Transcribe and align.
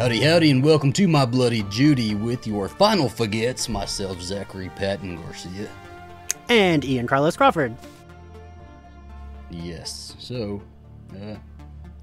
Howdy, 0.00 0.22
howdy, 0.22 0.50
and 0.50 0.64
welcome 0.64 0.94
to 0.94 1.06
my 1.06 1.26
bloody 1.26 1.62
Judy 1.64 2.14
with 2.14 2.46
your 2.46 2.70
final 2.70 3.06
forgets. 3.06 3.68
Myself, 3.68 4.18
Zachary 4.22 4.70
Patton 4.70 5.16
Garcia. 5.16 5.68
And 6.48 6.82
Ian 6.86 7.06
Carlos 7.06 7.36
Crawford. 7.36 7.76
Yes. 9.50 10.16
So, 10.18 10.62
uh, 11.12 11.34
Hi, 11.34 11.40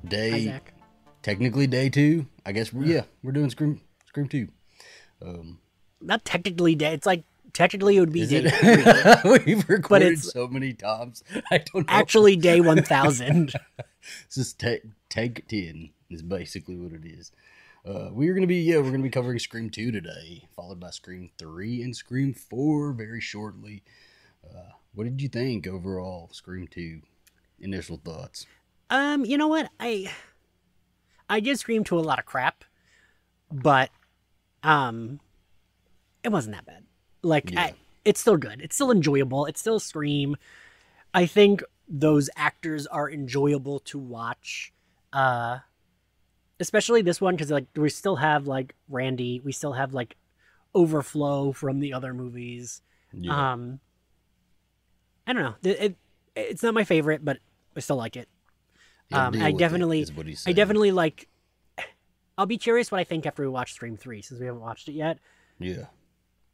day 0.08 0.46
Zach. 0.46 0.76
technically 1.24 1.66
day 1.66 1.90
two. 1.90 2.28
I 2.46 2.52
guess 2.52 2.72
we're 2.72 2.86
yeah 2.86 3.02
we're 3.24 3.32
doing 3.32 3.50
Scream 3.50 3.82
Scream 4.06 4.28
two. 4.28 4.50
Um, 5.20 5.58
Not 6.00 6.24
technically 6.24 6.76
dead. 6.76 6.94
It's 6.94 7.08
like 7.08 7.24
technically 7.54 7.98
it 7.98 8.02
would 8.02 8.14
be 8.14 8.28
day 8.28 8.44
it? 8.46 9.22
three. 9.24 9.40
We've 9.56 9.68
recorded 9.68 10.20
so 10.20 10.48
many 10.48 10.74
times. 10.74 11.24
I 11.52 11.64
don't 11.74 11.88
know. 11.88 11.94
actually 11.96 12.36
day 12.36 12.62
one 12.62 12.84
thousand. 12.84 13.54
This 14.28 14.38
is 14.38 14.54
take 14.54 14.84
take 15.10 15.48
ten 15.48 15.90
is 16.12 16.22
basically 16.22 16.78
what 16.78 16.94
it 16.94 17.04
is. 17.04 17.32
Uh, 17.88 18.10
we're 18.12 18.34
gonna 18.34 18.48
be 18.48 18.58
yeah 18.58 18.78
we're 18.78 18.92
gonna 18.92 19.04
be 19.04 19.10
covering 19.10 19.40
Scream 19.40 19.70
two 19.70 19.92
today, 19.92 20.48
followed 20.56 20.80
by 20.80 20.90
Scream 20.90 21.30
three 21.38 21.82
and 21.82 21.96
Scream 21.96 22.34
four 22.34 22.92
very 22.92 23.22
shortly. 23.22 23.82
Uh, 24.44 24.72
what 24.94 25.06
did 25.06 25.22
you 25.22 25.30
think 25.30 25.66
overall? 25.68 26.30
Scream 26.34 26.68
two, 26.68 27.02
initial 27.60 27.98
thoughts. 28.04 28.46
um, 28.90 29.24
you 29.24 29.38
know 29.38 29.48
what? 29.48 29.70
I 29.80 30.12
I 31.30 31.40
did 31.40 31.60
scream 31.60 31.84
to 31.86 31.98
a 31.98 32.02
lot 32.02 32.20
of 32.20 32.26
crap, 32.26 32.64
but 33.52 33.90
um, 34.64 35.20
it 36.24 36.30
wasn't 36.30 36.56
that 36.56 36.66
bad. 36.66 36.84
Like 37.22 37.52
Yeah. 37.52 37.62
I, 37.62 37.74
it's 38.04 38.20
still 38.20 38.38
good. 38.38 38.62
It's 38.62 38.76
still 38.76 38.92
enjoyable. 38.92 39.46
It's 39.46 39.60
still 39.60 39.80
scream. 39.80 40.36
I 41.14 41.26
think 41.26 41.64
those 41.88 42.30
actors 42.36 42.86
are 42.88 43.10
enjoyable 43.10 43.80
to 43.80 43.98
watch. 43.98 44.74
Uh 45.14 45.60
especially 46.60 47.02
this 47.02 47.22
one 47.22 47.36
because 47.36 47.52
like 47.52 47.66
we 47.76 47.90
still 47.90 48.16
have 48.18 48.48
like 48.48 48.76
Randy, 48.90 49.42
we 49.44 49.52
still 49.52 49.74
have 49.74 49.94
like 49.94 50.16
overflow 50.76 51.52
from 51.52 51.80
the 51.80 51.94
other 51.94 52.14
movies. 52.14 52.82
Yeah, 53.14 53.54
Um, 53.54 53.80
I 55.26 55.34
don't 55.34 55.44
know. 55.44 55.56
It, 55.64 55.80
it 55.82 55.96
it's 56.36 56.64
not 56.64 56.74
my 56.74 56.84
favorite, 56.84 57.24
but 57.26 57.38
I 57.76 57.80
still 57.80 57.96
like 57.96 58.16
it. 58.16 58.28
Um, 59.12 59.36
I 59.42 59.50
it, 59.50 59.58
definitely- 59.58 60.02
is 60.02 60.12
what 60.14 60.26
he's 60.28 60.46
I 60.48 60.52
definitely 60.52 60.92
like. 60.92 61.28
I'll 62.38 62.46
be 62.46 62.58
curious 62.58 62.92
what 62.92 63.00
I 63.00 63.04
think 63.04 63.26
after 63.26 63.42
we 63.42 63.48
watch 63.48 63.74
Scream 63.74 63.98
Three, 63.98 64.22
since 64.22 64.40
we 64.40 64.46
haven't 64.46 64.62
watched 64.62 64.88
it 64.90 64.94
yet, 64.94 65.20
yeah. 65.60 65.86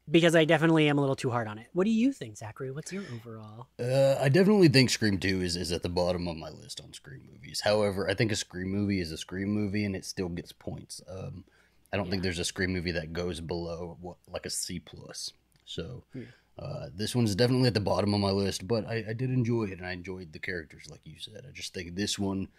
Because 0.09 0.35
I 0.35 0.45
definitely 0.45 0.87
am 0.89 0.97
a 0.97 1.01
little 1.01 1.15
too 1.15 1.29
hard 1.31 1.47
on 1.47 1.57
it. 1.57 1.67
What 1.73 1.85
do 1.85 1.91
you 1.91 2.11
think, 2.11 2.37
Zachary? 2.37 2.71
What's 2.71 2.91
your 2.91 3.03
overall? 3.13 3.67
Uh, 3.79 4.17
I 4.21 4.29
definitely 4.29 4.67
think 4.67 4.89
Scream 4.89 5.17
2 5.17 5.41
is, 5.41 5.55
is 5.55 5.71
at 5.71 5.83
the 5.83 5.89
bottom 5.89 6.27
of 6.27 6.37
my 6.37 6.49
list 6.49 6.81
on 6.81 6.93
Scream 6.93 7.21
movies. 7.31 7.61
However, 7.63 8.09
I 8.09 8.13
think 8.13 8.31
a 8.31 8.35
Scream 8.35 8.69
movie 8.69 8.99
is 8.99 9.11
a 9.11 9.17
Scream 9.17 9.49
movie 9.49 9.85
and 9.85 9.95
it 9.95 10.05
still 10.05 10.29
gets 10.29 10.51
points. 10.51 11.01
Um, 11.09 11.43
I 11.91 11.97
don't 11.97 12.09
think 12.09 12.23
there's 12.23 12.39
a 12.39 12.45
Scream 12.45 12.73
movie 12.73 12.91
that 12.91 13.13
goes 13.13 13.39
below 13.39 13.97
what 14.01 14.17
like 14.31 14.45
a 14.45 14.49
C 14.49 14.79
plus. 14.79 15.31
So 15.65 16.03
Yeah. 16.13 16.23
uh, 16.59 16.87
this 16.93 17.15
one's 17.15 17.35
definitely 17.35 17.67
at 17.67 17.73
the 17.73 17.79
bottom 17.79 18.13
of 18.13 18.19
my 18.19 18.31
list, 18.31 18.67
but 18.67 18.85
I, 18.87 19.05
I 19.09 19.13
did 19.13 19.29
enjoy 19.29 19.65
it 19.65 19.77
and 19.77 19.85
I 19.85 19.91
enjoyed 19.91 20.33
the 20.33 20.39
characters, 20.39 20.87
like 20.89 21.01
you 21.05 21.19
said. 21.19 21.45
I 21.47 21.51
just 21.51 21.73
think 21.73 21.95
this 21.95 22.17
one, 22.19 22.49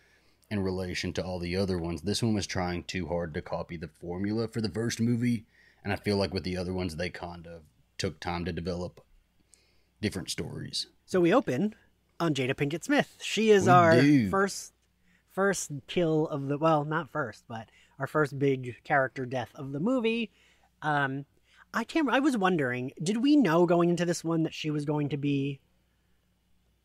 in 0.50 0.60
relation 0.60 1.12
to 1.14 1.24
all 1.24 1.38
the 1.38 1.56
other 1.56 1.78
ones, 1.78 2.02
this 2.02 2.22
one 2.22 2.34
was 2.34 2.46
trying 2.46 2.84
too 2.84 3.08
hard 3.08 3.34
to 3.34 3.42
copy 3.42 3.76
the 3.76 3.88
formula 3.88 4.46
for 4.48 4.60
the 4.60 4.68
first 4.70 5.00
movie, 5.00 5.46
and 5.84 5.92
I 5.92 5.96
feel 5.96 6.16
like 6.16 6.32
with 6.34 6.44
the 6.44 6.56
other 6.56 6.72
ones, 6.72 6.96
they 6.96 7.10
kind 7.10 7.46
of 7.46 7.62
took 7.98 8.18
time 8.18 8.44
to 8.46 8.52
develop 8.52 9.00
different 10.00 10.30
stories. 10.30 10.88
So 11.06 11.20
we 11.20 11.32
open 11.32 11.74
on 12.18 12.34
Jada 12.34 12.54
Pinkett 12.54 12.84
Smith. 12.84 13.16
She 13.20 13.50
is 13.50 13.66
We 13.66 13.70
our 13.70 14.00
do. 14.00 14.30
first 14.30 14.72
first 15.30 15.70
kill 15.86 16.26
of 16.28 16.48
the 16.48 16.58
well, 16.58 16.84
not 16.84 17.10
first, 17.10 17.44
but 17.48 17.68
our 17.98 18.06
first 18.06 18.38
big 18.38 18.76
character 18.84 19.26
death 19.26 19.50
of 19.54 19.72
the 19.72 19.80
movie. 19.80 20.30
Um, 20.82 21.26
I 21.72 21.84
can't. 21.84 22.08
I 22.08 22.20
was 22.20 22.36
wondering, 22.36 22.92
did 23.02 23.18
we 23.18 23.36
know 23.36 23.66
going 23.66 23.90
into 23.90 24.04
this 24.04 24.22
one 24.24 24.44
that 24.44 24.54
she 24.54 24.70
was 24.70 24.84
going 24.84 25.08
to 25.10 25.16
be 25.16 25.60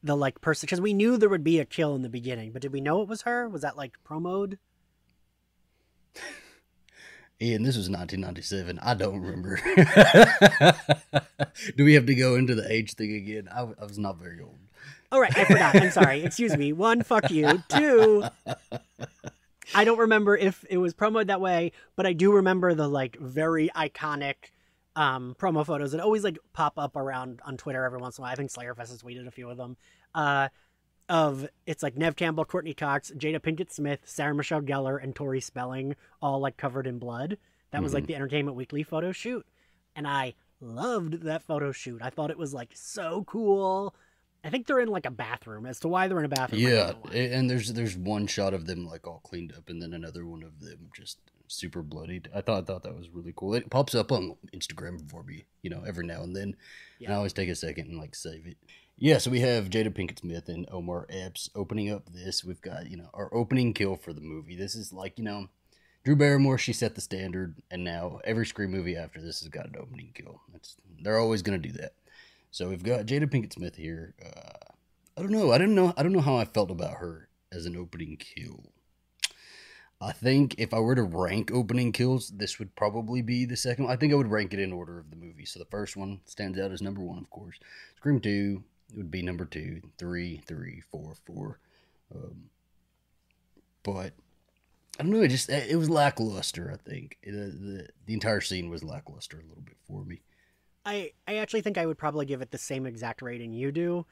the 0.03 0.15
like 0.15 0.41
person? 0.41 0.65
Because 0.65 0.81
we 0.81 0.93
knew 0.93 1.17
there 1.17 1.29
would 1.29 1.43
be 1.43 1.59
a 1.59 1.65
kill 1.65 1.95
in 1.95 2.01
the 2.01 2.09
beginning, 2.09 2.51
but 2.51 2.61
did 2.61 2.73
we 2.73 2.81
know 2.81 3.01
it 3.01 3.07
was 3.07 3.21
her? 3.23 3.47
Was 3.47 3.61
that 3.61 3.77
like 3.77 3.97
promoed? 4.03 4.57
Ian, 7.41 7.63
this 7.63 7.77
was 7.77 7.89
1997. 7.89 8.79
I 8.79 8.93
don't 8.95 9.21
remember. 9.21 9.61
Do 11.77 11.85
we 11.85 11.93
have 11.93 12.05
to 12.05 12.15
go 12.15 12.35
into 12.35 12.53
the 12.53 12.69
age 12.69 12.93
thing 12.93 13.15
again? 13.15 13.47
I, 13.49 13.61
I 13.61 13.85
was 13.85 13.97
not 13.97 14.17
very 14.17 14.41
old. 14.41 14.57
All 15.11 15.21
right, 15.21 15.35
I 15.37 15.45
forgot. 15.45 15.75
I'm 15.75 15.91
sorry. 15.91 16.23
Excuse 16.23 16.57
me. 16.57 16.73
One, 16.73 17.01
fuck 17.01 17.31
you. 17.31 17.63
Two, 17.69 18.25
I 19.73 19.83
don't 19.83 19.99
remember 19.99 20.35
if 20.35 20.65
it 20.69 20.77
was 20.77 20.93
promoted 20.93 21.27
that 21.27 21.41
way, 21.41 21.71
but 21.95 22.05
I 22.05 22.13
do 22.13 22.33
remember 22.33 22.73
the 22.73 22.87
like 22.87 23.17
very 23.19 23.69
iconic 23.75 24.35
um 24.95 25.35
promo 25.39 25.65
photos 25.65 25.91
that 25.91 26.01
always 26.01 26.23
like 26.23 26.37
pop 26.51 26.73
up 26.77 26.95
around 26.95 27.39
on 27.45 27.57
Twitter 27.57 27.85
every 27.85 27.99
once 27.99 28.17
in 28.17 28.21
a 28.21 28.23
while. 28.23 28.33
I 28.33 28.35
think 28.35 28.51
Slayerfest 28.51 28.89
has 28.89 29.01
tweeted 29.01 29.27
a 29.27 29.31
few 29.31 29.49
of 29.49 29.57
them. 29.57 29.77
Uh 30.13 30.49
of 31.09 31.47
it's 31.65 31.83
like 31.83 31.97
Nev 31.97 32.15
Campbell, 32.15 32.45
Courteney 32.45 32.73
Cox, 32.73 33.11
Jada 33.17 33.39
Pinkett 33.39 33.71
Smith, 33.71 34.01
Sarah 34.05 34.35
Michelle 34.35 34.61
Gellar, 34.61 35.01
and 35.01 35.15
Tori 35.15 35.41
Spelling 35.41 35.95
all 36.21 36.39
like 36.39 36.55
covered 36.55 36.87
in 36.87 36.99
blood. 36.99 37.37
That 37.71 37.83
was 37.83 37.93
like 37.93 38.03
mm-hmm. 38.03 38.07
the 38.07 38.15
Entertainment 38.15 38.55
Weekly 38.55 38.83
photo 38.83 39.11
shoot. 39.11 39.45
And 39.95 40.07
I 40.07 40.35
loved 40.61 41.23
that 41.23 41.43
photo 41.43 41.71
shoot. 41.71 42.01
I 42.01 42.09
thought 42.09 42.31
it 42.31 42.37
was 42.37 42.53
like 42.53 42.69
so 42.73 43.23
cool. 43.27 43.95
I 44.43 44.49
think 44.49 44.67
they're 44.67 44.79
in 44.79 44.87
like 44.87 45.05
a 45.05 45.11
bathroom. 45.11 45.65
As 45.65 45.79
to 45.81 45.87
why 45.87 46.07
they're 46.07 46.19
in 46.19 46.25
a 46.25 46.29
bathroom, 46.29 46.61
Yeah, 46.61 46.69
don't 46.69 46.87
know 46.87 47.11
why. 47.11 47.11
a- 47.13 47.33
and 47.33 47.49
there's 47.49 47.73
there's 47.73 47.97
one 47.97 48.27
shot 48.27 48.53
of 48.53 48.65
them 48.65 48.85
like 48.85 49.05
all 49.07 49.19
cleaned 49.23 49.53
up, 49.53 49.69
and 49.69 49.81
then 49.81 49.93
another 49.93 50.25
one 50.25 50.43
of 50.43 50.59
them 50.59 50.89
just 50.95 51.19
super 51.49 51.81
bloodied. 51.81 52.29
I 52.33 52.41
thought 52.41 52.63
I 52.63 52.65
thought 52.65 52.83
that 52.83 52.97
was 52.97 53.09
really 53.09 53.33
cool. 53.35 53.53
It 53.53 53.69
pops 53.69 53.95
up 53.95 54.11
on 54.11 54.35
Instagram 54.53 55.09
for 55.09 55.23
me, 55.23 55.45
you 55.61 55.69
know, 55.69 55.83
every 55.87 56.05
now 56.05 56.21
and 56.21 56.35
then. 56.35 56.55
And 57.03 57.13
I 57.13 57.17
always 57.17 57.33
take 57.33 57.49
a 57.49 57.55
second 57.55 57.89
and 57.89 57.99
like 57.99 58.15
save 58.15 58.47
it. 58.47 58.57
Yeah, 58.97 59.17
so 59.17 59.31
we 59.31 59.39
have 59.41 59.69
Jada 59.69 59.89
Pinkett 59.89 60.19
Smith 60.19 60.49
and 60.49 60.67
Omar 60.71 61.07
Epps 61.09 61.49
opening 61.55 61.91
up 61.91 62.09
this. 62.11 62.43
We've 62.43 62.61
got 62.61 62.89
you 62.89 62.97
know 62.97 63.09
our 63.13 63.33
opening 63.33 63.73
kill 63.73 63.95
for 63.95 64.13
the 64.13 64.21
movie. 64.21 64.55
This 64.55 64.75
is 64.75 64.93
like 64.93 65.17
you 65.17 65.23
know. 65.23 65.47
Drew 66.05 66.15
Barrymore, 66.15 66.57
she 66.57 66.71
set 66.71 66.95
the 66.95 67.01
standard, 67.01 67.55
and 67.69 67.83
now 67.83 68.21
every 68.23 68.45
Scream 68.45 68.71
movie 68.71 68.95
after 68.95 69.21
this 69.21 69.41
has 69.41 69.49
got 69.49 69.67
an 69.67 69.75
opening 69.77 70.11
kill. 70.13 70.39
That's, 70.51 70.77
they're 71.01 71.19
always 71.19 71.41
going 71.41 71.61
to 71.61 71.67
do 71.67 71.77
that. 71.77 71.91
So 72.51 72.69
we've 72.69 72.83
got 72.83 73.05
Jada 73.05 73.29
Pinkett 73.29 73.53
Smith 73.53 73.75
here. 73.75 74.15
Uh, 74.25 74.73
I 75.17 75.21
don't 75.21 75.31
know. 75.31 75.51
I 75.51 75.57
don't 75.57 75.75
know. 75.75 75.93
I 75.97 76.03
don't 76.03 76.13
know 76.13 76.21
how 76.21 76.37
I 76.37 76.45
felt 76.45 76.71
about 76.71 76.95
her 76.95 77.27
as 77.51 77.65
an 77.65 77.75
opening 77.75 78.17
kill. 78.17 78.71
I 80.01 80.13
think 80.13 80.55
if 80.57 80.73
I 80.73 80.79
were 80.79 80.95
to 80.95 81.03
rank 81.03 81.51
opening 81.51 81.91
kills, 81.91 82.29
this 82.29 82.57
would 82.57 82.73
probably 82.75 83.21
be 83.21 83.45
the 83.45 83.57
second. 83.57 83.85
one. 83.85 83.93
I 83.93 83.97
think 83.97 84.13
I 84.13 84.15
would 84.15 84.31
rank 84.31 84.53
it 84.53 84.59
in 84.59 84.71
order 84.71 84.97
of 84.97 85.09
the 85.09 85.17
movie. 85.17 85.45
So 85.45 85.59
the 85.59 85.65
first 85.65 85.97
one 85.97 86.21
stands 86.25 86.57
out 86.57 86.71
as 86.71 86.81
number 86.81 87.01
one, 87.01 87.17
of 87.17 87.29
course. 87.29 87.59
Scream 87.97 88.21
two 88.21 88.63
would 88.95 89.11
be 89.11 89.21
number 89.21 89.45
two, 89.45 89.81
three, 89.97 90.41
three, 90.47 90.81
four, 90.89 91.15
four. 91.25 91.59
Um, 92.15 92.49
but 93.83 94.13
I 94.99 95.03
don't 95.03 95.11
know. 95.11 95.21
It 95.21 95.29
just 95.29 95.49
it 95.49 95.77
was 95.77 95.89
lackluster. 95.89 96.71
I 96.73 96.89
think 96.89 97.17
the, 97.23 97.31
the 97.31 97.87
the 98.05 98.13
entire 98.13 98.41
scene 98.41 98.69
was 98.69 98.83
lackluster 98.83 99.39
a 99.39 99.47
little 99.47 99.63
bit 99.63 99.77
for 99.85 100.03
me. 100.05 100.21
I 100.85 101.11
I 101.27 101.37
actually 101.37 101.61
think 101.61 101.77
I 101.77 101.85
would 101.85 101.97
probably 101.97 102.25
give 102.25 102.41
it 102.41 102.51
the 102.51 102.57
same 102.57 102.85
exact 102.85 103.21
rating 103.21 103.53
you 103.53 103.71
do. 103.71 104.05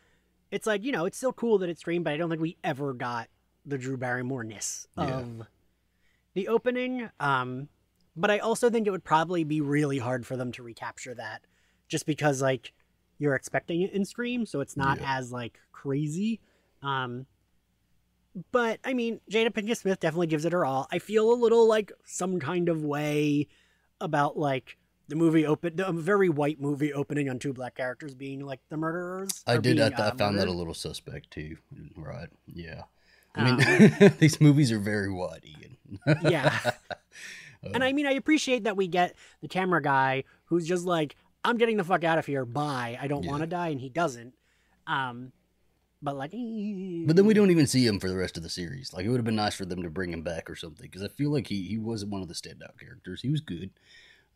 It's 0.51 0.67
like 0.67 0.83
you 0.83 0.91
know, 0.91 1.05
it's 1.05 1.17
still 1.17 1.33
cool 1.33 1.57
that 1.59 1.69
it's 1.69 1.79
streamed, 1.79 2.05
but 2.05 2.13
I 2.13 2.17
don't 2.17 2.29
think 2.29 2.41
we 2.41 2.57
ever 2.63 2.93
got 2.93 3.29
the 3.65 3.77
Drew 3.77 3.97
Barrymore 3.97 4.43
ness 4.43 4.87
Yeah. 4.97 5.23
The 6.37 6.47
opening. 6.47 7.09
Um, 7.19 7.67
but 8.15 8.29
I 8.29 8.37
also 8.37 8.69
think 8.69 8.85
it 8.87 8.91
would 8.91 9.03
probably 9.03 9.43
be 9.43 9.59
really 9.59 9.97
hard 9.97 10.25
for 10.25 10.37
them 10.37 10.51
to 10.53 10.63
recapture 10.63 11.15
that, 11.15 11.41
just 11.87 12.05
because 12.05 12.41
like 12.41 12.73
you're 13.17 13.33
expecting 13.35 13.81
it 13.81 13.91
in 13.91 14.05
Scream, 14.05 14.45
so 14.45 14.61
it's 14.61 14.77
not 14.77 14.99
Yeah. 14.99 15.17
as 15.17 15.31
like 15.31 15.59
crazy. 15.71 16.39
Um, 16.83 17.25
but 18.51 18.79
I 18.83 18.93
mean, 18.93 19.19
Jada 19.31 19.49
Pinkett 19.49 19.77
Smith 19.77 19.99
definitely 19.99 20.27
gives 20.27 20.45
it 20.45 20.53
her 20.53 20.63
all. 20.63 20.87
I 20.91 20.99
feel 20.99 21.31
a 21.31 21.33
little 21.33 21.67
like 21.67 21.91
some 22.05 22.39
kind 22.39 22.69
of 22.69 22.83
way 22.83 23.47
about 23.99 24.37
like 24.37 24.77
the 25.07 25.15
movie 25.15 25.45
open, 25.45 25.75
the 25.75 25.91
very 25.91 26.29
white 26.29 26.61
movie 26.61 26.93
opening 26.93 27.29
on 27.29 27.39
two 27.39 27.51
black 27.53 27.75
characters 27.75 28.13
being 28.13 28.45
like 28.45 28.59
the 28.69 28.77
murderers. 28.77 29.43
I 29.47 29.57
did. 29.57 29.79
I, 29.79 29.89
being, 29.89 29.99
I 29.99 30.07
uh, 30.09 30.15
found 30.15 30.37
that 30.37 30.47
a 30.47 30.51
little 30.51 30.75
suspect 30.75 31.31
too. 31.31 31.57
Right? 31.95 32.29
Yeah. 32.45 32.83
I 33.33 33.89
mean, 33.99 34.13
these 34.19 34.41
movies 34.41 34.71
are 34.71 34.79
very 34.79 35.11
white, 35.11 35.43
Ian. 35.45 35.76
Yeah. 36.21 36.71
And 37.73 37.83
I 37.83 37.91
mean, 37.91 38.05
I 38.05 38.11
appreciate 38.11 38.63
that 38.65 38.77
we 38.77 38.87
get 38.87 39.15
the 39.41 39.47
camera 39.47 39.81
guy 39.81 40.23
who's 40.45 40.65
just 40.67 40.85
like, 40.85 41.15
I'm 41.43 41.57
getting 41.57 41.75
the 41.75 41.83
fuck 41.83 42.03
out 42.03 42.19
of 42.19 42.25
here. 42.25 42.45
Bye. 42.45 42.97
I 43.01 43.07
don't 43.07 43.23
Yeah. 43.23 43.31
want 43.31 43.41
to 43.41 43.47
die. 43.47 43.69
And 43.69 43.81
he 43.81 43.89
doesn't. 43.89 44.35
Um, 44.85 45.31
but 46.01 46.15
like, 46.15 46.31
But 46.31 47.15
then 47.15 47.25
we 47.25 47.33
don't 47.33 47.49
even 47.49 47.65
see 47.65 47.85
him 47.85 47.99
for 47.99 48.09
the 48.09 48.15
rest 48.15 48.37
of 48.37 48.43
the 48.43 48.49
series. 48.49 48.93
Like 48.93 49.05
it 49.05 49.09
would 49.09 49.17
have 49.17 49.25
been 49.25 49.35
nice 49.35 49.55
for 49.55 49.65
them 49.65 49.81
to 49.81 49.89
bring 49.89 50.13
him 50.13 50.21
back 50.21 50.49
or 50.49 50.55
something 50.55 50.83
because 50.85 51.01
I 51.03 51.07
feel 51.07 51.31
like 51.31 51.47
he 51.47 51.63
he 51.63 51.77
was 51.79 52.05
one 52.05 52.21
of 52.21 52.27
the 52.27 52.35
standout 52.35 52.77
characters. 52.79 53.21
He 53.21 53.29
was 53.29 53.41
good. 53.41 53.71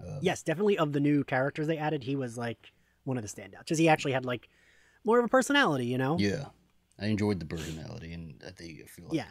Uh, 0.03 0.18
yes, 0.21 0.42
definitely 0.42 0.80
of 0.80 0.92
the 0.92 1.00
new 1.00 1.24
characters 1.24 1.68
they 1.68 1.77
added, 1.77 2.03
he 2.03 2.15
was 2.15 2.38
like 2.39 2.74
one 3.03 3.18
of 3.18 3.24
the 3.24 3.30
standouts 3.30 3.59
because 3.59 3.77
he 3.77 3.88
actually 3.88 4.13
had 4.13 4.25
like 4.25 4.50
more 5.06 5.19
of 5.19 5.25
a 5.25 5.30
personality, 5.30 5.86
you 5.86 6.00
know? 6.00 6.18
Yeah. 6.19 6.45
I 7.00 7.06
enjoyed 7.06 7.39
the 7.39 7.45
personality, 7.45 8.13
and 8.13 8.42
I 8.45 8.51
think 8.51 8.80
I 8.83 8.88
feel 8.88 9.06
like 9.06 9.13
Yeah. 9.15 9.30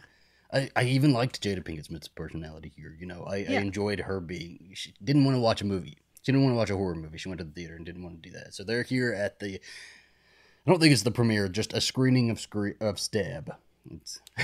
I, 0.53 0.71
I 0.75 0.83
even 0.85 1.13
liked 1.13 1.41
Jada 1.43 1.63
Pinkett 1.65 1.87
Smith's 1.87 2.09
personality 2.09 2.73
here. 2.75 2.97
You 2.99 3.07
know, 3.07 3.25
I, 3.25 3.37
Yeah. 3.37 3.53
I 3.59 3.63
enjoyed 3.63 4.01
her 4.01 4.21
being. 4.21 4.71
She 4.75 4.95
didn't 5.03 5.25
want 5.25 5.37
to 5.37 5.41
watch 5.41 5.61
a 5.63 5.67
movie. 5.67 5.99
She 6.23 6.33
didn't 6.33 6.43
want 6.45 6.53
to 6.55 6.59
watch 6.59 6.71
a 6.71 6.77
horror 6.77 6.95
movie. 6.95 7.19
She 7.19 7.29
went 7.29 7.39
to 7.39 7.45
the 7.45 7.53
theater 7.53 7.77
and 7.77 7.87
didn't 7.87 8.03
want 8.03 8.23
to 8.23 8.29
do 8.31 8.37
that. 8.37 8.53
So 8.55 8.65
they're 8.65 8.83
here 8.83 9.13
at 9.13 9.39
the. 9.41 9.55
I 9.57 10.71
don't 10.71 10.79
think 10.81 10.93
it's 10.93 11.03
the 11.03 11.11
premiere, 11.11 11.49
just 11.49 11.73
a 11.73 11.81
screening 11.81 12.31
of 12.31 12.39
scre- 12.41 12.77
of 12.81 13.01
Stab. 13.01 13.55
It's 13.91 14.21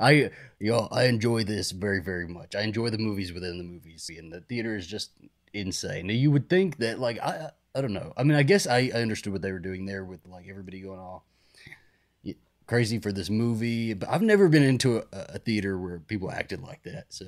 I 0.00 0.30
y'all 0.58 0.88
I 0.90 1.04
enjoy 1.04 1.44
this 1.44 1.72
very 1.72 2.00
very 2.02 2.26
much. 2.26 2.54
I 2.54 2.62
enjoy 2.62 2.88
the 2.88 2.96
movies 2.98 3.32
within 3.32 3.58
the 3.58 3.64
movies, 3.64 4.10
and 4.16 4.32
the 4.32 4.40
theater 4.40 4.74
is 4.74 4.86
just 4.86 5.10
insane. 5.52 6.06
Now, 6.06 6.14
you 6.14 6.30
would 6.30 6.48
think 6.48 6.78
that 6.78 6.98
like 6.98 7.18
I 7.20 7.50
I 7.74 7.80
don't 7.82 7.92
know. 7.92 8.14
I 8.16 8.22
mean, 8.22 8.36
I 8.38 8.42
guess 8.42 8.66
I, 8.66 8.90
I 8.94 9.02
understood 9.02 9.32
what 9.34 9.42
they 9.42 9.52
were 9.52 9.58
doing 9.58 9.84
there 9.84 10.04
with 10.04 10.20
like 10.26 10.46
everybody 10.48 10.80
going 10.80 10.98
all 11.00 11.26
crazy 12.66 12.98
for 12.98 13.12
this 13.12 13.28
movie, 13.30 13.94
but 13.94 14.08
I've 14.08 14.22
never 14.22 14.48
been 14.48 14.62
into 14.62 14.98
a, 14.98 15.04
a 15.12 15.38
theater 15.38 15.78
where 15.78 15.98
people 15.98 16.30
acted 16.30 16.60
like 16.62 16.82
that. 16.84 17.06
So 17.10 17.26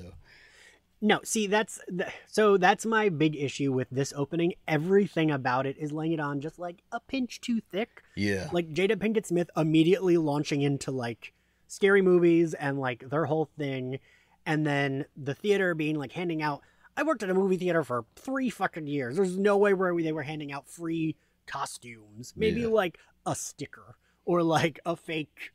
No, 1.01 1.19
see, 1.23 1.45
that's 1.47 1.79
th- 1.89 2.09
so 2.27 2.57
that's 2.57 2.85
my 2.85 3.09
big 3.09 3.35
issue 3.35 3.71
with 3.71 3.87
this 3.91 4.13
opening. 4.15 4.53
Everything 4.67 5.29
about 5.31 5.65
it 5.67 5.77
is 5.77 5.91
laying 5.91 6.13
it 6.13 6.19
on 6.19 6.41
just 6.41 6.57
like 6.57 6.77
a 6.91 6.99
pinch 6.99 7.39
too 7.41 7.61
thick. 7.71 8.01
yeah, 8.15 8.49
Like 8.51 8.73
Jada 8.73 8.95
Pinkett 8.95 9.25
Smith 9.27 9.49
immediately 9.55 10.17
launching 10.17 10.61
into 10.63 10.89
like 10.91 11.33
scary 11.67 12.01
movies 12.01 12.53
and 12.55 12.79
like 12.79 13.09
their 13.09 13.25
whole 13.25 13.49
thing, 13.57 13.99
and 14.45 14.65
then 14.65 15.05
the 15.15 15.35
theater 15.35 15.75
being 15.75 15.97
like 15.99 16.13
handing 16.13 16.41
out. 16.41 16.61
I 16.95 17.03
worked 17.03 17.21
at 17.21 17.29
a 17.29 17.33
movie 17.35 17.57
theater 17.57 17.83
for 17.83 18.05
three 18.15 18.49
fucking 18.49 18.87
years. 18.87 19.17
There's 19.17 19.37
no 19.37 19.55
way 19.57 19.75
where 19.75 19.95
they 20.01 20.11
were 20.13 20.23
handing 20.23 20.51
out 20.51 20.67
free 20.67 21.15
costumes. 21.45 22.33
Maybe 22.35 22.61
Yeah. 22.61 22.67
like 22.69 22.97
a 23.27 23.35
sticker 23.35 23.96
or 24.27 24.43
like 24.43 24.79
a 24.85 24.95
fake 24.95 25.53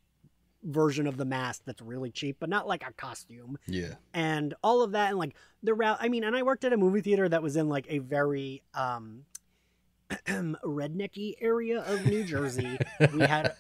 version 0.65 1.07
of 1.07 1.17
the 1.17 1.25
mask 1.25 1.63
that's 1.67 1.83
really 1.83 2.11
cheap, 2.11 2.39
but 2.41 2.49
not 2.49 2.67
like 2.67 2.83
a 2.89 2.93
costume. 2.93 3.59
Yeah, 3.67 3.95
and 4.15 4.55
all 4.65 4.83
of 4.83 4.93
that 4.93 5.11
and 5.11 5.19
like 5.19 5.35
the 5.63 5.75
route 5.75 5.99
i 6.01 6.09
mean 6.09 6.25
and 6.25 6.35
i 6.35 6.43
worked 6.43 6.65
at 6.65 6.73
a 6.73 6.77
movie 6.77 7.01
theater 7.01 7.29
that 7.29 7.41
was 7.41 7.55
in 7.55 7.69
like 7.69 7.87
a 7.89 7.99
very 7.99 8.63
um 8.75 9.25
rednecky 10.27 11.35
area 11.41 11.83
of 11.83 12.05
new 12.05 12.25
jersey. 12.25 12.79
We 13.15 13.23
had 13.23 13.53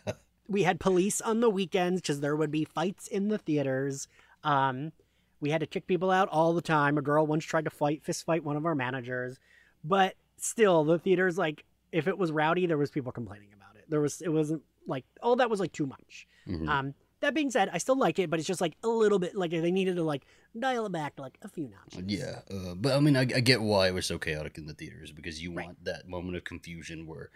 we 0.48 0.64
had 0.64 0.80
police 0.80 1.20
on 1.20 1.40
the 1.40 1.48
weekends 1.48 2.00
because 2.00 2.20
there 2.20 2.36
would 2.36 2.50
be 2.50 2.64
fights 2.64 3.06
in 3.06 3.28
the 3.28 3.38
theaters. 3.38 4.08
Um 4.42 4.92
we 5.40 5.50
had 5.50 5.60
to 5.60 5.66
kick 5.66 5.86
people 5.86 6.10
out 6.10 6.28
all 6.28 6.52
the 6.52 6.62
time. 6.62 6.98
A 6.98 7.02
girl 7.02 7.26
once 7.26 7.44
tried 7.44 7.64
to 7.64 7.70
fight 7.70 8.02
fist 8.02 8.24
fight 8.24 8.44
one 8.44 8.56
of 8.56 8.66
our 8.66 8.74
managers. 8.74 9.38
But 9.84 10.14
still 10.36 10.84
the 10.84 10.98
theaters 10.98 11.38
like 11.38 11.64
if 11.92 12.08
it 12.08 12.18
was 12.18 12.32
rowdy 12.32 12.66
there 12.66 12.78
was 12.78 12.90
people 12.90 13.12
complaining 13.12 13.48
about 13.54 13.76
it. 13.76 13.84
There 13.88 14.00
was 14.00 14.20
it 14.20 14.32
wasn't 14.32 14.62
like 14.86 15.04
all 15.22 15.36
that 15.36 15.48
was 15.50 15.60
like 15.60 15.72
too 15.72 15.86
much 15.86 16.26
Mhm. 16.48 16.68
um, 16.68 16.94
that 17.20 17.34
being 17.34 17.52
said, 17.52 17.70
I 17.72 17.78
still 17.78 17.96
like 17.96 18.18
it, 18.18 18.30
but 18.30 18.40
it's 18.40 18.48
just 18.48 18.60
like 18.60 18.74
a 18.82 18.88
little 18.88 19.20
bit 19.20 19.36
like 19.36 19.52
they 19.52 19.70
needed 19.70 19.94
to 19.94 20.02
like 20.02 20.24
dial 20.58 20.86
it 20.86 20.92
back 20.92 21.12
like 21.18 21.38
a 21.42 21.48
few 21.48 21.68
notches. 21.68 22.02
yeah. 22.08 22.40
Uh, 22.50 22.74
but 22.74 22.96
I 22.96 23.00
mean, 23.00 23.16
I, 23.16 23.20
I 23.20 23.24
get 23.40 23.62
why 23.62 23.86
it 23.86 23.94
was 23.94 24.06
so 24.06 24.18
chaotic 24.18 24.58
in 24.58 24.66
the 24.66 24.74
theaters 24.74 25.12
because 25.12 25.40
you 25.40 25.52
Right. 25.52 25.66
want 25.66 25.84
that 25.84 26.08
moment 26.08 26.36
of 26.36 26.42
confusion 26.42 27.06
where 27.06 27.30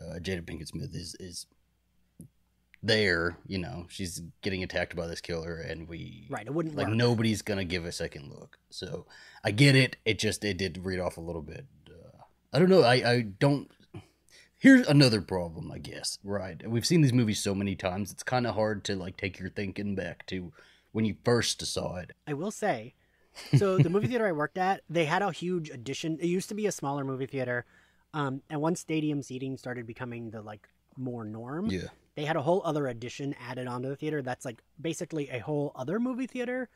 uh, 0.00 0.14
Jada 0.18 0.42
Pinkett 0.42 0.66
Smith 0.68 0.94
is 0.96 1.14
is 1.20 1.46
there. 2.82 3.36
You 3.46 3.58
know, 3.58 3.86
she's 3.88 4.20
getting 4.42 4.62
attacked 4.62 4.96
by 4.96 5.06
this 5.06 5.20
killer, 5.20 5.56
and 5.58 5.88
we 5.88 6.26
Right, 6.30 6.46
it 6.46 6.52
wouldn't 6.54 6.74
like 6.76 6.88
work. 6.88 6.96
nobody's 6.96 7.42
gonna 7.42 7.64
give 7.64 7.84
a 7.84 7.92
second 7.92 8.30
look. 8.30 8.58
So 8.70 9.06
I 9.44 9.50
get 9.50 9.76
it. 9.76 9.96
It 10.04 10.18
just 10.18 10.44
it 10.44 10.56
did 10.56 10.78
read 10.84 10.98
off 11.00 11.16
a 11.16 11.20
little 11.20 11.42
bit. 11.42 11.66
Uh, 11.88 12.22
I 12.52 12.58
don't 12.58 12.68
know. 12.70 12.82
I 12.82 12.94
I 12.94 13.20
don't. 13.22 13.70
Here's 14.60 14.86
another 14.86 15.22
problem, 15.22 15.72
I 15.72 15.78
guess. 15.78 16.18
Right, 16.22 16.62
we've 16.68 16.84
seen 16.84 17.00
these 17.00 17.14
movies 17.14 17.42
so 17.42 17.54
many 17.54 17.74
times. 17.74 18.12
It's 18.12 18.22
kind 18.22 18.46
of 18.46 18.54
hard 18.54 18.84
to 18.84 18.94
like 18.94 19.16
take 19.16 19.38
your 19.40 19.48
thinking 19.48 19.94
back 19.94 20.26
to 20.26 20.52
when 20.92 21.06
you 21.06 21.16
first 21.24 21.64
saw 21.64 21.96
it. 21.96 22.12
I 22.26 22.34
will 22.34 22.50
say, 22.50 22.92
so 23.56 23.78
the 23.78 23.88
movie 23.88 24.06
theater 24.06 24.26
I 24.26 24.32
worked 24.32 24.58
at, 24.58 24.82
they 24.90 25.06
had 25.06 25.22
a 25.22 25.32
huge 25.32 25.70
addition. 25.70 26.18
It 26.20 26.26
used 26.26 26.50
to 26.50 26.54
be 26.54 26.66
a 26.66 26.72
smaller 26.72 27.04
movie 27.04 27.24
theater, 27.24 27.64
um, 28.12 28.42
and 28.50 28.60
once 28.60 28.80
stadium 28.80 29.22
seating 29.22 29.56
started 29.56 29.86
becoming 29.86 30.30
the 30.30 30.42
like 30.42 30.68
more 30.96 31.24
norm, 31.24 31.70
Yeah. 31.70 31.88
they 32.14 32.26
had 32.26 32.36
a 32.36 32.42
whole 32.42 32.60
other 32.62 32.86
addition 32.86 33.34
added 33.40 33.66
onto 33.66 33.88
the 33.88 33.96
theater. 33.96 34.20
That's 34.20 34.44
like 34.44 34.60
basically 34.78 35.30
a 35.30 35.38
whole 35.38 35.72
other 35.74 35.98
movie 35.98 36.26
theater 36.26 36.68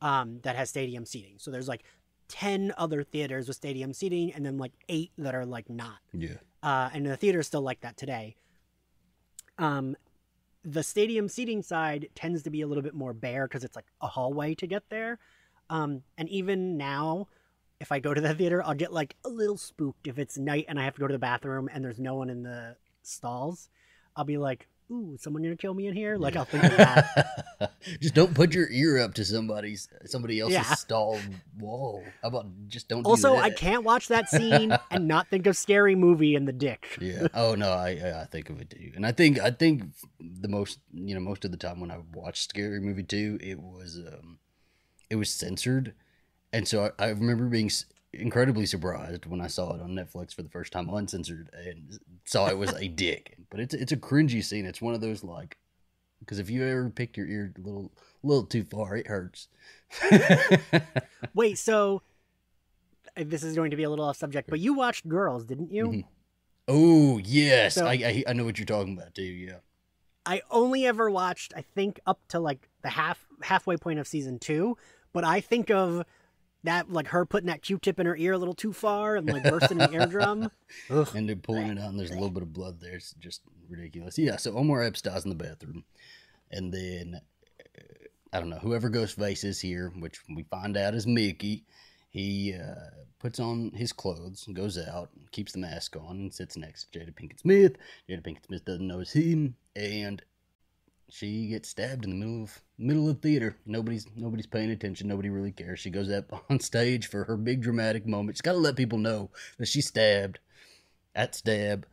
um, 0.00 0.40
that 0.42 0.56
has 0.56 0.70
stadium 0.70 1.04
seating. 1.04 1.34
So 1.36 1.50
there's 1.50 1.68
like 1.68 1.84
ten 2.28 2.72
other 2.78 3.02
theaters 3.02 3.46
with 3.46 3.58
stadium 3.58 3.92
seating, 3.92 4.32
and 4.32 4.46
then 4.46 4.56
like 4.56 4.72
eight 4.88 5.10
that 5.18 5.34
are 5.34 5.44
like 5.44 5.68
not. 5.68 5.98
Yeah. 6.14 6.36
Uh, 6.66 6.90
and 6.92 7.06
the 7.06 7.16
theater 7.16 7.38
is 7.38 7.46
still 7.46 7.62
like 7.62 7.80
that 7.82 7.96
today. 7.96 8.34
Um, 9.56 9.96
the 10.64 10.82
stadium 10.82 11.28
seating 11.28 11.62
side 11.62 12.08
tends 12.16 12.42
to 12.42 12.50
be 12.50 12.60
a 12.60 12.66
little 12.66 12.82
bit 12.82 12.92
more 12.92 13.12
bare 13.12 13.46
because 13.46 13.62
it's 13.62 13.76
like 13.76 13.86
a 14.02 14.08
hallway 14.08 14.56
to 14.56 14.66
get 14.66 14.82
there. 14.88 15.20
Um, 15.70 16.02
and 16.18 16.28
even 16.28 16.76
now, 16.76 17.28
if 17.78 17.92
I 17.92 18.00
go 18.00 18.12
to 18.12 18.20
the 18.20 18.34
theater, 18.38 18.64
I'll 18.64 18.74
get 18.74 18.92
like 18.92 19.14
a 19.24 19.28
little 19.28 19.56
spooked 19.56 20.08
if 20.08 20.18
it's 20.18 20.36
night 20.36 20.64
and 20.68 20.80
I 20.80 20.84
have 20.84 20.94
to 20.94 21.00
go 21.00 21.06
to 21.06 21.14
the 21.14 21.20
bathroom 21.20 21.70
and 21.72 21.84
there's 21.84 22.00
no 22.00 22.16
one 22.16 22.28
in 22.28 22.42
the 22.42 22.74
stalls. 23.02 23.68
I'll 24.16 24.24
be 24.24 24.38
like, 24.38 24.66
"Ooh, 24.90 25.16
someone 25.18 25.42
gonna 25.42 25.56
kill 25.56 25.74
me 25.74 25.86
in 25.86 25.94
here?" 25.94 26.16
Like 26.16 26.36
I'll 26.36 26.44
think 26.44 26.64
of 26.64 26.76
that. 26.76 27.72
just 28.00 28.14
don't 28.14 28.34
put 28.34 28.54
your 28.54 28.68
ear 28.70 28.98
up 28.98 29.14
to 29.14 29.24
somebody's 29.24 29.88
somebody 30.06 30.40
else's 30.40 30.54
Yeah. 30.56 30.74
stall 30.74 31.20
wall. 31.58 32.04
How 32.22 32.28
about 32.28 32.46
just 32.68 32.88
don't. 32.88 33.02
do 33.02 33.08
also, 33.10 33.36
I 33.36 33.50
can't 33.50 33.84
watch 33.84 34.08
that 34.08 34.28
scene 34.28 34.76
and 34.90 35.08
not 35.08 35.28
think 35.28 35.46
of 35.46 35.56
scary 35.56 35.94
movie 35.94 36.34
in 36.34 36.44
the 36.44 36.52
dick. 36.52 36.98
Yeah. 37.00 37.28
Oh 37.34 37.54
no, 37.54 37.70
I 37.70 38.20
I 38.22 38.24
think 38.30 38.50
of 38.50 38.60
it 38.60 38.70
too, 38.70 38.92
and 38.94 39.06
I 39.06 39.12
think 39.12 39.38
I 39.40 39.50
think 39.50 39.84
the 40.20 40.48
most 40.48 40.78
you 40.92 41.14
know 41.14 41.20
most 41.20 41.44
of 41.44 41.50
the 41.50 41.56
time 41.56 41.80
when 41.80 41.90
I 41.90 41.98
watched 42.12 42.50
Scary 42.50 42.80
Movie 42.80 43.02
two, 43.02 43.38
it 43.40 43.60
was 43.60 43.98
um, 43.98 44.38
it 45.10 45.16
was 45.16 45.30
censored, 45.30 45.94
and 46.52 46.66
so 46.68 46.90
I, 46.98 47.06
I 47.06 47.08
remember 47.10 47.46
being 47.46 47.70
incredibly 48.20 48.66
surprised 48.66 49.26
when 49.26 49.40
I 49.40 49.46
saw 49.46 49.74
it 49.74 49.80
on 49.82 49.90
Netflix 49.90 50.34
for 50.34 50.42
the 50.42 50.48
first 50.48 50.72
time 50.72 50.88
uncensored 50.88 51.50
and 51.52 51.98
saw 52.24 52.48
it 52.48 52.58
was 52.58 52.72
a 52.74 52.88
dick. 53.04 53.36
But 53.50 53.60
it's 53.60 53.74
it's 53.74 53.92
a 53.92 53.96
cringy 53.96 54.42
scene. 54.44 54.66
It's 54.66 54.82
one 54.82 54.94
of 54.94 55.00
those 55.00 55.22
like 55.24 55.56
because 56.20 56.38
if 56.38 56.48
you 56.50 56.64
ever 56.64 56.88
picked 56.90 57.16
your 57.16 57.26
ear 57.26 57.52
a 57.56 57.60
little 57.60 57.92
little 58.22 58.44
too 58.46 58.64
far, 58.64 58.96
it 58.96 59.06
hurts. 59.06 59.48
Wait, 61.34 61.58
so 61.58 62.02
uh, 63.16 63.24
this 63.26 63.42
is 63.42 63.54
going 63.54 63.70
to 63.70 63.76
be 63.76 63.82
a 63.84 63.90
little 63.90 64.04
off 64.04 64.16
subject, 64.16 64.48
but 64.50 64.60
you 64.60 64.74
watched 64.74 65.08
Girls, 65.08 65.44
didn't 65.44 65.70
you? 65.72 65.84
Mhm. 65.88 66.04
oh 66.68 67.18
yes, 67.18 67.74
So- 67.74 67.86
I, 67.86 67.92
I 67.92 68.24
I 68.28 68.32
know 68.32 68.44
what 68.44 68.58
you're 68.58 68.66
talking 68.66 68.96
about 68.96 69.14
too. 69.14 69.22
Yeah. 69.22 69.56
I 70.28 70.42
only 70.50 70.84
ever 70.86 71.08
watched, 71.08 71.52
I 71.56 71.62
think, 71.76 72.00
up 72.04 72.18
to 72.30 72.40
like 72.40 72.68
the 72.82 72.88
half 72.88 73.24
halfway 73.42 73.76
point 73.76 74.00
of 74.00 74.08
season 74.08 74.38
two, 74.40 74.76
but 75.12 75.22
I 75.22 75.40
think 75.40 75.70
of 75.70 76.04
that 76.64 76.90
like 76.90 77.08
her 77.08 77.24
putting 77.24 77.48
that 77.48 77.62
Q-tip 77.62 78.00
in 78.00 78.06
her 78.06 78.16
ear 78.16 78.32
a 78.32 78.38
little 78.38 78.54
too 78.54 78.72
far 78.72 79.16
and 79.16 79.28
like 79.28 79.44
bursting 79.44 79.80
an 79.80 79.92
eardrum. 79.92 80.50
Ugh. 80.90 81.08
and 81.14 81.28
they're 81.28 81.36
pulling 81.36 81.68
it 81.68 81.78
out, 81.78 81.90
and 81.90 81.98
there's 81.98 82.10
a 82.10 82.14
little 82.14 82.30
bit 82.30 82.42
of 82.42 82.52
blood 82.52 82.80
there. 82.80 82.96
It's 82.96 83.14
just 83.18 83.42
ridiculous. 83.68 84.18
Yeah, 84.18 84.36
so 84.36 84.56
Omar 84.56 84.82
Epps 84.82 85.02
dies 85.02 85.24
in 85.24 85.30
the 85.30 85.36
bathroom, 85.36 85.84
and 86.50 86.72
then 86.72 87.20
uh, 87.78 88.06
I 88.32 88.40
don't 88.40 88.50
know 88.50 88.58
whoever 88.58 88.90
Ghostface 88.90 89.44
is 89.44 89.60
here, 89.60 89.92
which 89.98 90.20
we 90.28 90.42
find 90.44 90.76
out 90.76 90.94
is 90.94 91.06
Mickey. 91.06 91.64
He 92.10 92.54
uh, 92.54 93.04
puts 93.18 93.38
on 93.40 93.72
his 93.74 93.92
clothes, 93.92 94.48
goes 94.52 94.78
out, 94.78 95.10
keeps 95.32 95.52
the 95.52 95.58
mask 95.58 95.96
on, 95.96 96.16
and 96.16 96.34
sits 96.34 96.56
next 96.56 96.92
to 96.92 96.98
Jada 96.98 97.14
Pinkett 97.14 97.40
Smith. 97.40 97.76
Jada 98.08 98.22
Pinkett 98.22 98.46
Smith 98.46 98.64
doesn't 98.64 98.86
know 98.86 99.00
it's 99.00 99.12
him, 99.12 99.54
and 99.74 100.22
she 101.08 101.48
gets 101.48 101.68
stabbed 101.68 102.04
in 102.04 102.10
the 102.10 102.16
middle 102.16 102.42
of 102.42 102.60
middle 102.78 103.08
of 103.08 103.20
theater. 103.20 103.56
Nobody's 103.64 104.06
nobody's 104.16 104.46
paying 104.46 104.70
attention. 104.70 105.08
Nobody 105.08 105.28
really 105.30 105.52
cares. 105.52 105.80
She 105.80 105.90
goes 105.90 106.10
up 106.10 106.44
on 106.50 106.60
stage 106.60 107.08
for 107.08 107.24
her 107.24 107.36
big 107.36 107.62
dramatic 107.62 108.06
moment. 108.06 108.36
She's 108.36 108.42
got 108.42 108.52
to 108.52 108.58
let 108.58 108.76
people 108.76 108.98
know 108.98 109.30
that 109.58 109.66
she's 109.66 109.86
stabbed 109.86 110.38
at 111.14 111.34
stab. 111.34 111.86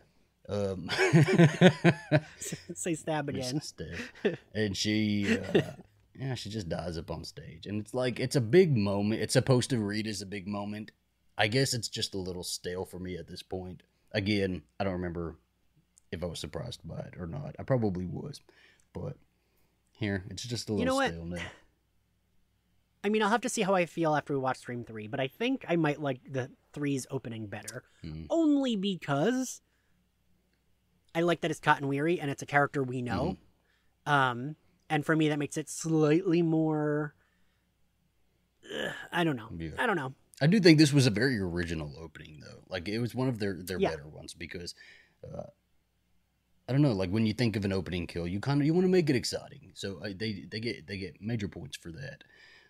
Um, 0.49 0.89
Say 2.75 2.95
stab 2.95 3.29
again. 3.29 3.61
stab. 3.61 4.37
And 4.53 4.75
she, 4.75 5.39
uh, 5.39 5.61
yeah, 6.19 6.35
she 6.35 6.49
just 6.49 6.67
dies 6.67 6.97
up 6.97 7.09
on 7.09 7.23
stage, 7.23 7.65
and 7.65 7.79
it's 7.79 7.93
like 7.93 8.19
it's 8.19 8.35
a 8.35 8.41
big 8.41 8.75
moment. 8.75 9.21
It's 9.21 9.33
supposed 9.33 9.69
to 9.69 9.79
read 9.79 10.05
as 10.07 10.21
a 10.21 10.25
big 10.25 10.47
moment. 10.47 10.91
I 11.37 11.47
guess 11.47 11.73
it's 11.73 11.87
just 11.87 12.13
a 12.13 12.19
little 12.19 12.43
stale 12.43 12.85
for 12.85 12.99
me 12.99 13.15
at 13.15 13.27
this 13.27 13.41
point. 13.41 13.83
Again, 14.11 14.63
I 14.79 14.83
don't 14.83 14.93
remember 14.93 15.37
if 16.11 16.21
I 16.23 16.27
was 16.27 16.39
surprised 16.39 16.81
by 16.87 16.99
it 16.99 17.15
or 17.17 17.25
not. 17.25 17.55
I 17.57 17.63
probably 17.63 18.05
was, 18.05 18.41
but 18.93 19.17
here 19.91 20.23
it's 20.29 20.43
just 20.43 20.69
a 20.69 20.73
little 20.73 20.79
You 20.79 20.85
know 21.01 21.07
stale 21.07 21.25
now. 21.25 21.41
I 23.05 23.09
mean, 23.09 23.21
I'll 23.21 23.29
have 23.29 23.41
to 23.41 23.49
see 23.49 23.63
how 23.63 23.75
I 23.75 23.85
feel 23.85 24.15
after 24.15 24.31
we 24.33 24.39
watch 24.39 24.59
Scream 24.59 24.85
3, 24.85 25.07
but 25.07 25.19
I 25.19 25.27
think 25.27 25.65
I 25.67 25.75
might 25.75 25.99
like 25.99 26.21
the 26.31 26.49
3's 26.73 27.05
opening 27.11 27.47
better. 27.47 27.83
Mm. 28.01 28.27
Only 28.29 28.77
because 28.77 29.61
I 31.13 31.19
like 31.21 31.41
that 31.41 31.51
it's 31.51 31.59
Cotton 31.59 31.89
Weary 31.89 32.21
and 32.21 32.31
it's 32.31 32.41
a 32.41 32.45
character 32.45 32.81
we 32.81 33.01
know. 33.01 33.35
Um, 34.05 34.55
and 34.89 35.05
for 35.05 35.15
me, 35.17 35.27
that 35.29 35.37
makes 35.39 35.57
it 35.57 35.69
slightly 35.69 36.41
more. 36.41 37.13
Ugh, 38.73 38.93
I 39.11 39.23
don't 39.25 39.35
know. 39.35 39.49
Yeah. 39.57 39.71
I 39.77 39.85
don't 39.85 39.97
know. 39.97 40.13
I 40.41 40.47
do 40.47 40.59
think 40.61 40.77
this 40.77 40.93
was 40.93 41.05
a 41.05 41.11
very 41.11 41.37
original 41.39 41.93
opening, 42.01 42.41
though. 42.41 42.63
Like 42.69 42.87
it 42.87 42.99
was 42.99 43.13
one 43.13 43.27
of 43.27 43.39
their 43.39 43.61
their 43.61 43.79
Yeah. 43.79 43.89
better 43.91 44.07
ones 44.07 44.33
because 44.33 44.73
uh, 45.23 45.43
I 46.67 46.71
don't 46.71 46.81
know, 46.81 46.93
like 46.93 47.09
when 47.09 47.25
you 47.25 47.33
think 47.33 47.55
of 47.55 47.65
an 47.65 47.73
opening 47.73 48.07
kill, 48.07 48.27
you 48.27 48.39
kind 48.39 48.61
of 48.61 48.65
you 48.65 48.73
want 48.73 48.85
to 48.85 48.91
make 48.91 49.09
it 49.09 49.15
exciting. 49.15 49.71
So 49.73 49.99
uh, 50.03 50.09
they 50.15 50.45
they 50.49 50.59
get 50.59 50.87
they 50.87 50.97
get 50.97 51.21
major 51.21 51.47
points 51.47 51.77
for 51.77 51.91
that. 51.91 52.23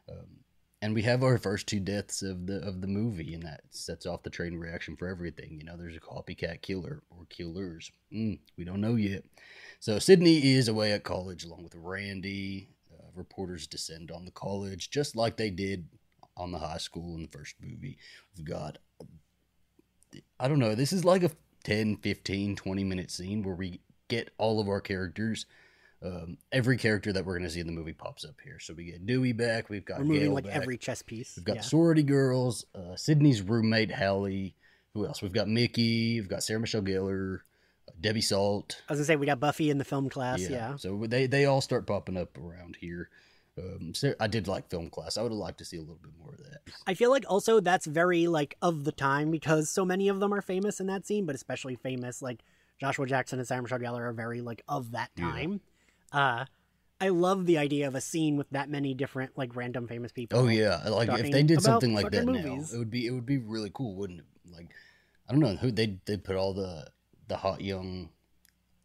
Um, 0.10 0.44
and 0.82 0.94
we 0.94 1.04
have 1.04 1.24
our 1.24 1.38
first 1.38 1.68
two 1.68 1.80
deaths 1.80 2.22
of 2.24 2.46
the 2.46 2.58
of 2.68 2.82
the 2.82 2.88
movie, 2.88 3.34
and 3.34 3.44
that 3.44 3.62
sets 3.70 4.06
off 4.06 4.24
the 4.24 4.30
train 4.30 4.56
reaction 4.56 4.98
for 4.98 5.08
everything. 5.08 5.58
You 5.58 5.64
know, 5.64 5.78
there's 5.78 5.96
a 5.96 6.00
copycat 6.00 6.62
killer 6.62 7.04
or 7.10 7.26
killers. 7.30 7.92
Mm, 8.12 8.40
we 8.58 8.66
don't 8.66 8.82
know 8.82 8.96
yet. 8.96 9.24
So 9.80 10.00
Sidney 10.00 10.56
is 10.56 10.68
away 10.68 10.92
at 10.92 11.04
college 11.04 11.46
along 11.46 11.64
with 11.64 11.76
Randy. 11.76 12.70
Uh, 12.92 13.06
reporters 13.16 13.68
descend 13.68 14.12
on 14.12 14.26
the 14.26 14.32
college 14.32 14.90
just 14.90 15.16
like 15.16 15.38
they 15.38 15.50
did 15.50 15.88
on 16.36 16.52
the 16.52 16.60
high 16.60 16.78
school 16.78 17.16
in 17.16 17.22
the 17.22 17.38
first 17.38 17.56
movie. 17.62 17.98
We've 18.36 18.46
got, 18.46 18.78
I 20.40 20.48
don't 20.48 20.60
know, 20.60 20.76
this 20.76 20.94
is 20.94 21.06
like 21.06 21.24
a 21.24 21.32
10, 21.64 21.98
15, 21.98 22.56
20 22.56 22.84
minute 22.84 23.12
scene 23.12 23.44
where 23.44 23.56
we 23.56 23.80
get 24.08 24.32
all 24.38 24.60
of 24.60 24.68
our 24.68 24.82
characters 24.82 25.46
um, 26.04 26.38
every 26.52 26.78
character 26.78 27.14
that 27.14 27.26
we're 27.26 27.34
going 27.38 27.48
to 27.48 27.54
see 27.54 27.62
in 27.62 27.68
the 27.68 27.74
movie 27.74 27.94
pops 27.94 28.26
up 28.26 28.36
here. 28.44 28.60
So 28.60 28.74
we 28.74 28.86
get 28.86 29.06
Dewey 29.06 29.32
back. 29.32 29.70
We've 29.70 29.86
got 29.86 30.00
Removing 30.00 30.24
Gale 30.24 30.34
like 30.34 30.46
back. 30.46 30.56
every 30.56 30.78
chess 30.78 31.02
piece. 31.02 31.36
We've 31.38 31.46
got 31.46 31.58
yeah. 31.58 31.62
sorority 31.62 32.04
girls, 32.04 32.66
uh, 32.76 32.96
Sidney's 32.96 33.42
roommate 33.42 33.92
Hallie. 33.92 34.56
Who 34.94 35.06
else? 35.08 35.22
We've 35.22 35.34
got 35.34 35.48
Mickey. 35.48 36.20
We've 36.20 36.30
got 36.30 36.44
Sarah 36.44 36.60
Michelle 36.60 36.82
Gellar, 36.82 37.40
uh, 37.88 37.92
Debbie 38.00 38.22
Salt. 38.22 38.82
I 38.88 38.94
was 38.94 39.00
gonna 39.00 39.06
say 39.06 39.16
we 39.16 39.26
got 39.26 39.40
Buffy 39.40 39.70
in 39.70 39.78
the 39.78 39.86
film 39.86 40.10
class. 40.10 40.42
Yeah. 40.42 40.76
So 40.76 41.06
they 41.08 41.26
they 41.26 41.46
all 41.46 41.62
start 41.62 41.88
popping 41.88 42.18
up 42.18 42.38
around 42.38 42.76
here. 42.80 43.10
Um, 43.58 43.94
so 43.94 44.14
I 44.20 44.28
did 44.28 44.48
like 44.48 44.70
film 44.70 44.90
class. 44.90 45.18
I 45.18 45.22
would 45.22 45.32
have 45.32 45.38
liked 45.38 45.60
to 45.60 45.66
see 45.66 45.78
a 45.78 45.82
little 45.82 46.00
bit 46.02 46.12
more 46.20 46.34
of 46.34 46.38
that. 46.40 46.62
I 46.88 46.96
feel 46.96 47.12
like 47.12 47.26
also 47.30 47.60
that's 47.60 47.86
very 47.86 48.28
like 48.28 48.58
of 48.62 48.84
the 48.84 48.92
time 48.92 49.30
because 49.30 49.70
so 49.70 49.86
many 49.86 50.10
of 50.10 50.20
them 50.20 50.34
are 50.34 50.42
famous 50.42 50.80
in 50.80 50.88
that 50.88 51.06
scene, 51.06 51.26
but 51.26 51.36
especially 51.36 51.76
famous 51.76 52.22
like 52.22 52.40
Joshua 52.80 53.06
Jackson 53.06 53.40
and 53.40 53.48
Sarah 53.48 53.62
Michelle 53.62 53.80
Gellar 53.80 54.10
are 54.10 54.14
very 54.14 54.42
like 54.42 54.64
of 54.68 54.92
that 54.92 55.12
Yeah. 55.16 55.26
time. 55.26 55.62
Uh, 56.12 56.46
I 57.00 57.10
love 57.10 57.46
the 57.46 57.58
idea 57.58 57.88
of 57.88 57.96
a 57.96 58.02
scene 58.02 58.38
with 58.38 58.50
that 58.52 58.70
many 58.70 58.94
different 58.94 59.38
like 59.38 59.56
random 59.56 59.88
famous 59.88 60.12
people. 60.12 60.40
Oh 60.40 60.48
yeah, 60.48 60.82
like 60.90 61.10
if 61.10 61.32
they 61.32 61.44
did 61.44 61.62
something 61.62 61.94
like 61.94 62.12
that 62.12 62.26
fucking 62.26 62.34
now, 62.34 62.64
it 62.74 62.78
would 62.78 62.90
be 62.90 63.06
it 63.06 63.12
would 63.12 63.26
be 63.26 63.38
really 63.38 63.72
cool, 63.74 63.96
wouldn't 63.96 64.20
it? 64.20 64.26
Like 64.52 64.70
I 65.28 65.32
don't 65.32 65.42
know 65.42 65.56
who 65.56 65.70
they 65.72 66.00
they 66.06 66.18
put 66.18 66.36
all 66.36 66.54
the 66.54 66.88
the 67.28 67.38
hot 67.38 67.62
young 67.62 68.10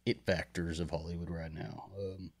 it 0.05 0.25
factors 0.25 0.79
of 0.79 0.89
Hollywood 0.89 1.29
right 1.29 1.53
now. 1.53 1.85
Um, 1.97 2.31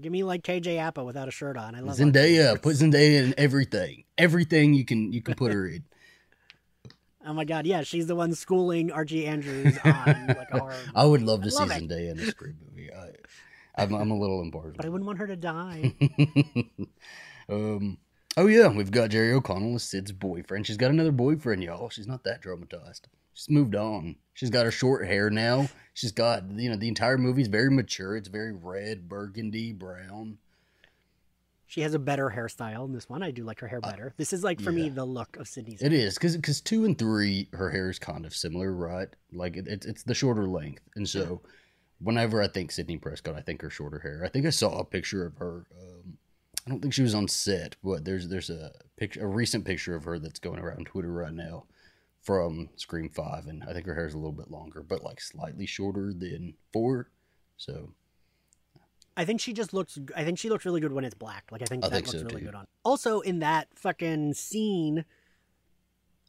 Give 0.00 0.12
me 0.12 0.22
like 0.22 0.42
KJ 0.42 0.78
Apa 0.78 1.04
without 1.04 1.28
a 1.28 1.30
shirt 1.30 1.56
on. 1.56 1.74
I 1.74 1.80
love 1.80 1.96
Zendaya, 1.96 2.60
put 2.60 2.76
Zendaya 2.76 3.24
in 3.24 3.34
everything, 3.36 4.04
everything 4.16 4.74
you 4.74 4.84
can 4.84 5.12
you 5.12 5.22
can 5.22 5.34
put 5.34 5.52
her 5.52 5.66
in. 5.66 5.84
Oh 7.26 7.34
my 7.34 7.44
god, 7.44 7.66
yeah, 7.66 7.82
she's 7.82 8.06
the 8.06 8.16
one 8.16 8.34
schooling 8.34 8.90
Archie 8.90 9.26
Andrews 9.26 9.76
on 9.84 10.26
like 10.28 10.48
horror. 10.50 10.74
I 10.94 11.04
would 11.04 11.20
love 11.20 11.42
to 11.42 11.48
I 11.48 11.50
see 11.50 11.56
love. 11.58 11.68
Zendaya 11.68 12.12
in 12.12 12.18
a 12.18 12.24
Scream 12.24 12.56
movie. 12.66 12.88
I, 12.90 13.10
I'm 13.82 13.92
I'm 13.92 14.10
a 14.10 14.18
little 14.18 14.40
embarrassed, 14.40 14.78
But 14.78 14.86
I 14.86 14.88
wouldn't 14.88 15.06
want 15.06 15.18
her 15.18 15.26
to 15.26 15.36
die. 15.36 15.94
um. 17.50 17.98
Oh 18.38 18.46
yeah, 18.46 18.68
we've 18.68 18.90
got 18.90 19.10
Jerry 19.10 19.34
O'Connell 19.34 19.74
as 19.74 19.82
Sid's 19.82 20.12
boyfriend. 20.12 20.66
She's 20.66 20.78
got 20.78 20.92
another 20.92 21.12
boyfriend, 21.12 21.62
y'all. 21.62 21.90
She's 21.90 22.06
not 22.06 22.24
that 22.24 22.42
traumatized. 22.42 23.02
She's 23.34 23.50
moved 23.50 23.74
on. 23.74 24.16
She's 24.34 24.50
got 24.50 24.64
her 24.64 24.70
short 24.70 25.06
hair 25.06 25.30
now. 25.30 25.68
She's 25.94 26.12
got 26.12 26.50
you 26.50 26.70
know 26.70 26.76
the 26.76 26.88
entire 26.88 27.18
movie's 27.18 27.48
very 27.48 27.70
mature. 27.70 28.16
It's 28.16 28.28
very 28.28 28.52
red, 28.52 29.08
burgundy, 29.08 29.72
brown. 29.72 30.38
She 31.66 31.82
has 31.82 31.94
a 31.94 32.00
better 32.00 32.32
hairstyle 32.34 32.86
in 32.86 32.92
this 32.92 33.08
one. 33.08 33.22
I 33.22 33.30
do 33.30 33.44
like 33.44 33.60
her 33.60 33.68
hair 33.68 33.80
better. 33.80 34.12
This 34.16 34.32
is 34.32 34.42
like 34.42 34.60
for 34.60 34.72
me 34.72 34.90
Uh, 34.90 34.94
the 34.94 35.04
look 35.04 35.36
of 35.36 35.46
Sidney's. 35.46 35.82
It 35.82 35.92
is 35.92 36.14
because 36.14 36.36
because 36.36 36.60
two 36.60 36.84
and 36.84 36.98
three, 36.98 37.48
her 37.52 37.70
hair 37.70 37.90
is 37.90 37.98
kind 37.98 38.26
of 38.26 38.34
similar, 38.34 38.72
right? 38.72 39.08
Like 39.32 39.56
it, 39.56 39.68
it's 39.68 39.86
it's 39.86 40.02
the 40.02 40.14
shorter 40.14 40.48
length, 40.48 40.82
and 40.96 41.08
so 41.08 41.42
whenever 42.00 42.42
I 42.42 42.48
think 42.48 42.72
Sidney 42.72 42.96
Prescott, 42.96 43.36
I 43.36 43.40
think 43.40 43.62
her 43.62 43.70
shorter 43.70 43.98
hair. 44.00 44.22
I 44.24 44.28
think 44.28 44.46
I 44.46 44.50
saw 44.50 44.78
a 44.78 44.84
picture 44.84 45.26
of 45.26 45.36
her. 45.36 45.66
Um, 45.80 46.18
I 46.66 46.70
don't 46.70 46.80
think 46.80 46.92
she 46.94 47.02
was 47.02 47.14
on 47.14 47.28
set, 47.28 47.76
but 47.84 48.04
there's 48.04 48.28
there's 48.28 48.50
a 48.50 48.72
picture, 48.96 49.22
a 49.22 49.28
recent 49.28 49.64
picture 49.64 49.94
of 49.94 50.04
her 50.04 50.18
that's 50.18 50.40
going 50.40 50.58
around 50.58 50.86
Twitter 50.86 51.12
right 51.12 51.32
now 51.32 51.66
from 52.22 52.68
Scream 52.76 53.08
Five, 53.08 53.46
and 53.46 53.64
I 53.64 53.72
think 53.72 53.86
her 53.86 53.94
hair 53.94 54.06
is 54.06 54.14
a 54.14 54.18
little 54.18 54.32
bit 54.32 54.50
longer, 54.50 54.82
but 54.82 55.02
like 55.02 55.20
slightly 55.20 55.66
shorter 55.66 56.12
than 56.12 56.54
four. 56.72 57.10
So 57.56 57.92
I 59.16 59.24
think 59.24 59.40
she 59.40 59.52
just 59.52 59.74
looks. 59.74 59.98
I 60.16 60.24
think 60.24 60.38
she 60.38 60.48
looks 60.48 60.64
really 60.64 60.80
good 60.80 60.92
when 60.92 61.04
it's 61.04 61.14
black. 61.14 61.44
Like 61.50 61.62
I 61.62 61.66
think 61.66 61.84
I 61.84 61.88
that 61.88 61.94
think 61.94 62.06
looks 62.06 62.20
so, 62.20 62.26
really 62.26 62.40
too. 62.40 62.46
good 62.46 62.54
on. 62.54 62.66
Also, 62.84 63.20
in 63.20 63.40
that 63.40 63.68
fucking 63.74 64.34
scene, 64.34 65.04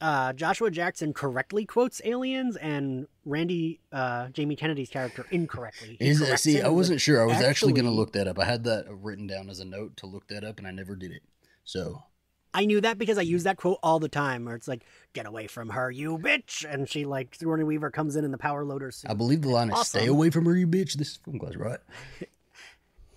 uh, 0.02 0.34
Joshua 0.34 0.72
Jackson 0.72 1.14
correctly 1.14 1.66
quotes 1.66 2.02
aliens, 2.04 2.56
and 2.58 3.08
Randy, 3.24 3.80
uh, 3.92 4.30
Jamie 4.30 4.56
Kennedy's 4.56 4.90
character, 4.90 5.26
incorrectly. 5.32 5.98
He 6.00 6.10
is 6.10 6.20
corrects 6.20 6.44
see, 6.44 6.62
I 6.62 6.70
wasn't 6.70 7.00
sure. 7.00 7.22
I 7.22 7.26
was 7.26 7.42
actually, 7.42 7.74
gonna 7.74 7.92
look 7.92 8.14
that 8.14 8.28
up. 8.28 8.40
I 8.40 8.46
had 8.46 8.64
that 8.64 8.86
written 8.90 9.28
down 9.28 9.50
as 9.50 9.60
a 9.60 9.66
note 9.66 9.96
to 9.98 10.08
look 10.08 10.28
that 10.28 10.44
up, 10.44 10.58
and 10.58 10.68
I 10.68 10.72
never 10.72 10.96
did 10.96 11.12
it. 11.12 11.22
So 11.64 12.04
I 12.54 12.66
knew 12.66 12.82
that 12.82 12.98
because 12.98 13.18
I 13.18 13.22
use 13.22 13.44
that 13.44 13.58
quote 13.58 13.80
all 13.82 14.00
the 14.00 14.10
time, 14.10 14.46
where 14.46 14.56
it's 14.56 14.68
like, 14.68 14.84
"Get 15.14 15.26
away 15.26 15.48
from 15.48 15.70
her, 15.70 15.90
you 15.90 16.18
bitch!" 16.18 16.66
And 16.72 16.88
she 16.90 17.06
like 17.06 17.34
Sigourney 17.36 17.64
Weaver 17.64 17.92
comes 17.92 18.16
in 18.16 18.26
in 18.26 18.32
the 18.32 18.38
power 18.38 18.66
loader 18.66 18.92
suit. 18.92 19.10
I 19.10 19.14
believe 19.14 19.42
the 19.42 19.50
line 19.50 19.72
is 19.72 19.88
"Stay 19.88 20.08
away 20.08 20.30
from 20.30 20.46
her, 20.46 20.56
you 20.56 20.68
bitch." 20.68 20.94
This 20.94 21.12
is 21.12 21.18
film 21.18 21.40
class, 21.40 21.56
right? 21.56 21.80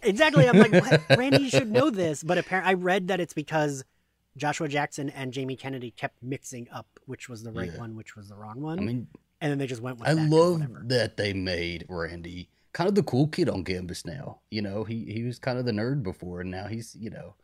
Exactly. 0.02 0.46
I'm 0.48 0.58
like, 0.58 0.72
what? 0.72 1.00
Randy 1.18 1.48
should 1.48 1.70
know 1.70 1.88
this, 1.90 2.22
but 2.22 2.36
apparently, 2.38 2.70
I 2.70 2.74
read 2.74 3.08
that 3.08 3.20
it's 3.20 3.32
because 3.32 3.84
Joshua 4.36 4.68
Jackson 4.68 5.08
and 5.10 5.32
Jamie 5.32 5.56
Kennedy 5.56 5.90
kept 5.90 6.22
mixing 6.22 6.68
up 6.70 6.86
which 7.06 7.28
was 7.28 7.42
the 7.42 7.52
right 7.52 7.70
Yeah. 7.72 7.78
one, 7.80 7.96
which 7.96 8.16
was 8.16 8.28
the 8.28 8.34
wrong 8.36 8.60
one, 8.60 8.78
I 8.78 8.82
mean, 8.82 9.06
and 9.40 9.50
then 9.50 9.58
they 9.58 9.66
just 9.66 9.80
went 9.82 9.98
with. 9.98 10.08
I 10.08 10.14
that 10.14 10.28
love 10.28 10.62
that 10.88 11.16
they 11.16 11.32
made 11.32 11.86
Randy 11.88 12.48
kind 12.72 12.88
of 12.88 12.94
the 12.94 13.02
cool 13.02 13.28
kid 13.28 13.48
on 13.48 13.64
campus 13.64 14.04
now. 14.04 14.40
You 14.50 14.62
know, 14.62 14.84
he 14.84 15.04
he 15.06 15.22
was 15.22 15.38
kind 15.38 15.58
of 15.58 15.64
the 15.64 15.72
nerd 15.72 16.02
before, 16.02 16.40
and 16.40 16.50
now 16.50 16.66
he's 16.66 16.96
you 16.98 17.10
know 17.10 17.34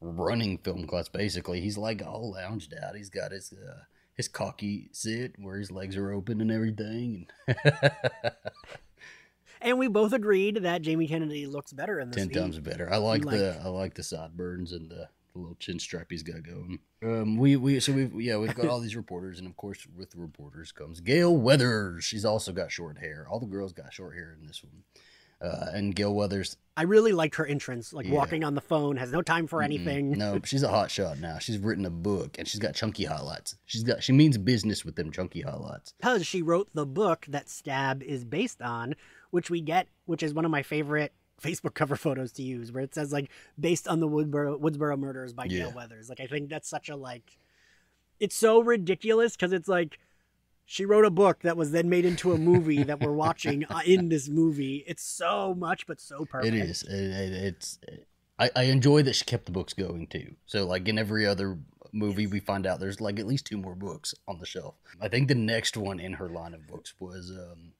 running 0.00 0.58
film 0.58 0.86
class 0.86 1.08
basically. 1.08 1.60
He's 1.60 1.76
like 1.78 2.02
all 2.04 2.32
lounged 2.32 2.74
out. 2.82 2.96
He's 2.96 3.10
got 3.10 3.32
his 3.32 3.52
uh, 3.52 3.80
his 4.14 4.28
cocky 4.28 4.88
sit 4.92 5.34
where 5.38 5.58
his 5.58 5.70
legs 5.70 5.96
are 5.96 6.10
open 6.12 6.40
and 6.40 6.50
everything. 6.50 7.26
And 7.46 7.56
And 9.62 9.78
we 9.78 9.88
both 9.88 10.14
agreed 10.14 10.56
that 10.62 10.80
Jamie 10.80 11.06
Kennedy 11.06 11.46
looks 11.46 11.72
better 11.72 12.00
in 12.00 12.08
this. 12.08 12.16
ten 12.16 12.32
scene. 12.32 12.42
times 12.42 12.58
better. 12.58 12.90
I 12.90 12.96
like, 12.96 13.24
like- 13.26 13.36
the 13.38 13.60
I 13.62 13.68
like 13.68 13.94
the 13.94 14.02
sideburns 14.02 14.72
and 14.72 14.90
the, 14.90 15.08
the 15.34 15.38
little 15.38 15.56
chin 15.56 15.78
strap 15.78 16.06
he's 16.08 16.22
got 16.22 16.42
going. 16.42 16.78
Um, 17.02 17.36
we 17.36 17.56
we 17.56 17.78
so 17.78 17.92
we 17.92 18.24
yeah 18.24 18.38
we've 18.38 18.54
got 18.54 18.68
all 18.68 18.80
these 18.80 18.96
reporters, 18.96 19.38
and 19.38 19.46
of 19.46 19.56
course 19.58 19.86
with 19.96 20.10
the 20.12 20.18
reporters 20.18 20.72
comes 20.72 21.00
Gale 21.00 21.36
Weathers. 21.36 22.04
She's 22.04 22.24
also 22.24 22.52
got 22.52 22.72
short 22.72 22.98
hair. 22.98 23.26
All 23.30 23.38
the 23.38 23.46
girls 23.46 23.74
got 23.74 23.92
short 23.92 24.14
hair 24.14 24.34
in 24.40 24.46
this 24.46 24.62
one. 24.64 24.82
Uh, 25.40 25.66
and 25.72 25.94
Gale 25.94 26.14
Weathers, 26.14 26.56
I 26.76 26.82
really 26.82 27.12
liked 27.12 27.36
her 27.36 27.46
entrance, 27.46 27.92
like 27.94 28.06
Yeah. 28.06 28.12
walking 28.12 28.44
on 28.44 28.54
the 28.54 28.60
phone, 28.60 28.96
has 28.98 29.10
no 29.10 29.22
time 29.22 29.46
for 29.46 29.62
anything. 29.62 30.12
Mm-mm. 30.14 30.18
No, 30.18 30.40
she's 30.44 30.62
a 30.62 30.68
hot 30.68 30.90
shot 30.90 31.18
now. 31.18 31.38
She's 31.38 31.56
written 31.58 31.86
a 31.86 31.90
book 31.90 32.36
and 32.38 32.46
she's 32.46 32.60
got 32.60 32.74
chunky 32.74 33.04
highlights. 33.04 33.56
She's 33.64 33.82
got 33.82 34.02
she 34.02 34.12
means 34.12 34.36
business 34.36 34.84
with 34.84 34.96
them 34.96 35.10
chunky 35.10 35.40
highlights. 35.40 35.94
because 35.98 36.26
she 36.26 36.42
wrote 36.42 36.68
the 36.74 36.84
book 36.84 37.24
that 37.28 37.48
Stab 37.48 38.02
is 38.02 38.24
based 38.24 38.60
on, 38.60 38.94
which 39.30 39.48
we 39.50 39.62
get, 39.62 39.88
which 40.04 40.22
is 40.22 40.34
one 40.34 40.44
of 40.44 40.50
my 40.50 40.62
favorite 40.62 41.12
Facebook 41.42 41.72
cover 41.72 41.96
photos 41.96 42.32
to 42.32 42.42
use, 42.42 42.70
where 42.70 42.82
it 42.82 42.94
says 42.94 43.10
like 43.10 43.30
based 43.58 43.88
on 43.88 44.00
the 44.00 44.08
Woodboro, 44.08 44.60
Woodsboro 44.60 44.98
murders 44.98 45.32
by 45.32 45.46
Gale 45.46 45.68
Yeah. 45.68 45.74
Weathers. 45.74 46.10
Like 46.10 46.20
I 46.20 46.26
think 46.26 46.50
that's 46.50 46.68
such 46.68 46.90
a 46.90 46.96
like, 46.96 47.38
it's 48.18 48.36
so 48.36 48.60
ridiculous 48.60 49.36
because 49.36 49.54
it's 49.54 49.68
like 49.68 49.98
she 50.70 50.84
wrote 50.84 51.04
a 51.04 51.10
book 51.10 51.40
that 51.40 51.56
was 51.56 51.72
then 51.72 51.88
made 51.88 52.04
into 52.04 52.32
a 52.32 52.38
movie 52.38 52.84
that 52.84 53.00
we're 53.00 53.10
watching 53.12 53.64
uh, 53.64 53.80
in 53.84 54.08
this 54.08 54.28
movie. 54.28 54.84
It's 54.86 55.02
so 55.02 55.52
much, 55.52 55.84
but 55.84 56.00
so 56.00 56.24
perfect. 56.24 56.54
It 56.54 56.60
is. 56.60 56.84
It, 56.84 56.92
it, 56.92 57.32
it's. 57.32 57.80
I, 58.38 58.50
I 58.54 58.62
enjoy 58.64 59.02
that 59.02 59.16
she 59.16 59.24
kept 59.24 59.46
the 59.46 59.50
books 59.52 59.74
going 59.74 60.06
too. 60.06 60.36
So 60.46 60.64
like 60.64 60.86
in 60.86 60.96
every 60.96 61.26
other 61.26 61.58
movie, 61.92 62.28
we 62.28 62.38
find 62.38 62.68
out 62.68 62.78
there's 62.78 63.00
like 63.00 63.18
at 63.18 63.26
least 63.26 63.46
two 63.46 63.56
more 63.56 63.74
books 63.74 64.14
on 64.28 64.38
the 64.38 64.46
shelf. 64.46 64.76
I 65.00 65.08
think 65.08 65.26
the 65.26 65.34
next 65.34 65.76
one 65.76 65.98
in 65.98 66.12
her 66.12 66.28
line 66.28 66.54
of 66.54 66.68
books 66.68 66.94
was 67.00 67.32
um, 67.32 67.72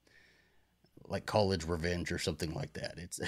like 1.06 1.26
College 1.26 1.64
Revenge 1.66 2.10
or 2.10 2.18
something 2.18 2.52
like 2.54 2.72
that. 2.72 2.94
It's 2.96 3.20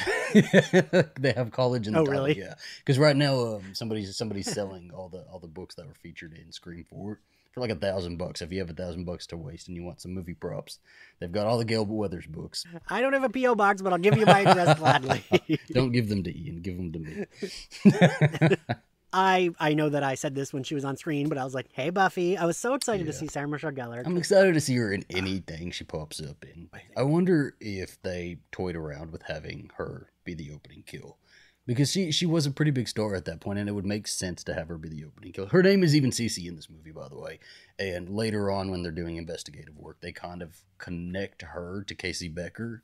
they 1.20 1.30
have 1.32 1.52
college 1.52 1.86
in 1.86 1.92
the 1.92 2.00
Oh, 2.00 2.04
title, 2.04 2.24
really? 2.24 2.36
yeah. 2.36 2.54
Because 2.80 2.98
right 2.98 3.14
now, 3.16 3.38
um, 3.56 3.74
somebody's 3.74 4.16
somebody's 4.16 4.50
selling 4.52 4.90
all 4.92 5.08
the 5.08 5.22
all 5.32 5.38
the 5.38 5.46
books 5.46 5.76
that 5.76 5.86
were 5.86 5.94
featured 5.94 6.32
in 6.32 6.50
Scream 6.50 6.84
Four 6.90 7.20
for 7.52 7.60
like 7.60 7.70
a 7.70 7.76
thousand 7.76 8.16
bucks. 8.16 8.42
If 8.42 8.52
you 8.52 8.58
have 8.60 8.70
a 8.70 8.74
thousand 8.74 9.04
bucks 9.04 9.26
to 9.28 9.36
waste 9.36 9.68
and 9.68 9.76
you 9.76 9.84
want 9.84 10.00
some 10.00 10.12
movie 10.12 10.34
props, 10.34 10.78
they've 11.20 11.30
got 11.30 11.46
all 11.46 11.58
the 11.58 11.64
Gale 11.64 11.84
Weathers 11.84 12.26
books. 12.26 12.64
I 12.88 13.00
don't 13.00 13.12
have 13.12 13.24
a 13.24 13.28
PO 13.28 13.54
box, 13.54 13.82
but 13.82 13.92
I'll 13.92 13.98
give 13.98 14.16
you 14.16 14.26
my 14.26 14.40
address 14.40 14.78
gladly. 14.78 15.22
Don't 15.70 15.92
give 15.92 16.08
them 16.08 16.22
to 16.24 16.36
Ian. 16.36 16.62
Give 16.62 16.76
them 16.76 16.92
to 16.92 16.98
me. 16.98 18.56
I 19.12 19.50
I 19.60 19.74
know 19.74 19.90
that 19.90 20.02
I 20.02 20.14
said 20.14 20.34
this 20.34 20.54
when 20.54 20.62
she 20.62 20.74
was 20.74 20.84
on 20.84 20.96
screen, 20.96 21.28
but 21.28 21.36
I 21.36 21.44
was 21.44 21.54
like, 21.54 21.66
"Hey, 21.72 21.90
Buffy!" 21.90 22.38
I 22.38 22.46
was 22.46 22.56
so 22.56 22.72
excited 22.72 23.06
to 23.06 23.12
see 23.12 23.26
Sarah 23.26 23.46
Michelle 23.46 23.70
Gellar. 23.70 24.02
I'm 24.06 24.16
excited 24.16 24.54
to 24.54 24.60
see 24.60 24.74
her 24.76 24.90
in 24.90 25.04
anything 25.10 25.70
she 25.70 25.84
pops 25.84 26.20
up 26.20 26.44
in. 26.44 26.70
I 26.96 27.02
wonder 27.02 27.54
if 27.60 28.00
they 28.00 28.38
toyed 28.52 28.74
around 28.74 29.12
with 29.12 29.22
having 29.22 29.70
her 29.76 30.08
be 30.24 30.32
the 30.34 30.50
opening 30.52 30.82
kill. 30.86 31.18
Because 31.66 31.92
she, 31.92 32.10
she 32.10 32.26
was 32.26 32.44
a 32.44 32.50
pretty 32.50 32.72
big 32.72 32.88
star 32.88 33.14
at 33.14 33.24
that 33.26 33.40
point, 33.40 33.58
and 33.58 33.68
it 33.68 33.72
would 33.72 33.86
make 33.86 34.08
sense 34.08 34.42
to 34.44 34.54
have 34.54 34.68
her 34.68 34.78
be 34.78 34.88
the 34.88 35.04
opening 35.04 35.32
kill. 35.32 35.46
Her 35.46 35.62
name 35.62 35.84
is 35.84 35.94
even 35.94 36.10
Cece 36.10 36.46
in 36.46 36.56
this 36.56 36.68
movie, 36.68 36.90
by 36.90 37.08
the 37.08 37.18
way. 37.18 37.38
And 37.78 38.08
later 38.08 38.50
on, 38.50 38.70
when 38.70 38.82
they're 38.82 38.90
doing 38.90 39.16
investigative 39.16 39.78
work, 39.78 39.98
they 40.00 40.10
kind 40.10 40.42
of 40.42 40.58
connect 40.78 41.42
her 41.42 41.84
to 41.86 41.94
Casey 41.94 42.28
Becker. 42.28 42.82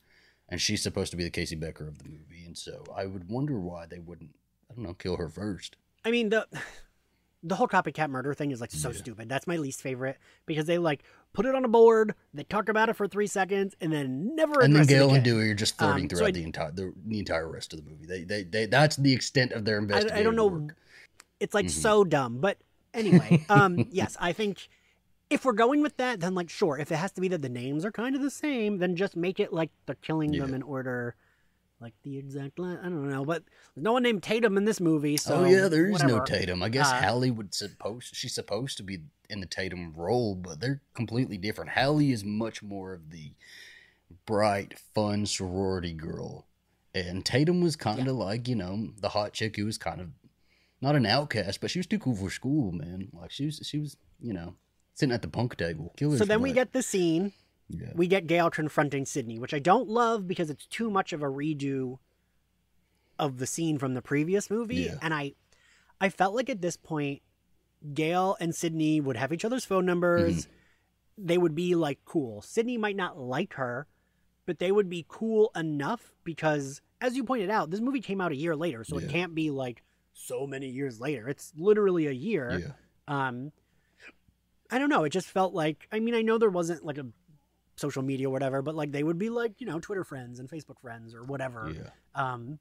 and 0.49 0.61
she's 0.61 0.83
supposed 0.83 1.11
to 1.11 1.17
be 1.17 1.25
the 1.25 1.31
Casey 1.31 1.57
Becker 1.57 1.87
of 1.87 1.99
the 1.99 2.09
movie, 2.09 2.45
and 2.47 2.57
so 2.57 2.85
I 2.97 3.07
would 3.07 3.29
wonder 3.29 3.59
why 3.59 3.87
they 3.87 3.99
wouldn't, 3.99 4.31
I 4.71 4.75
don't 4.75 4.85
know, 4.85 4.95
kill 4.95 5.17
her 5.17 5.29
first. 5.29 5.77
I 6.05 6.11
mean 6.11 6.31
the 6.31 6.47
the 7.43 7.55
whole 7.55 7.69
copycat 7.69 8.11
murder 8.11 8.35
thing 8.35 8.51
is 8.51 8.61
like 8.61 8.73
so 8.73 8.91
Yeah. 8.91 8.97
stupid. 8.97 9.29
That's 9.29 9.47
my 9.47 9.57
least 9.57 9.81
favorite 9.81 10.19
because 10.47 10.67
they 10.67 10.79
like 10.79 11.03
put 11.33 11.47
it 11.47 11.55
on 11.55 11.65
a 11.65 11.69
board, 11.69 12.15
they 12.35 12.43
talk 12.43 12.69
about 12.69 12.89
it 12.89 12.95
for 12.97 13.07
three 13.07 13.27
seconds, 13.29 13.77
and 13.81 13.93
then 13.93 14.35
never. 14.35 14.61
and 14.61 14.75
then 14.75 14.87
Gale 14.87 15.15
and. 15.15 15.23
Dewey 15.25 15.51
are 15.51 15.55
just 15.55 15.79
flirting 15.79 16.05
Um, 16.05 16.11
so 16.11 16.17
throughout 16.17 16.29
I- 16.29 16.33
the 16.33 16.43
entire 16.45 16.71
the, 16.73 16.93
the 17.07 17.19
entire 17.21 17.49
rest 17.49 17.73
of 17.73 17.85
the 17.85 17.91
movie. 17.91 18.07
They, 18.07 18.25
they 18.25 18.43
they 18.43 18.67
that's 18.67 18.97
the 18.97 19.13
extent 19.13 19.53
of 19.53 19.65
their 19.65 19.81
I, 19.93 19.99
I 20.19 20.23
don't 20.23 20.35
know. 20.37 20.47
work. 20.49 20.77
It's 21.41 21.55
like 21.55 21.67
Mhm. 21.67 21.71
so 21.71 22.03
dumb, 22.05 22.39
but 22.41 22.59
anyway, 22.93 23.45
um, 23.49 23.87
yes, 23.93 24.17
I 24.19 24.33
think 24.33 24.69
if 25.31 25.45
we're 25.45 25.53
going 25.53 25.83
with 25.83 25.97
that, 25.99 26.19
then 26.19 26.35
like 26.35 26.51
sure, 26.51 26.77
if 26.79 26.91
it 26.91 26.97
has 26.97 27.13
to 27.13 27.21
be 27.21 27.29
that 27.29 27.43
the 27.43 27.49
names 27.49 27.85
are 27.85 27.93
kind 27.93 28.17
of 28.17 28.23
the 28.23 28.31
same, 28.31 28.79
then 28.79 28.97
just 28.97 29.15
make 29.15 29.39
it 29.39 29.53
like 29.53 29.71
they're 29.87 29.95
killing 29.97 30.33
them 30.33 30.55
in 30.55 30.63
order, 30.63 31.15
like 31.81 31.95
the 32.03 32.19
exact 32.19 32.59
line. 32.59 32.79
I 32.81 32.85
don't 32.85 33.09
know, 33.09 33.25
but 33.25 33.45
there's 33.75 33.85
no 33.85 33.93
one 33.93 34.03
named 34.03 34.23
Tatum 34.23 34.57
in 34.57 34.65
this 34.65 34.81
movie, 34.81 35.17
so 35.17 35.37
oh 35.37 35.45
yeah, 35.45 35.69
there 35.69 35.89
is 35.89 36.03
no. 36.03 36.25
Tatum. 36.25 36.63
I 36.63 36.69
guess 36.69 36.91
Uh, 36.91 37.01
Hallie 37.03 37.31
would 37.31 37.55
supposed 37.55 38.15
she's 38.15 38.35
supposed 38.35 38.77
to 38.79 38.83
be 38.83 38.99
in 39.31 39.41
the 39.41 39.47
Tatum 39.47 39.93
role, 39.95 40.35
but 40.35 40.61
they're 40.61 40.83
completely 40.95 41.39
different. 41.39 41.71
Hallie 41.71 42.11
is 42.13 42.25
much 42.25 42.63
more 42.63 42.93
of 42.95 43.11
the 43.11 43.33
bright, 44.27 44.79
fun 44.95 45.27
sorority 45.27 45.93
girl, 45.93 46.47
and 46.95 47.25
Tatum 47.25 47.61
was 47.61 47.77
kind 47.77 48.09
of 48.09 48.17
like 48.17 48.49
you 48.49 48.55
know 48.57 48.89
the 49.01 49.11
hot 49.11 49.33
chick 49.33 49.57
who 49.57 49.65
was 49.67 49.79
kind 49.79 50.01
of 50.01 50.09
not 50.81 50.97
an 50.97 51.07
outcast, 51.07 51.61
but 51.61 51.71
she 51.71 51.79
was 51.79 51.87
too 51.87 51.99
cool 51.99 52.15
for 52.17 52.31
school, 52.31 52.73
man. 52.73 53.09
Like 53.13 53.31
she 53.31 53.47
was, 53.47 53.61
she 53.65 53.79
was 53.79 53.97
you 54.21 54.33
know 54.33 54.55
sitting 54.95 55.15
at 55.15 55.23
the 55.23 55.29
punk 55.29 55.57
table. 55.57 55.95
So 55.99 56.25
then 56.25 56.43
we 56.43 56.53
get 56.53 56.73
the 56.73 56.83
scene. 56.83 57.33
Yeah. 57.71 57.93
we 57.95 58.07
get 58.07 58.27
Gale 58.27 58.51
confronting 58.51 59.05
Sidney, 59.05 59.39
which 59.39 59.53
I 59.53 59.59
don't 59.59 59.89
love 59.89 60.27
because 60.27 60.49
it's 60.51 60.67
too 60.67 60.91
much 60.91 61.13
of 61.13 61.23
a 61.23 61.27
redo 61.27 61.99
of 63.19 63.39
the 63.39 63.47
scene 63.47 63.79
from 63.79 63.95
the 63.95 64.03
previous 64.03 64.49
movie. 64.51 64.77
Yeah. 64.77 64.97
And 65.03 65.13
I 65.13 65.35
I 66.01 66.09
felt 66.09 66.35
like 66.35 66.49
at 66.49 66.63
this 66.63 66.77
point 66.77 67.21
Gale 67.95 68.37
and 68.41 68.55
Sidney 68.55 69.01
would 69.01 69.17
have 69.17 69.33
each 69.33 69.45
other's 69.45 69.65
phone 69.65 69.85
numbers. 69.87 70.47
Mm-hmm. 70.47 71.27
They 71.27 71.37
would 71.39 71.55
be 71.55 71.75
like 71.75 71.99
cool. 72.05 72.43
Sidney 72.43 72.79
might 72.79 72.97
not 72.97 73.19
like 73.19 73.55
her, 73.55 73.87
but 74.47 74.59
they 74.61 74.73
would 74.73 74.89
be 74.89 75.05
cool 75.09 75.51
enough 75.57 76.13
because 76.25 76.81
as 77.01 77.17
you 77.17 77.25
pointed 77.25 77.51
out, 77.51 77.71
this 77.71 77.81
movie 77.81 78.01
came 78.01 78.21
out 78.21 78.33
a 78.33 78.37
year 78.37 78.57
later, 78.57 78.83
so 78.85 78.99
Yeah. 78.99 79.07
it 79.07 79.11
can't 79.13 79.35
be 79.35 79.51
like 79.51 79.83
so 80.15 80.47
many 80.47 80.69
years 80.69 81.01
later. 81.01 81.29
It's 81.29 81.53
literally 81.57 82.07
a 82.07 82.13
year. 82.13 82.75
yeah. 83.09 83.27
Um, 83.29 83.53
I 84.71 84.79
don't 84.79 84.89
know. 84.91 85.05
It 85.05 85.11
just 85.11 85.29
felt 85.29 85.55
like. 85.55 85.89
I 85.93 85.99
mean, 86.01 86.15
I 86.15 86.23
know 86.23 86.39
there 86.39 86.51
wasn't 86.51 86.85
like 86.85 86.99
a 86.99 87.07
social 87.79 88.03
media 88.03 88.29
or 88.29 88.33
whatever, 88.33 88.63
but 88.63 88.75
like 88.75 88.93
they 88.93 89.03
would 89.03 89.19
be 89.19 89.31
like 89.31 89.61
you 89.61 89.67
know 89.67 89.81
Twitter 89.81 90.05
friends 90.05 90.39
and 90.39 90.49
Facebook 90.49 90.81
friends 90.81 91.15
or 91.15 91.25
whatever. 91.25 91.73
Yeah. 91.75 91.91
Um, 92.15 92.59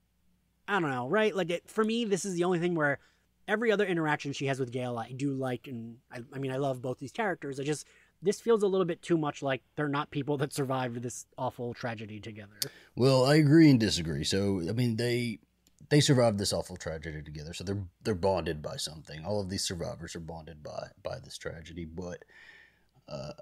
I 0.67 0.79
don't 0.79 0.91
know, 0.91 1.07
right? 1.07 1.36
Like 1.36 1.50
it, 1.50 1.69
for 1.69 1.83
me, 1.83 2.05
this 2.05 2.25
is 2.25 2.33
the 2.33 2.43
only 2.43 2.59
thing 2.59 2.75
where 2.75 3.00
every 3.47 3.71
other 3.71 3.86
interaction 3.86 4.33
she 4.33 4.47
has 4.47 4.59
with 4.59 4.71
Gale, 4.71 4.97
I 4.97 5.12
do 5.12 5.31
like, 5.31 5.67
and 5.67 5.97
I, 6.12 6.19
I 6.33 6.39
mean, 6.39 6.51
I 6.51 6.57
love 6.57 6.81
both 6.81 7.00
these 7.00 7.12
characters. 7.12 7.59
I 7.59 7.63
just 7.63 7.88
this 8.21 8.41
feels 8.41 8.63
a 8.63 8.67
little 8.67 8.86
bit 8.86 9.01
too 9.01 9.17
much 9.17 9.43
like 9.43 9.62
they're 9.75 9.88
not 9.88 10.12
people 10.12 10.38
that 10.38 10.51
survived 10.51 11.01
this 11.01 11.25
awful 11.38 11.74
tragedy 11.74 12.19
together. 12.19 12.59
Well, 12.95 13.25
I 13.25 13.36
agree 13.36 13.69
and 13.69 13.79
disagree. 13.79 14.24
So, 14.24 14.62
I 14.67 14.74
mean, 14.74 14.97
they 14.97 15.39
they 15.89 16.01
survived 16.01 16.38
this 16.38 16.51
awful 16.51 16.77
tragedy 16.77 17.21
together, 17.21 17.53
so 17.53 17.63
they're 17.63 17.83
they're 18.03 18.15
bonded 18.15 18.62
by 18.62 18.77
something. 18.77 19.24
All 19.24 19.39
of 19.39 19.50
these 19.50 19.63
survivors 19.63 20.15
are 20.15 20.21
bonded 20.21 20.63
by 20.63 20.88
by 21.03 21.19
this 21.24 21.38
tragedy, 21.38 21.86
but 21.86 22.24
uh, 23.07 23.33